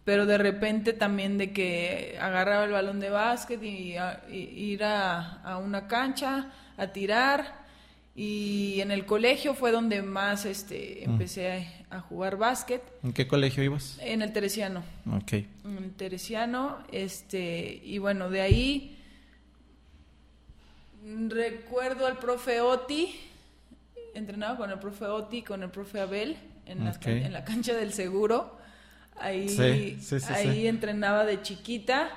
pero 0.05 0.27
de 0.27 0.39
repente 0.39 0.93
también 0.93 1.39
de 1.39 1.53
que 1.53 2.17
agarraba 2.21 2.65
el 2.65 2.73
balón 2.73 3.01
de 3.01 3.11
básquet 3.11 3.63
y, 3.63 3.97
ir 4.31 4.85
a, 4.85 5.41
a 5.43 5.59
una 5.59 5.87
cancha 5.89 6.51
a 6.77 6.89
tirar 6.89 7.65
y 8.17 8.81
en 8.81 8.93
el 8.93 9.07
colegio 9.07 9.55
fue 9.55 9.73
donde 9.73 10.01
más 10.03 10.45
este 10.45 11.05
empecé 11.05 11.69
a, 11.91 12.01
jugar 12.01 12.37
básquet. 12.37 12.83
¿En 13.03 13.13
qué 13.13 13.27
colegio 13.27 13.63
ibas? 13.65 13.99
En 14.01 14.23
el 14.23 14.33
Teresiano. 14.33 14.85
Ok. 15.13 15.33
En 15.33 15.79
el 15.79 15.93
Teresiano, 15.93 16.79
este, 16.93 17.81
y 17.85 17.99
bueno, 17.99 18.31
de 18.31 18.41
ahí 18.41 18.99
recuerdo 21.29 22.07
al 22.07 22.19
profe 22.19 22.61
Oti, 22.61 23.15
entrenaba 24.15 24.57
con 24.57 24.71
el 24.71 24.79
profe 24.79 25.07
Oti, 25.07 25.43
con 25.43 25.63
el 25.65 25.71
profe 25.71 26.01
Abel, 26.01 26.37
en, 26.67 26.85
la, 26.85 26.99
en 27.05 27.33
la 27.33 27.45
cancha 27.45 27.75
del 27.75 27.93
seguro. 27.93 28.59
Ahí, 29.17 29.99
ahí 30.29 30.67
entrenaba 30.67 31.25
de 31.25 31.41
chiquita 31.43 32.11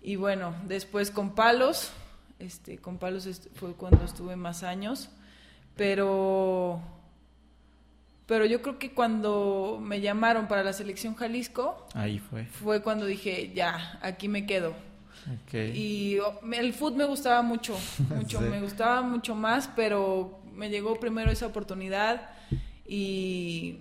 y 0.00 0.16
bueno, 0.16 0.54
después 0.66 1.10
con 1.10 1.34
palos 1.34 1.92
este, 2.38 2.78
con 2.78 2.98
palos 2.98 3.28
fue 3.54 3.74
cuando 3.74 4.04
estuve 4.04 4.36
más 4.36 4.62
años, 4.62 5.10
pero, 5.76 6.80
pero 8.26 8.44
yo 8.46 8.62
creo 8.62 8.78
que 8.78 8.92
cuando 8.92 9.80
me 9.82 10.00
llamaron 10.00 10.46
para 10.46 10.62
la 10.62 10.72
selección 10.72 11.16
Jalisco, 11.16 11.86
ahí 11.94 12.20
fue, 12.20 12.44
fue 12.44 12.82
cuando 12.82 13.06
dije, 13.06 13.52
ya, 13.54 13.98
aquí 14.02 14.28
me 14.28 14.46
quedo. 14.46 14.74
Y 15.52 16.18
oh, 16.20 16.40
el 16.52 16.72
fútbol 16.72 16.98
me 16.98 17.04
gustaba 17.04 17.42
mucho, 17.42 17.76
mucho, 18.14 18.40
me 18.40 18.60
gustaba 18.60 19.02
mucho 19.02 19.34
más, 19.34 19.68
pero 19.74 20.40
me 20.54 20.70
llegó 20.70 20.98
primero 21.00 21.30
esa 21.30 21.46
oportunidad 21.46 22.30
y, 22.86 23.80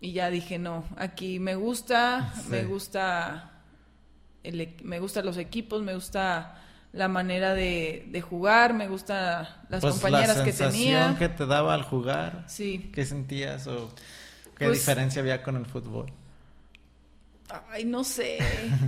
y 0.00 0.12
ya 0.12 0.30
dije, 0.30 0.58
no, 0.58 0.84
aquí 0.96 1.40
me 1.40 1.56
gusta, 1.56 2.32
me 2.48 2.64
gusta, 2.64 3.50
el, 4.44 4.76
me 4.84 5.00
gustan 5.00 5.26
los 5.26 5.36
equipos, 5.38 5.82
me 5.82 5.94
gusta 5.94 6.62
la 6.92 7.08
manera 7.08 7.54
de, 7.54 8.24
jugar, 8.28 8.74
me 8.74 8.86
gusta 8.86 9.64
las 9.68 9.80
pues 9.80 9.94
compañeras 9.94 10.40
que 10.42 10.52
tenía. 10.52 11.16
que 11.18 11.28
te 11.28 11.46
daba 11.46 11.74
al 11.74 11.82
jugar? 11.82 12.44
Sí. 12.46 12.90
¿Qué 12.92 13.04
sentías 13.04 13.66
o 13.66 13.92
qué 14.56 14.66
pues 14.66 14.78
diferencia 14.78 15.20
había 15.20 15.42
con 15.42 15.56
el 15.56 15.66
fútbol? 15.66 16.06
Ay, 17.70 17.84
no 17.84 18.04
sé. 18.04 18.38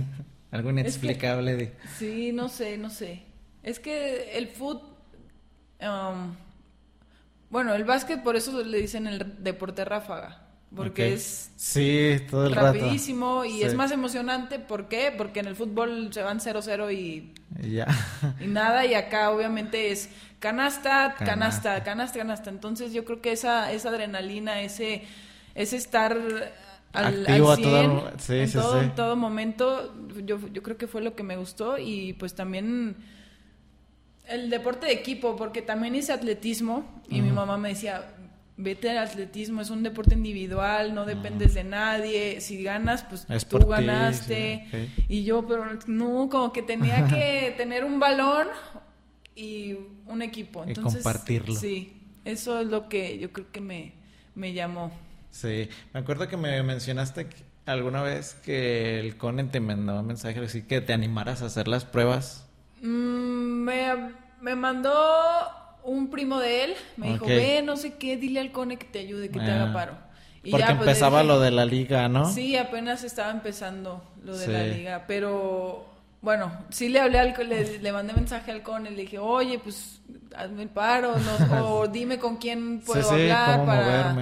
Algo 0.51 0.69
inexplicable 0.69 1.55
de... 1.55 1.75
Sí, 1.97 2.31
no 2.31 2.47
sé, 2.47 2.77
no 2.77 2.89
sé. 2.89 3.23
Es 3.63 3.79
que 3.79 4.37
el 4.37 4.47
fútbol... 4.47 4.89
Um, 5.81 6.35
bueno, 7.49 7.73
el 7.73 7.83
básquet 7.83 8.23
por 8.23 8.35
eso 8.35 8.63
le 8.63 8.77
dicen 8.77 9.07
el 9.07 9.43
deporte 9.43 9.83
ráfaga 9.83 10.40
porque 10.75 11.13
es 11.13 11.51
sí, 11.57 12.17
todo 12.29 12.47
el 12.47 12.55
rapidísimo 12.55 13.43
y 13.43 13.63
es 13.63 13.75
más 13.75 13.91
emocionante. 13.91 14.59
¿Por 14.59 14.87
qué? 14.87 15.13
Porque 15.15 15.41
en 15.41 15.47
el 15.47 15.55
fútbol 15.55 16.13
se 16.13 16.23
van 16.23 16.39
0-0 16.39 16.93
y, 16.93 17.33
y, 17.61 17.71
ya. 17.71 17.87
y 18.39 18.47
nada, 18.47 18.85
y 18.85 18.93
acá 18.93 19.31
obviamente 19.31 19.91
es 19.91 20.09
canasta, 20.39 21.15
canasta, 21.17 21.83
canasta, 21.83 22.19
canasta. 22.19 22.49
Entonces 22.49 22.93
yo 22.93 23.03
creo 23.03 23.21
que 23.21 23.33
esa, 23.33 23.71
esa 23.71 23.89
adrenalina, 23.89 24.61
ese, 24.61 25.03
ese 25.55 25.75
estar 25.75 26.17
al, 26.93 27.25
Activo 27.27 27.55
100, 27.55 27.65
todo, 27.67 28.11
sí, 28.17 28.33
en, 28.33 28.51
todo, 28.51 28.91
todo 28.91 29.15
momento, 29.15 29.93
yo, 30.25 30.39
yo 30.51 30.63
creo 30.63 30.77
que 30.77 30.87
fue 30.87 31.01
lo 31.01 31.15
que 31.15 31.23
me 31.23 31.37
gustó 31.37 31.77
y 31.77 32.13
pues 32.13 32.33
también 32.33 32.95
el 34.27 34.49
deporte 34.49 34.87
de 34.87 34.93
equipo, 34.93 35.35
porque 35.35 35.61
también 35.61 35.95
hice 35.95 36.13
atletismo 36.13 36.85
y 37.09 37.21
mi 37.21 37.31
mamá 37.31 37.57
me 37.57 37.69
decía, 37.69 38.15
vete 38.57 38.89
al 38.89 38.99
atletismo, 38.99 39.61
es 39.61 39.69
un 39.69 39.83
deporte 39.83 40.13
individual, 40.13 40.93
no 40.93 41.05
dependes 41.05 41.53
de 41.53 41.63
nadie, 41.63 42.41
si 42.41 42.63
ganas, 42.63 43.03
pues 43.03 43.25
tú 43.47 43.59
ganaste. 43.59 44.89
Y 45.07 45.23
yo, 45.23 45.45
pero 45.47 45.65
no, 45.87 46.29
como 46.29 46.53
que 46.53 46.61
tenía 46.61 47.07
que 47.07 47.53
tener 47.57 47.83
un 47.83 47.99
balón 47.99 48.47
y 49.35 49.75
un 50.05 50.21
equipo. 50.21 50.63
Entonces, 50.63 51.01
y 51.01 51.03
compartirlo. 51.03 51.55
Sí, 51.55 51.93
eso 52.25 52.59
es 52.59 52.67
lo 52.67 52.87
que 52.89 53.17
yo 53.19 53.31
creo 53.31 53.51
que 53.51 53.61
me, 53.61 53.93
me 54.35 54.53
llamó. 54.53 54.91
Sí, 55.29 55.69
me 55.93 56.01
acuerdo 56.01 56.27
que 56.27 56.37
me 56.37 56.61
mencionaste 56.61 57.27
alguna 57.65 58.01
vez 58.01 58.35
que 58.43 58.99
el 58.99 59.17
CONE 59.17 59.45
te 59.45 59.59
mandaba 59.59 60.01
mensaje 60.03 60.39
así 60.39 60.63
que 60.63 60.81
te 60.81 60.93
animaras 60.93 61.41
a 61.41 61.45
hacer 61.45 61.67
las 61.67 61.85
pruebas. 61.85 62.47
Mm, 62.81 63.63
me, 63.63 64.13
me 64.41 64.55
mandó 64.55 64.91
un 65.83 66.09
primo 66.09 66.39
de 66.39 66.65
él 66.65 66.73
me 66.97 67.13
dijo, 67.13 67.25
ve, 67.25 67.61
no 67.63 67.77
sé 67.77 67.93
qué, 67.95 68.17
dile 68.17 68.39
al 68.39 68.51
cone 68.51 68.77
que 68.77 68.85
te 68.85 68.99
ayude, 68.99 69.29
que 69.29 69.39
te 69.39 69.51
haga 69.51 69.69
ah. 69.69 69.73
paro. 69.73 69.97
Porque 70.49 70.65
pues, 70.65 70.79
empezaba 70.79 71.23
lo 71.23 71.39
de 71.39 71.51
la 71.51 71.65
liga, 71.65 72.09
¿no? 72.09 72.31
Sí, 72.31 72.57
apenas 72.57 73.03
estaba 73.03 73.31
empezando 73.31 74.03
lo 74.23 74.35
de 74.35 74.47
la 74.47 74.63
liga, 74.63 75.05
pero 75.07 75.85
bueno, 76.21 76.51
sí 76.69 76.89
le 76.89 76.99
hablé 76.99 77.19
al 77.19 77.35
le, 77.47 77.79
le 77.79 77.91
mandé 77.91 78.13
mensaje 78.13 78.51
al 78.51 78.63
con 78.63 78.87
y 78.87 78.89
le 78.89 79.01
dije, 79.01 79.19
oye, 79.19 79.59
pues 79.59 80.01
hazme 80.35 80.63
el 80.63 80.69
paro, 80.69 81.13
o 81.63 81.87
dime 81.87 82.17
con 82.17 82.37
quién 82.37 82.81
puedo 82.81 83.09
hablar 83.11 83.65
para, 83.65 84.15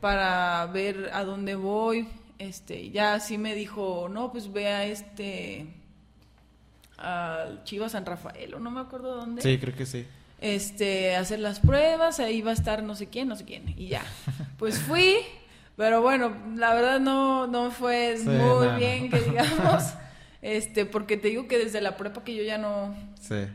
para 0.00 0.66
ver 0.72 1.10
a 1.12 1.24
dónde 1.24 1.54
voy. 1.54 2.08
Este, 2.38 2.90
ya 2.90 3.18
sí 3.18 3.36
me 3.36 3.54
dijo, 3.54 4.08
no, 4.08 4.30
pues 4.30 4.52
ve 4.52 4.68
a 4.68 4.84
este 4.84 5.66
al 6.98 7.62
Chivas 7.64 7.92
San 7.92 8.06
Rafael, 8.06 8.54
o 8.54 8.58
no 8.58 8.70
me 8.70 8.80
acuerdo 8.80 9.16
dónde. 9.16 9.42
Sí, 9.42 9.58
creo 9.58 9.74
que 9.74 9.86
sí. 9.86 10.06
Este, 10.40 11.16
hacer 11.16 11.40
las 11.40 11.60
pruebas, 11.60 12.20
ahí 12.20 12.42
va 12.42 12.52
a 12.52 12.54
estar 12.54 12.82
no 12.82 12.94
sé 12.94 13.08
quién, 13.08 13.28
no 13.28 13.36
sé 13.36 13.44
quién, 13.44 13.74
y 13.76 13.88
ya. 13.88 14.02
Pues 14.58 14.78
fui, 14.78 15.18
pero 15.76 16.02
bueno, 16.02 16.36
la 16.56 16.74
verdad 16.74 16.98
no, 16.98 17.46
no 17.46 17.70
fue 17.70 18.16
muy 18.24 18.68
bien, 18.78 19.10
que 19.10 19.20
digamos. 19.20 19.94
Este, 20.40 20.86
porque 20.86 21.16
te 21.16 21.28
digo 21.28 21.48
que 21.48 21.58
desde 21.58 21.80
la 21.80 21.96
prepa 21.96 22.22
que 22.22 22.32
yo 22.32 22.44
ya 22.44 22.58
no, 22.58 22.94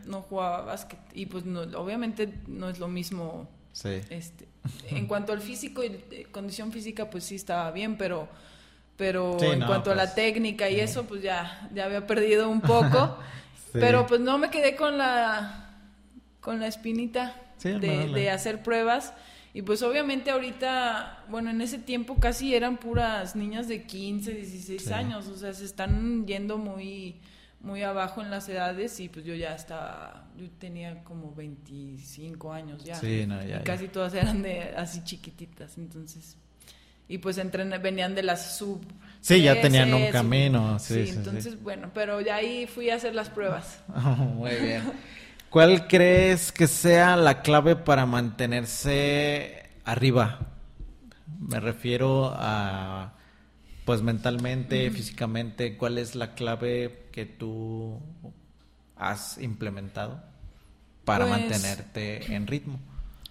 no 0.06 0.22
jugaba 0.22 0.64
básquet. 0.64 1.00
Y 1.14 1.28
pues 1.28 1.46
no, 1.46 1.62
obviamente 1.80 2.34
no 2.48 2.70
es 2.70 2.78
lo 2.78 2.90
mismo. 2.90 3.48
Este, 3.84 4.48
en 4.90 5.08
cuanto 5.08 5.34
al 5.34 5.42
físico 5.42 5.84
y 5.84 5.88
eh, 6.12 6.28
condición 6.32 6.72
física, 6.72 7.10
pues 7.10 7.24
sí 7.24 7.36
estaba 7.36 7.72
bien, 7.72 7.98
pero, 7.98 8.28
pero 8.98 9.42
en 9.42 9.62
cuanto 9.66 9.92
a 9.92 9.96
la 9.96 10.04
pues, 10.04 10.16
técnica 10.16 10.70
y 10.70 10.80
eso, 10.80 11.06
pues 11.06 11.22
ya, 11.24 11.70
ya 11.74 11.86
había 11.86 12.06
perdido 12.06 12.50
un 12.50 12.62
poco. 12.62 13.18
Pero 13.74 14.06
pues 14.06 14.22
no 14.22 14.38
me 14.38 14.52
quedé 14.52 14.76
con 14.76 15.00
la, 15.00 15.63
con 16.44 16.60
la 16.60 16.68
espinita 16.68 17.36
de, 17.64 17.80
de 17.80 18.30
hacer 18.30 18.62
pruebas. 18.62 19.14
Y 19.54 19.62
pues 19.62 19.82
obviamente 19.82 20.32
ahorita, 20.32 21.26
bueno, 21.30 21.52
en 21.52 21.62
ese 21.62 21.78
tiempo 21.78 22.16
casi 22.20 22.54
eran 22.56 22.78
puras 22.78 23.36
niñas 23.36 23.68
de 23.68 23.84
15, 23.84 24.34
16 24.34 24.92
años, 24.92 25.28
o 25.28 25.38
sea, 25.38 25.54
se 25.54 25.66
están 25.66 26.26
yendo 26.28 26.58
muy 26.58 27.16
muy 27.62 27.82
abajo 27.82 28.22
en 28.22 28.30
las 28.30 28.50
edades 28.50 29.00
y 29.00 29.08
pues 29.08 29.24
yo 29.24 29.34
ya 29.36 29.56
estaba, 29.56 30.28
yo 30.36 30.50
tenía 30.60 31.02
como 31.06 31.34
25 31.34 32.52
años 32.52 32.84
ya. 32.84 32.96
Sí, 32.96 33.26
no, 33.26 33.42
ya, 33.42 33.62
y 33.62 33.64
casi 33.64 33.88
todas 33.88 34.14
eran 34.14 34.42
de 34.42 34.74
así 34.76 35.02
chiquititas, 35.06 35.78
entonces 35.78 36.36
y 37.08 37.20
pues 37.20 37.38
entren, 37.38 37.74
venían 37.82 38.16
de 38.16 38.24
las 38.24 38.58
sub 38.58 38.82
Sí, 39.22 39.42
ya 39.42 39.62
tenían 39.62 39.94
un 39.94 40.08
camino, 40.08 40.78
sí, 40.78 41.08
sí, 41.08 41.14
entonces 41.16 41.62
bueno, 41.64 41.92
pero 41.94 42.20
ya 42.20 42.36
ahí 42.36 42.68
fui 42.68 42.90
a 42.90 42.96
hacer 42.96 43.16
las 43.16 43.30
pruebas. 43.30 43.82
muy 44.36 44.56
bien. 44.56 44.84
¿Cuál 45.54 45.88
crees 45.88 46.52
que 46.52 46.66
sea 46.66 47.16
la 47.16 47.44
clave 47.44 47.76
para 47.76 48.08
mantenerse 48.08 49.70
arriba? 49.86 50.48
Me 51.40 51.60
refiero 51.60 52.34
a, 52.36 53.14
pues 53.86 54.02
mentalmente, 54.02 54.90
físicamente, 54.90 55.78
¿cuál 55.78 56.00
es 56.00 56.16
la 56.16 56.34
clave 56.34 57.08
que 57.12 57.28
tú 57.28 58.00
has 58.96 59.38
implementado 59.38 60.24
para 61.06 61.28
pues, 61.28 61.40
mantenerte 61.40 62.34
en 62.34 62.48
ritmo? 62.48 62.80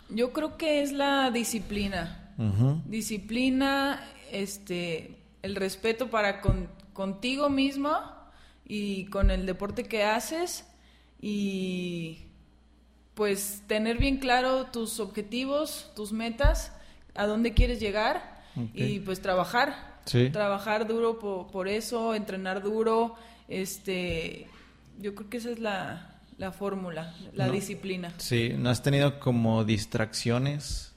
Yo 0.09 0.33
creo 0.33 0.57
que 0.57 0.81
es 0.81 0.93
la 0.93 1.33
disciplina. 1.33 2.33
Disciplina, 2.87 4.01
este, 4.31 5.19
el 5.43 5.57
respeto 5.57 6.09
para 6.09 6.41
contigo 6.93 7.51
mismo 7.51 7.99
y 8.65 9.07
con 9.07 9.33
el 9.33 9.45
deporte 9.45 9.83
que 9.83 10.05
haces 10.05 10.67
y 11.23 12.19
pues 13.15 13.63
tener 13.69 13.97
bien 13.97 14.19
claro 14.19 14.67
tus 14.67 15.01
objetivos, 15.01 15.91
tus 15.95 16.13
metas, 16.13 16.73
a 17.15 17.27
dónde 17.27 17.55
quieres 17.55 17.81
llegar 17.81 18.43
y 18.75 18.99
pues 18.99 19.23
trabajar. 19.23 19.93
Trabajar 20.33 20.89
duro 20.89 21.19
por, 21.21 21.69
eso, 21.69 22.15
entrenar 22.15 22.61
duro, 22.63 23.15
este, 23.47 24.49
yo 24.99 25.15
creo 25.15 25.31
que 25.31 25.37
esa 25.37 25.51
es 25.51 25.61
la, 25.61 26.19
la 26.39 26.51
fórmula, 26.51 27.15
la 27.35 27.49
disciplina. 27.49 28.13
Sí, 28.17 28.55
¿no 28.59 28.69
has 28.71 28.83
tenido 28.83 29.21
como 29.21 29.65
distracciones? 29.65 30.93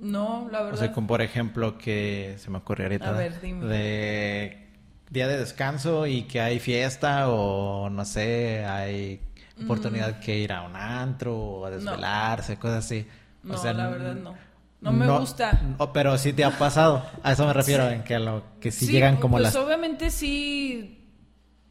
No, 0.00 0.48
la 0.52 0.62
verdad. 0.62 0.74
O 0.74 0.76
sea, 0.76 0.92
como 0.92 1.08
por 1.08 1.20
ejemplo 1.20 1.78
que 1.78 2.36
se 2.38 2.48
me 2.48 2.58
ocurrió 2.58 2.86
ahorita. 2.86 3.08
A 3.08 3.12
ver, 3.12 3.40
dime. 3.40 3.66
De 3.66 4.68
día 5.10 5.26
de 5.26 5.38
descanso 5.38 6.06
y 6.06 6.22
que 6.22 6.40
hay 6.40 6.60
fiesta 6.60 7.28
o 7.28 7.90
no 7.90 8.04
sé, 8.04 8.64
hay 8.64 9.20
oportunidad 9.60 10.20
que 10.20 10.38
ir 10.38 10.52
a 10.52 10.62
un 10.62 10.76
antro 10.76 11.36
o 11.36 11.66
a 11.66 11.70
desvelarse, 11.70 12.56
cosas 12.56 12.84
así. 12.84 13.06
No, 13.42 13.54
o 13.54 13.56
sea, 13.58 13.72
la 13.72 13.88
verdad 13.88 14.14
no. 14.14 14.34
No 14.80 14.92
me 14.92 15.06
gusta. 15.06 15.60
pero 15.94 16.18
sí 16.18 16.32
te 16.32 16.44
ha 16.44 16.50
pasado. 16.50 17.06
A 17.22 17.32
eso 17.32 17.46
me 17.46 17.52
refiero, 17.52 17.88
en 17.88 18.02
que, 18.02 18.18
lo, 18.18 18.42
que 18.60 18.72
sí, 18.72 18.88
llegan 18.88 19.16
como 19.16 19.36
pues 19.36 19.44
las... 19.44 19.56
obviamente 19.56 20.10
sí, 20.10 21.08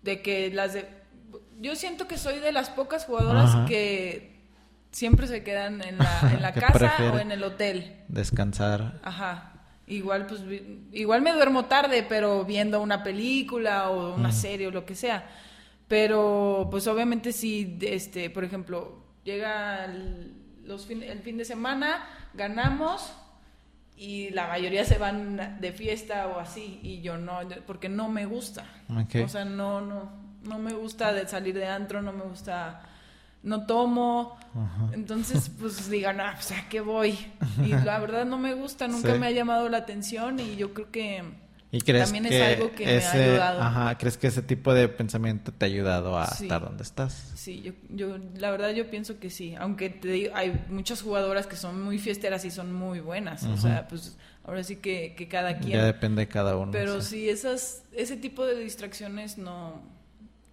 de 0.01 0.21
que 0.21 0.49
las 0.51 0.73
de... 0.73 0.87
Yo 1.59 1.75
siento 1.75 2.07
que 2.07 2.17
soy 2.17 2.39
de 2.39 2.53
las 2.53 2.69
pocas 2.69 3.05
jugadoras 3.05 3.67
que 3.67 4.41
siempre 4.91 5.27
se 5.27 5.43
quedan 5.43 5.83
en 5.83 5.97
la, 5.97 6.31
en 6.33 6.41
la 6.41 6.53
casa 6.53 6.93
o 7.13 7.19
en 7.19 7.31
el 7.31 7.43
hotel. 7.43 7.97
Descansar. 8.07 8.99
Ajá. 9.03 9.51
Igual, 9.87 10.25
pues, 10.25 10.41
igual 10.93 11.21
me 11.21 11.33
duermo 11.33 11.65
tarde, 11.65 12.05
pero 12.07 12.45
viendo 12.45 12.81
una 12.81 13.03
película 13.03 13.89
o 13.89 14.15
una 14.15 14.31
serie 14.31 14.67
o 14.67 14.71
lo 14.71 14.85
que 14.85 14.95
sea. 14.95 15.25
Pero, 15.91 16.69
pues 16.71 16.87
obviamente 16.87 17.33
si, 17.33 17.77
este, 17.81 18.29
por 18.29 18.45
ejemplo, 18.45 19.03
llega 19.25 19.83
el, 19.83 20.33
los 20.63 20.89
el 20.89 21.19
fin 21.19 21.35
de 21.35 21.43
semana, 21.43 22.07
ganamos 22.33 23.11
y 23.97 24.29
la 24.29 24.47
mayoría 24.47 24.85
se 24.85 24.97
van 24.97 25.59
de 25.59 25.71
fiesta 25.73 26.27
o 26.29 26.39
así 26.39 26.79
y 26.81 27.01
yo 27.01 27.17
no, 27.17 27.39
porque 27.67 27.89
no 27.89 28.07
me 28.07 28.25
gusta. 28.25 28.63
O 29.21 29.27
sea, 29.27 29.43
no, 29.43 29.81
no, 29.81 30.09
no 30.43 30.59
me 30.59 30.71
gusta 30.71 31.11
de 31.11 31.27
salir 31.27 31.55
de 31.55 31.67
antro, 31.67 32.01
no 32.01 32.13
me 32.13 32.23
gusta, 32.23 32.83
no 33.43 33.65
tomo. 33.65 34.37
Entonces, 34.93 35.51
pues 35.59 35.89
digan, 35.89 36.21
ah, 36.21 36.35
pues 36.35 36.53
a 36.53 36.69
qué 36.69 36.79
voy. 36.79 37.19
Y 37.61 37.67
la 37.67 37.99
verdad 37.99 38.23
no 38.23 38.37
me 38.37 38.53
gusta, 38.53 38.87
nunca 38.87 39.15
me 39.15 39.27
ha 39.27 39.31
llamado 39.31 39.67
la 39.67 39.79
atención 39.79 40.39
y 40.39 40.55
yo 40.55 40.73
creo 40.73 40.89
que 40.89 41.21
¿Y 41.73 41.79
crees 41.81 42.11
También 42.11 42.25
que 42.25 42.51
es 42.51 42.57
algo 42.57 42.71
que 42.73 42.97
ese, 42.97 43.17
me 43.17 43.23
ha 43.23 43.25
ayudado. 43.31 43.61
Ajá, 43.61 43.97
¿crees 43.97 44.17
que 44.17 44.27
ese 44.27 44.41
tipo 44.41 44.73
de 44.73 44.89
pensamiento 44.89 45.53
te 45.53 45.65
ha 45.65 45.67
ayudado 45.67 46.19
a 46.19 46.25
estar 46.25 46.61
donde 46.61 46.83
estás? 46.83 47.31
Sí, 47.35 47.61
yo, 47.61 47.71
yo, 47.89 48.17
la 48.35 48.51
verdad 48.51 48.71
yo 48.71 48.89
pienso 48.89 49.19
que 49.19 49.29
sí. 49.29 49.55
Aunque 49.57 49.89
te 49.89 50.09
digo, 50.09 50.31
hay 50.35 50.65
muchas 50.67 51.01
jugadoras 51.01 51.47
que 51.47 51.55
son 51.55 51.81
muy 51.81 51.97
fiesteras 51.97 52.43
y 52.43 52.51
son 52.51 52.73
muy 52.73 52.99
buenas. 52.99 53.45
O 53.45 53.55
sea, 53.55 53.87
pues 53.87 54.17
ahora 54.43 54.65
sí 54.65 54.77
que, 54.77 55.15
que, 55.15 55.29
cada 55.29 55.59
quien. 55.59 55.77
Ya 55.77 55.85
depende 55.85 56.23
de 56.23 56.27
cada 56.27 56.57
uno. 56.57 56.73
Pero 56.73 57.01
sí, 57.01 57.29
esas, 57.29 57.83
ese 57.93 58.17
tipo 58.17 58.45
de 58.45 58.59
distracciones 58.59 59.37
no. 59.37 59.81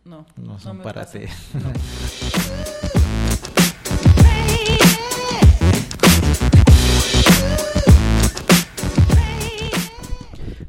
No, 0.05 0.25
no 0.37 0.59
son 0.61 0.79
para 0.79 1.05
ti. 1.05 1.21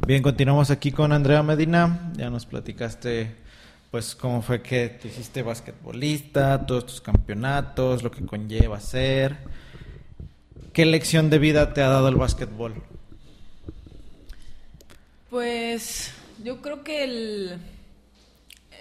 Bien, 0.09 0.23
continuamos 0.23 0.71
aquí 0.71 0.91
con 0.91 1.11
Andrea 1.11 1.43
Medina. 1.43 2.11
Ya 2.17 2.31
nos 2.31 2.47
platicaste, 2.47 3.35
pues, 3.91 4.15
cómo 4.15 4.41
fue 4.41 4.63
que 4.63 4.89
te 4.89 5.07
hiciste 5.07 5.43
basquetbolista, 5.43 6.65
todos 6.65 6.87
tus 6.87 6.99
campeonatos, 6.99 8.01
lo 8.01 8.09
que 8.09 8.25
conlleva 8.25 8.79
ser. 8.79 9.37
¿Qué 10.73 10.87
lección 10.87 11.29
de 11.29 11.37
vida 11.37 11.75
te 11.75 11.83
ha 11.83 11.89
dado 11.89 12.07
el 12.07 12.15
básquetbol? 12.15 12.73
Pues, 15.29 16.11
yo 16.43 16.59
creo 16.59 16.83
que 16.83 17.03
el, 17.03 17.59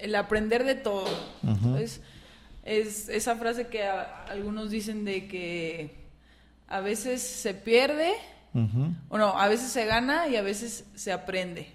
el 0.01 0.15
aprender 0.15 0.65
de 0.65 0.77
todo. 0.77 1.11
es, 1.79 2.01
es, 2.65 3.11
esa 3.11 3.37
frase 3.37 3.67
que 3.67 3.83
algunos 3.85 4.71
dicen 4.71 5.05
de 5.05 5.29
que 5.29 5.95
a 6.69 6.81
veces 6.81 7.21
se 7.21 7.53
pierde 7.53 8.15
o 8.55 9.19
no, 9.19 9.39
a 9.39 9.49
veces 9.49 9.71
se 9.71 9.85
gana 9.85 10.29
y 10.29 10.37
a 10.37 10.43
veces 10.43 10.85
se 10.95 11.13
aprende. 11.13 11.69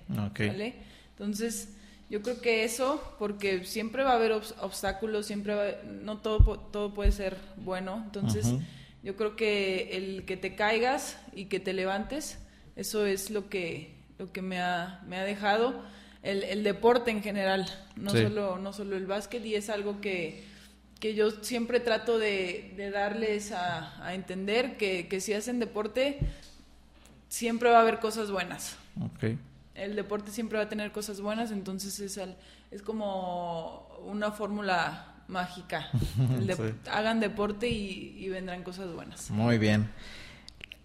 Entonces, 1.12 1.70
yo 2.10 2.22
creo 2.22 2.42
que 2.42 2.64
eso, 2.64 3.02
porque 3.20 3.66
siempre 3.66 4.04
va 4.04 4.12
a 4.12 4.16
haber 4.16 4.32
obstáculos, 4.32 5.26
siempre 5.26 5.56
va 5.56 5.66
no 5.86 6.18
todo, 6.20 6.60
todo 6.60 6.94
puede 6.94 7.12
ser 7.12 7.38
bueno. 7.58 8.02
Entonces, 8.06 8.54
yo 9.04 9.16
creo 9.16 9.36
que 9.36 9.98
el 9.98 10.26
que 10.26 10.38
te 10.38 10.56
caigas 10.56 11.18
y 11.34 11.46
que 11.46 11.60
te 11.60 11.74
levantes, 11.74 12.40
eso 12.76 13.06
es 13.06 13.30
lo 13.30 13.50
que, 13.50 13.96
lo 14.18 14.32
que 14.32 14.42
me, 14.42 14.62
ha, 14.62 15.02
me 15.08 15.18
ha 15.18 15.24
dejado 15.24 15.84
el, 16.24 16.44
el 16.44 16.64
deporte 16.64 17.12
en 17.12 17.22
general, 17.22 17.66
no, 17.96 18.12
solo, 18.12 18.58
no 18.58 18.74
solo 18.74 18.96
el 18.96 19.06
básquet, 19.06 19.46
y 19.46 19.56
es 19.56 19.70
algo 19.70 20.00
que, 20.00 20.46
que 21.00 21.16
yo 21.16 21.32
siempre 21.32 21.82
trato 21.82 22.18
de, 22.18 22.74
de 22.78 22.92
darles 22.92 23.52
a, 23.52 24.06
a 24.06 24.14
entender 24.14 24.78
que, 24.78 25.08
que, 25.10 25.20
si 25.20 25.34
hacen 25.34 25.60
deporte, 25.60 26.20
siempre 27.34 27.72
va 27.72 27.80
a 27.80 27.82
haber 27.82 28.00
cosas 28.00 28.30
buenas. 28.30 28.76
Okay. 29.16 29.40
El 29.74 29.96
deporte 29.96 30.30
siempre 30.30 30.60
va 30.60 30.66
a 30.66 30.70
tener 30.70 30.92
cosas 30.92 31.20
buenas, 31.20 31.50
entonces 31.50 32.00
es, 32.00 32.20
es 32.70 32.82
como 32.84 33.88
una 34.06 34.32
fórmula 34.32 35.16
mágica. 35.28 35.90
Hagan 36.92 37.20
deporte 37.20 37.68
y, 37.68 38.30
vendrán 38.30 38.62
cosas 38.62 38.94
buenas. 38.94 39.32
Muy 39.32 39.58
bien. 39.58 39.90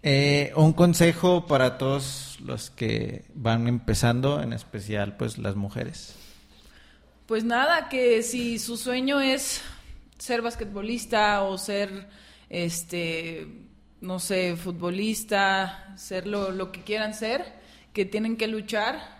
Eh, 0.01 0.51
un 0.55 0.73
consejo 0.73 1.45
para 1.45 1.77
todos 1.77 2.37
los, 2.39 2.47
los 2.47 2.69
que 2.71 3.25
van 3.35 3.67
empezando, 3.67 4.41
en 4.41 4.51
especial 4.51 5.17
pues 5.17 5.37
las 5.37 5.55
mujeres? 5.55 6.15
Pues 7.27 7.43
nada, 7.43 7.89
que 7.89 8.23
si 8.23 8.57
su 8.57 8.75
sueño 8.75 9.21
es 9.21 9.61
ser 10.17 10.41
basquetbolista 10.41 11.43
o 11.43 11.59
ser, 11.59 12.07
este, 12.49 13.68
no 14.01 14.19
sé, 14.19 14.55
futbolista, 14.55 15.93
ser 15.97 16.27
lo, 16.27 16.71
que 16.71 16.81
quieran 16.81 17.13
ser, 17.13 17.45
que 17.93 18.05
tienen 18.05 18.37
que 18.37 18.47
luchar, 18.47 19.19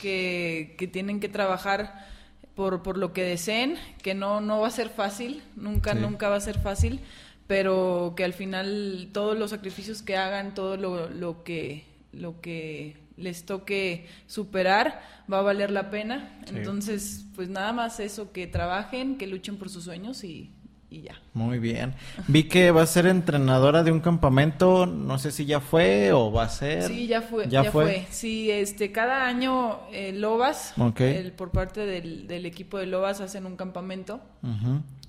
que, 0.00 0.74
que, 0.78 0.86
tienen 0.86 1.20
que 1.20 1.28
trabajar 1.28 2.06
por, 2.54 2.82
por 2.82 2.96
lo 2.96 3.12
que 3.12 3.22
deseen, 3.22 3.76
que 4.02 4.14
no, 4.14 4.40
no 4.40 4.60
va 4.60 4.68
a 4.68 4.70
ser 4.70 4.88
fácil, 4.88 5.42
nunca, 5.56 5.94
nunca 5.94 6.28
va 6.28 6.36
a 6.36 6.40
ser 6.40 6.58
fácil, 6.58 7.00
pero 7.46 8.14
que 8.16 8.24
al 8.24 8.32
final 8.32 9.10
todos 9.12 9.38
los 9.38 9.50
sacrificios 9.50 10.02
que 10.02 10.16
hagan, 10.16 10.54
todo 10.54 10.76
lo, 10.76 11.10
lo 11.10 11.44
que, 11.44 11.84
lo 12.12 12.40
que 12.40 12.96
les 13.16 13.44
toque 13.44 14.08
superar, 14.26 15.02
va 15.32 15.38
a 15.38 15.42
valer 15.42 15.70
la 15.70 15.90
pena. 15.90 16.40
Entonces, 16.48 17.26
pues 17.34 17.48
nada 17.48 17.72
más 17.72 18.00
eso, 18.00 18.32
que 18.32 18.46
trabajen, 18.46 19.18
que 19.18 19.26
luchen 19.26 19.56
por 19.56 19.68
sus 19.68 19.84
sueños 19.84 20.24
y, 20.24 20.50
y, 20.94 21.02
ya. 21.02 21.20
Muy 21.32 21.58
bien. 21.58 21.94
Vi 22.28 22.44
que 22.44 22.70
va 22.70 22.82
a 22.82 22.86
ser 22.86 23.06
entrenadora 23.06 23.82
de 23.82 23.92
un 23.92 24.00
campamento, 24.00 24.86
no 24.86 25.18
sé 25.18 25.30
si 25.30 25.44
ya 25.44 25.60
fue 25.60 26.12
o 26.12 26.32
va 26.32 26.44
a 26.44 26.48
ser. 26.48 26.84
Sí, 26.84 27.06
ya 27.06 27.22
fue. 27.22 27.48
Ya, 27.48 27.64
fue? 27.64 28.06
Sí, 28.10 28.50
este, 28.50 28.92
cada 28.92 29.26
año 29.26 29.80
eh, 29.92 30.12
Lobas, 30.12 30.74
el, 30.98 31.32
por 31.32 31.50
parte 31.50 31.86
del, 31.86 32.26
del, 32.26 32.46
equipo 32.46 32.78
de 32.78 32.86
Lobas, 32.86 33.20
hacen 33.20 33.46
un 33.46 33.56
campamento. 33.56 34.20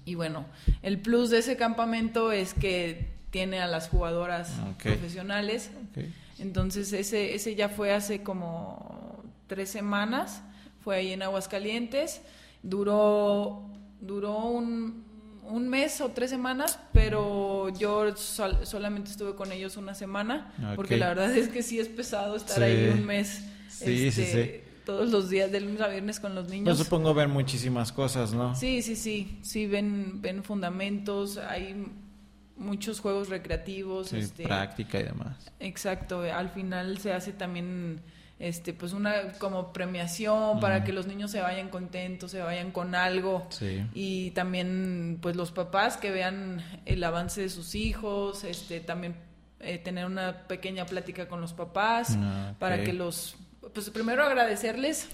Y 0.06 0.16
bueno, 0.16 0.46
el 0.84 1.00
plus 1.00 1.30
de 1.32 1.40
ese 1.40 1.58
campamento 1.58 2.32
es 2.32 2.54
que 2.54 3.16
tiene 3.32 3.60
a 3.60 3.68
las 3.68 3.90
jugadoras 3.90 4.54
profesionales. 4.82 5.72
Entonces 6.40 6.94
ese, 6.94 7.36
ese 7.36 7.56
ya 7.56 7.70
fue 7.70 7.94
hace 7.94 8.24
como 8.24 9.24
tres 9.48 9.70
semanas, 9.70 10.42
fue 10.84 10.98
ahí 10.98 11.14
en 11.14 11.24
Aguascalientes, 11.24 12.22
duró, 12.62 13.64
duró 14.02 14.38
un, 14.46 15.05
un 15.50 15.70
mes 15.70 16.02
o 16.02 16.10
tres 16.10 16.30
semanas, 16.30 16.80
pero 16.94 17.70
yo 17.70 18.16
solamente 18.16 19.12
estuve 19.12 19.36
con 19.36 19.52
ellos 19.52 19.78
una 19.78 19.96
semana, 19.96 20.54
porque 20.76 20.98
la 20.98 21.10
verdad 21.10 21.36
es 21.36 21.50
que 21.50 21.64
sí 21.64 21.80
es 21.80 21.88
pesado 21.88 22.36
estar 22.36 22.62
ahí 22.64 22.90
un 22.94 23.06
mes. 23.06 23.44
Este, 23.82 24.64
todos 24.86 25.10
los 25.10 25.30
días, 25.30 25.52
de 25.52 25.62
lunes 25.62 25.82
a 25.82 25.88
viernes 25.88 26.20
con 26.20 26.36
los 26.36 26.48
niños. 26.48 26.78
Yo 26.78 26.84
supongo 26.84 27.14
ver 27.14 27.28
muchísimas 27.28 27.92
cosas, 27.92 28.34
¿no? 28.34 28.56
Sí, 28.56 28.82
sí, 28.82 28.96
sí. 28.96 29.40
Sí, 29.42 29.66
ven, 29.66 30.22
ven 30.22 30.44
fundamentos, 30.44 31.38
hay 31.38 31.88
muchos 32.56 33.00
juegos 33.00 33.30
recreativos. 33.30 34.14
este, 34.14 34.44
práctica 34.44 35.00
y 35.00 35.04
demás. 35.04 35.52
Exacto, 35.60 36.22
al 36.22 36.50
final 36.50 37.00
se 37.00 37.14
hace 37.14 37.34
también 37.34 38.02
este 38.38 38.74
pues 38.74 38.92
una 38.94 39.34
como 39.40 39.72
premiación 39.72 40.60
para 40.60 40.84
que 40.84 40.92
los 40.92 41.08
niños 41.08 41.32
se 41.32 41.40
vayan 41.40 41.70
contentos, 41.70 42.32
se 42.32 42.42
vayan 42.42 42.72
con 42.72 42.96
algo. 42.96 43.48
Y 43.94 44.32
también 44.32 45.20
pues 45.22 45.36
los 45.36 45.52
papás 45.52 45.98
que 45.98 46.12
vean 46.12 46.64
el 46.86 47.04
avance 47.04 47.42
de 47.42 47.50
sus 47.50 47.76
hijos, 47.76 48.44
este 48.44 48.80
también 48.82 49.16
eh, 49.60 49.78
tener 49.78 50.06
una 50.06 50.48
pequeña 50.48 50.86
plática 50.86 51.28
con 51.28 51.42
los 51.42 51.54
papás 51.54 52.18
ah, 52.18 52.54
para 52.60 52.84
que 52.84 52.94
los 52.94 53.38
pues 53.74 53.90
primero 53.90 54.24
agradecerles 54.24 55.10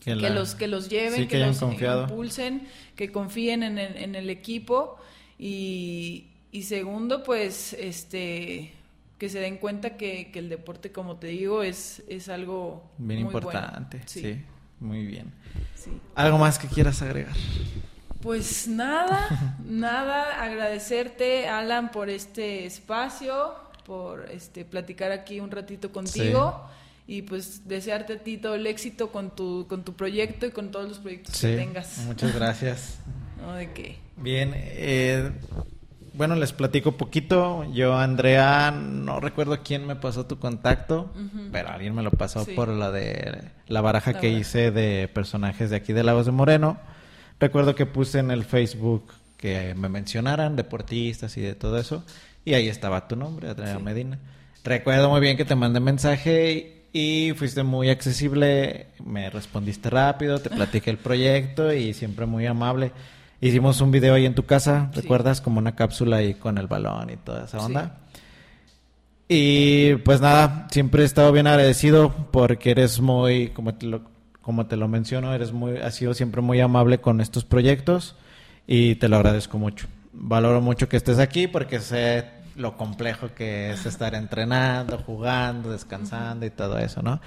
que, 0.00 0.30
los 0.30 0.54
que 0.54 0.68
los 0.68 0.88
lleven, 0.88 1.26
que, 1.26 1.38
los 1.38 1.60
impulsen, 1.62 2.68
que 2.94 3.10
confíen 3.10 3.62
en 3.62 3.78
el, 3.78 3.96
en 3.96 4.14
el 4.14 4.30
equipo. 4.30 4.98
Y, 5.38 6.28
y 6.52 6.62
segundo, 6.62 7.22
pues, 7.22 7.72
este, 7.74 8.72
que 9.18 9.28
se 9.28 9.40
den 9.40 9.56
cuenta 9.56 9.96
que, 9.96 10.30
el 10.34 10.48
deporte, 10.48 10.92
como 10.92 11.16
te 11.16 11.28
digo, 11.28 11.62
es, 11.62 12.02
es 12.08 12.28
algo 12.28 12.90
bien 12.98 13.20
importante. 13.20 14.00
Sí. 14.06 14.42
muy 14.80 15.06
bien. 15.06 15.32
¿Algo 16.14 16.38
más 16.38 16.58
que 16.58 16.68
quieras 16.68 17.00
agregar? 17.02 17.34
Pues 18.20 18.66
nada, 18.68 19.56
nada, 19.64 20.42
agradecerte, 20.42 21.48
Alan, 21.48 21.90
por 21.90 22.10
este 22.10 22.66
espacio, 22.66 23.54
por 23.86 24.30
este 24.30 24.64
platicar 24.64 25.12
aquí 25.12 25.40
un 25.40 25.50
ratito 25.50 25.92
contigo. 25.92 26.68
Y 27.08 27.22
pues 27.22 27.68
desearte 27.68 28.14
a 28.14 28.18
ti 28.18 28.36
todo 28.36 28.56
el 28.56 28.66
éxito 28.66 29.12
con 29.12 29.30
tu, 29.30 29.66
con 29.68 29.84
tu 29.84 29.94
proyecto 29.94 30.44
y 30.44 30.50
con 30.50 30.72
todos 30.72 30.88
los 30.88 30.98
proyectos 30.98 31.40
que 31.40 31.56
tengas. 31.56 31.98
Muchas 31.98 32.34
gracias. 32.34 32.98
no, 33.40 33.54
de 33.54 33.72
qué. 33.72 33.96
Bien, 34.16 34.50
eh, 34.56 35.30
bueno, 36.16 36.34
les 36.34 36.52
platico 36.52 36.92
poquito. 36.92 37.64
Yo, 37.72 37.96
Andrea, 37.96 38.70
no 38.70 39.20
recuerdo 39.20 39.62
quién 39.62 39.86
me 39.86 39.96
pasó 39.96 40.26
tu 40.26 40.38
contacto, 40.38 41.12
pero 41.52 41.68
alguien 41.68 41.94
me 41.94 42.02
lo 42.02 42.10
pasó 42.10 42.46
por 42.54 42.68
la 42.68 42.90
de 42.90 43.42
la 43.68 43.80
baraja 43.80 44.18
que 44.18 44.30
hice 44.30 44.70
de 44.70 45.08
personajes 45.08 45.70
de 45.70 45.76
aquí 45.76 45.92
de 45.92 46.04
Lagos 46.04 46.26
de 46.26 46.32
Moreno. 46.32 46.78
Recuerdo 47.38 47.74
que 47.74 47.86
puse 47.86 48.18
en 48.18 48.30
el 48.30 48.44
Facebook 48.44 49.12
que 49.36 49.74
me 49.74 49.88
mencionaran 49.88 50.56
deportistas 50.56 51.36
y 51.36 51.42
de 51.42 51.54
todo 51.54 51.78
eso, 51.78 52.04
y 52.44 52.54
ahí 52.54 52.68
estaba 52.68 53.06
tu 53.08 53.16
nombre, 53.16 53.50
Andrea 53.50 53.78
Medina. 53.78 54.18
Recuerdo 54.64 55.10
muy 55.10 55.20
bien 55.20 55.36
que 55.36 55.44
te 55.44 55.54
mandé 55.54 55.80
mensaje 55.80 56.84
y 56.92 57.34
fuiste 57.36 57.62
muy 57.62 57.90
accesible, 57.90 58.86
me 59.04 59.28
respondiste 59.28 59.90
rápido, 59.90 60.38
te 60.38 60.48
platiqué 60.48 60.88
el 60.88 60.96
proyecto 60.96 61.72
y 61.72 61.92
siempre 61.92 62.24
muy 62.24 62.46
amable. 62.46 62.92
Hicimos 63.40 63.80
un 63.80 63.90
video 63.90 64.14
ahí 64.14 64.24
en 64.24 64.34
tu 64.34 64.44
casa, 64.44 64.90
¿recuerdas? 64.94 65.40
Como 65.40 65.58
una 65.58 65.74
cápsula 65.74 66.18
ahí 66.18 66.34
con 66.34 66.58
el 66.58 66.66
balón 66.66 67.10
y 67.10 67.16
toda 67.16 67.44
esa 67.44 67.58
onda. 67.58 67.98
Y 69.28 69.96
pues 69.96 70.20
nada, 70.20 70.68
siempre 70.70 71.02
he 71.02 71.06
estado 71.06 71.32
bien 71.32 71.46
agradecido 71.46 72.14
porque 72.30 72.70
eres 72.70 73.00
muy, 73.00 73.48
como 73.48 73.74
te 73.74 73.86
lo, 73.86 74.02
como 74.40 74.66
te 74.66 74.76
lo 74.76 74.88
menciono, 74.88 75.34
eres 75.34 75.52
muy, 75.52 75.78
has 75.78 75.96
sido 75.96 76.14
siempre 76.14 76.40
muy 76.40 76.60
amable 76.60 76.98
con 76.98 77.20
estos 77.20 77.44
proyectos 77.44 78.14
y 78.66 78.94
te 78.94 79.08
lo 79.08 79.16
agradezco 79.16 79.58
mucho. 79.58 79.88
Valoro 80.12 80.60
mucho 80.60 80.88
que 80.88 80.96
estés 80.96 81.18
aquí 81.18 81.48
porque 81.48 81.80
sé 81.80 82.24
lo 82.54 82.76
complejo 82.76 83.34
que 83.34 83.72
es 83.72 83.84
estar 83.84 84.14
entrenando, 84.14 84.98
jugando, 84.98 85.72
descansando 85.72 86.46
y 86.46 86.50
todo 86.50 86.78
eso, 86.78 87.02
¿no? 87.02 87.20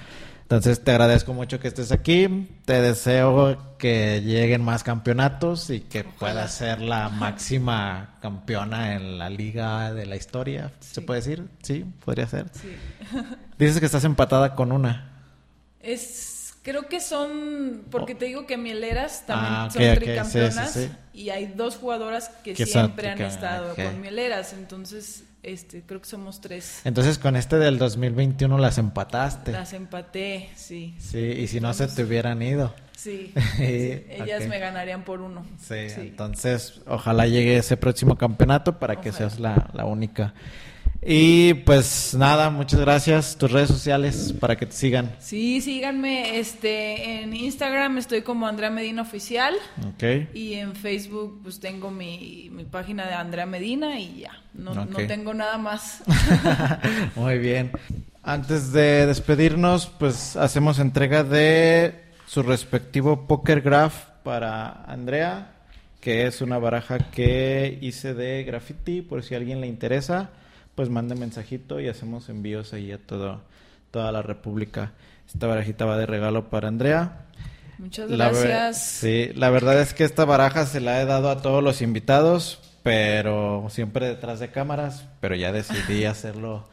Entonces 0.50 0.84
te 0.84 0.90
agradezco 0.90 1.32
mucho 1.32 1.60
que 1.60 1.68
estés 1.68 1.92
aquí. 1.92 2.48
Te 2.66 2.82
deseo 2.82 3.76
que 3.78 4.20
lleguen 4.24 4.64
más 4.64 4.84
campeonatos 4.84 5.70
y 5.70 5.82
que 5.82 6.04
puedas 6.04 6.56
ser 6.56 6.82
la 6.82 7.10
máxima 7.10 8.18
campeona 8.20 8.96
en 8.96 9.20
la 9.20 9.30
liga 9.30 9.94
de 9.94 10.08
la 10.08 10.16
historia. 10.16 10.72
¿Se 10.80 11.02
puede 11.02 11.20
decir? 11.20 11.46
Sí, 11.62 11.86
podría 12.04 12.26
ser. 12.26 12.48
Sí. 12.52 12.76
Dices 13.60 13.80
que 13.80 13.86
estás 13.86 14.04
empatada 14.06 14.56
con 14.56 14.72
una. 14.72 15.22
Es, 15.82 16.56
creo 16.64 16.88
que 16.88 17.00
son, 17.00 17.84
porque 17.92 18.16
te 18.16 18.26
digo 18.26 18.48
que 18.48 18.58
Mieleras 18.58 19.28
también 19.28 19.54
ah, 19.54 19.70
son 19.70 19.96
tricampeonas 20.00 20.80
y 21.14 21.30
hay 21.30 21.46
dos 21.46 21.76
jugadoras 21.78 22.30
que, 22.44 22.56
siempre 22.56 23.08
han 23.12 23.22
estado 23.22 23.76
con 23.76 24.02
Mieleras, 24.02 24.54
entonces 24.54 25.26
este, 25.44 25.84
creo 25.84 26.02
que 26.02 26.08
somos 26.08 26.42
tres. 26.42 26.82
Entonces 26.84 27.18
con 27.18 27.36
este 27.36 27.58
del 27.58 27.78
2021 27.78 28.58
las 28.58 28.78
empataste. 28.78 29.52
Las 29.52 29.74
empaté, 29.74 30.50
sí. 30.56 30.96
Sí, 31.00 31.20
y 31.20 31.48
si 31.48 31.60
no 31.60 31.74
se 31.74 31.88
te 31.88 32.04
hubieran 32.04 32.42
ido. 32.42 32.74
Sí, 32.98 33.34
ellas 33.60 34.48
me 34.48 34.60
ganarían 34.60 35.04
por 35.04 35.22
uno. 35.22 35.46
Sí, 35.58 35.88
entonces 35.98 36.82
ojalá 36.86 37.28
llegue 37.28 37.58
ese 37.58 37.78
próximo 37.78 38.18
campeonato 38.18 38.78
para 38.78 39.00
que 39.00 39.14
seas 39.14 39.40
la, 39.40 39.70
la 39.74 39.86
única. 39.86 40.34
Y 41.02 41.54
pues 41.54 42.14
nada, 42.14 42.50
muchas 42.50 42.82
gracias. 42.82 43.38
Tus 43.38 43.52
redes 43.52 43.70
sociales 43.70 44.34
para 44.38 44.58
que 44.58 44.66
te 44.66 44.74
sigan. 44.74 45.16
Sí, 45.20 45.62
síganme. 45.62 46.40
Este, 46.40 47.22
en 47.22 47.34
Instagram 47.34 47.98
estoy 47.98 48.22
como 48.22 48.48
Andrea 48.48 48.70
Medina 48.70 49.04
Oficial. 49.04 49.56
Ok. 49.94 50.34
Y 50.34 50.56
en 50.56 50.76
Facebook 50.76 51.40
pues 51.42 51.60
tengo 51.60 51.90
mi, 51.90 52.52
página 52.70 53.08
de 53.08 53.14
Andrea 53.14 53.46
Medina 53.46 53.98
y 54.00 54.22
ya. 54.22 54.32
No, 54.54 54.74
no 54.74 54.98
tengo 55.08 55.34
nada 55.34 55.58
más. 55.58 56.04
Muy 57.16 57.38
bien. 57.38 57.72
Antes 58.22 58.74
de 58.74 59.06
despedirnos, 59.06 59.88
pues 59.88 60.36
hacemos 60.36 60.80
entrega 60.80 61.24
de 61.24 61.96
su 62.28 62.44
respectivo 62.44 63.26
Poker 63.26 63.62
Graph 63.62 64.10
para 64.24 64.84
Andrea, 64.84 65.54
que 66.02 66.28
es 66.28 66.42
una 66.42 66.60
baraja 66.60 66.98
que 66.98 67.80
hice 67.82 68.14
de 68.14 68.44
graffiti, 68.44 69.02
por 69.02 69.24
si 69.24 69.34
a 69.34 69.38
alguien 69.38 69.62
le 69.62 69.68
interesa 69.68 70.32
pues 70.80 70.90
mande 70.90 71.14
mensajito 71.14 71.82
y 71.82 71.90
hacemos 71.90 72.30
envíos 72.30 72.72
ahí 72.72 72.94
a 72.94 72.98
todo, 72.98 73.42
toda 73.92 74.14
la 74.14 74.22
República. 74.22 74.94
Esta 75.28 75.46
barajita 75.46 75.84
va 75.84 75.98
de 75.98 76.06
regalo 76.06 76.50
para 76.50 76.70
Andrea. 76.70 77.26
Muchas 77.78 78.10
gracias. 78.10 78.82
sí, 78.82 79.34
la 79.36 79.50
verdad 79.50 79.82
es 79.82 79.94
que 79.94 80.06
esta 80.06 80.24
baraja 80.24 80.66
se 80.66 80.80
la 80.80 81.02
he 81.02 81.06
dado 81.06 81.32
a 81.32 81.42
todos 81.42 81.62
los 81.62 81.82
invitados, 81.82 82.62
pero 82.82 83.68
siempre 83.70 84.08
detrás 84.08 84.40
de 84.40 84.52
cámaras, 84.52 85.06
pero 85.20 85.36
ya 85.36 85.52
decidí 85.52 86.06
hacerlo 86.06 86.70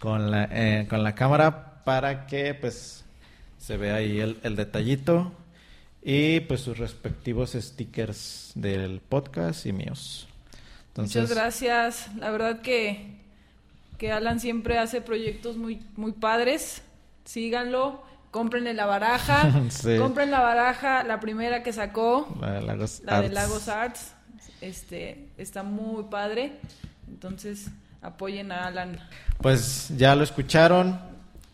con 0.00 0.30
la, 0.30 0.50
eh, 0.52 0.86
con 0.90 1.02
la 1.02 1.14
cámara 1.14 1.82
para 1.84 2.26
que 2.26 2.52
pues 2.52 3.06
se 3.56 3.78
vea 3.78 3.94
ahí 3.94 4.20
el, 4.20 4.38
el 4.42 4.54
detallito 4.54 5.32
y 6.02 6.40
pues 6.40 6.60
sus 6.60 6.76
respectivos 6.76 7.52
stickers 7.52 8.52
del 8.54 9.00
podcast 9.00 9.64
y 9.64 9.72
míos. 9.72 10.28
Muchas 10.94 11.30
gracias. 11.30 12.10
La 12.18 12.30
verdad 12.30 12.60
que 12.60 13.24
que 13.98 14.12
Alan 14.12 14.40
siempre 14.40 14.78
hace 14.78 15.00
proyectos 15.00 15.56
muy, 15.56 15.82
muy 15.96 16.12
padres. 16.12 16.82
Síganlo, 17.24 18.02
cómprenle 18.30 18.74
la 18.74 18.86
baraja, 18.86 19.50
compren 19.98 20.30
la 20.30 20.40
baraja, 20.40 21.02
la 21.04 21.20
primera 21.20 21.62
que 21.62 21.72
sacó, 21.72 22.28
la 22.40 22.52
de 22.52 22.62
Lagos, 22.62 23.02
la 23.04 23.18
Arts. 23.18 23.28
De 23.28 23.34
Lagos 23.34 23.68
Arts, 23.68 24.12
este, 24.60 25.28
está 25.38 25.62
muy 25.62 26.04
padre, 26.04 26.52
entonces 27.08 27.68
apoyen 28.02 28.52
a 28.52 28.66
Alan. 28.66 29.00
Pues 29.40 29.90
ya 29.96 30.14
lo 30.14 30.22
escucharon, 30.22 31.00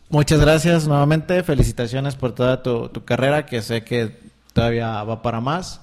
muchas 0.09 0.41
gracias 0.41 0.89
nuevamente, 0.89 1.43
felicitaciones 1.43 2.17
por 2.17 2.35
toda 2.35 2.63
tu, 2.63 2.89
tu 2.89 3.05
carrera, 3.05 3.47
que 3.47 3.63
sé 3.63 3.85
que 3.85 4.19
todavía 4.53 5.03
va 5.05 5.23
para 5.23 5.41
más. 5.41 5.81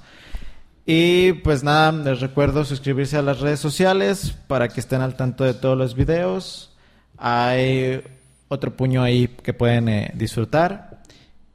Y 0.92 1.34
pues 1.34 1.62
nada, 1.62 1.92
les 1.92 2.20
recuerdo 2.20 2.66
suscribirse 2.66 3.16
a 3.16 3.22
las 3.22 3.42
redes 3.42 3.60
sociales 3.60 4.36
para 4.48 4.70
que 4.70 4.80
estén 4.80 5.02
al 5.02 5.16
tanto 5.16 5.44
de 5.44 5.54
todos 5.54 5.78
los 5.78 5.94
videos. 5.94 6.72
Hay 7.16 8.02
otro 8.48 8.76
puño 8.76 9.04
ahí 9.04 9.28
que 9.28 9.54
pueden 9.54 9.88
eh, 9.88 10.12
disfrutar. 10.16 11.04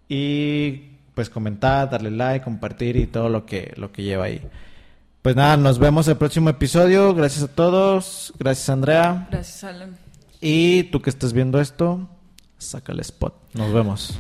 Y 0.09 0.93
pues 1.17 1.31
comentar, 1.31 1.91
darle 1.91 2.13
like, 2.13 2.45
compartir 2.45 2.95
y 2.95 3.09
todo 3.09 3.29
lo 3.29 3.45
que, 3.45 3.73
lo 3.75 3.91
que 3.91 4.05
lleva 4.05 4.27
ahí. 4.27 4.41
Pues 5.21 5.35
nada, 5.35 5.57
nos 5.57 5.81
vemos 5.81 6.07
el 6.07 6.17
próximo 6.17 6.49
episodio. 6.51 7.13
Gracias 7.13 7.43
a 7.43 7.49
todos. 7.49 8.33
Gracias 8.39 8.69
Andrea. 8.69 9.27
Gracias 9.33 9.65
Alan. 9.65 9.99
Y 10.41 10.85
tú 10.85 11.03
que 11.03 11.11
estás 11.11 11.33
viendo 11.33 11.61
esto, 11.61 12.09
saca 12.57 12.93
el 12.93 13.01
spot. 13.01 13.35
Nos 13.53 13.73
vemos. 13.73 14.17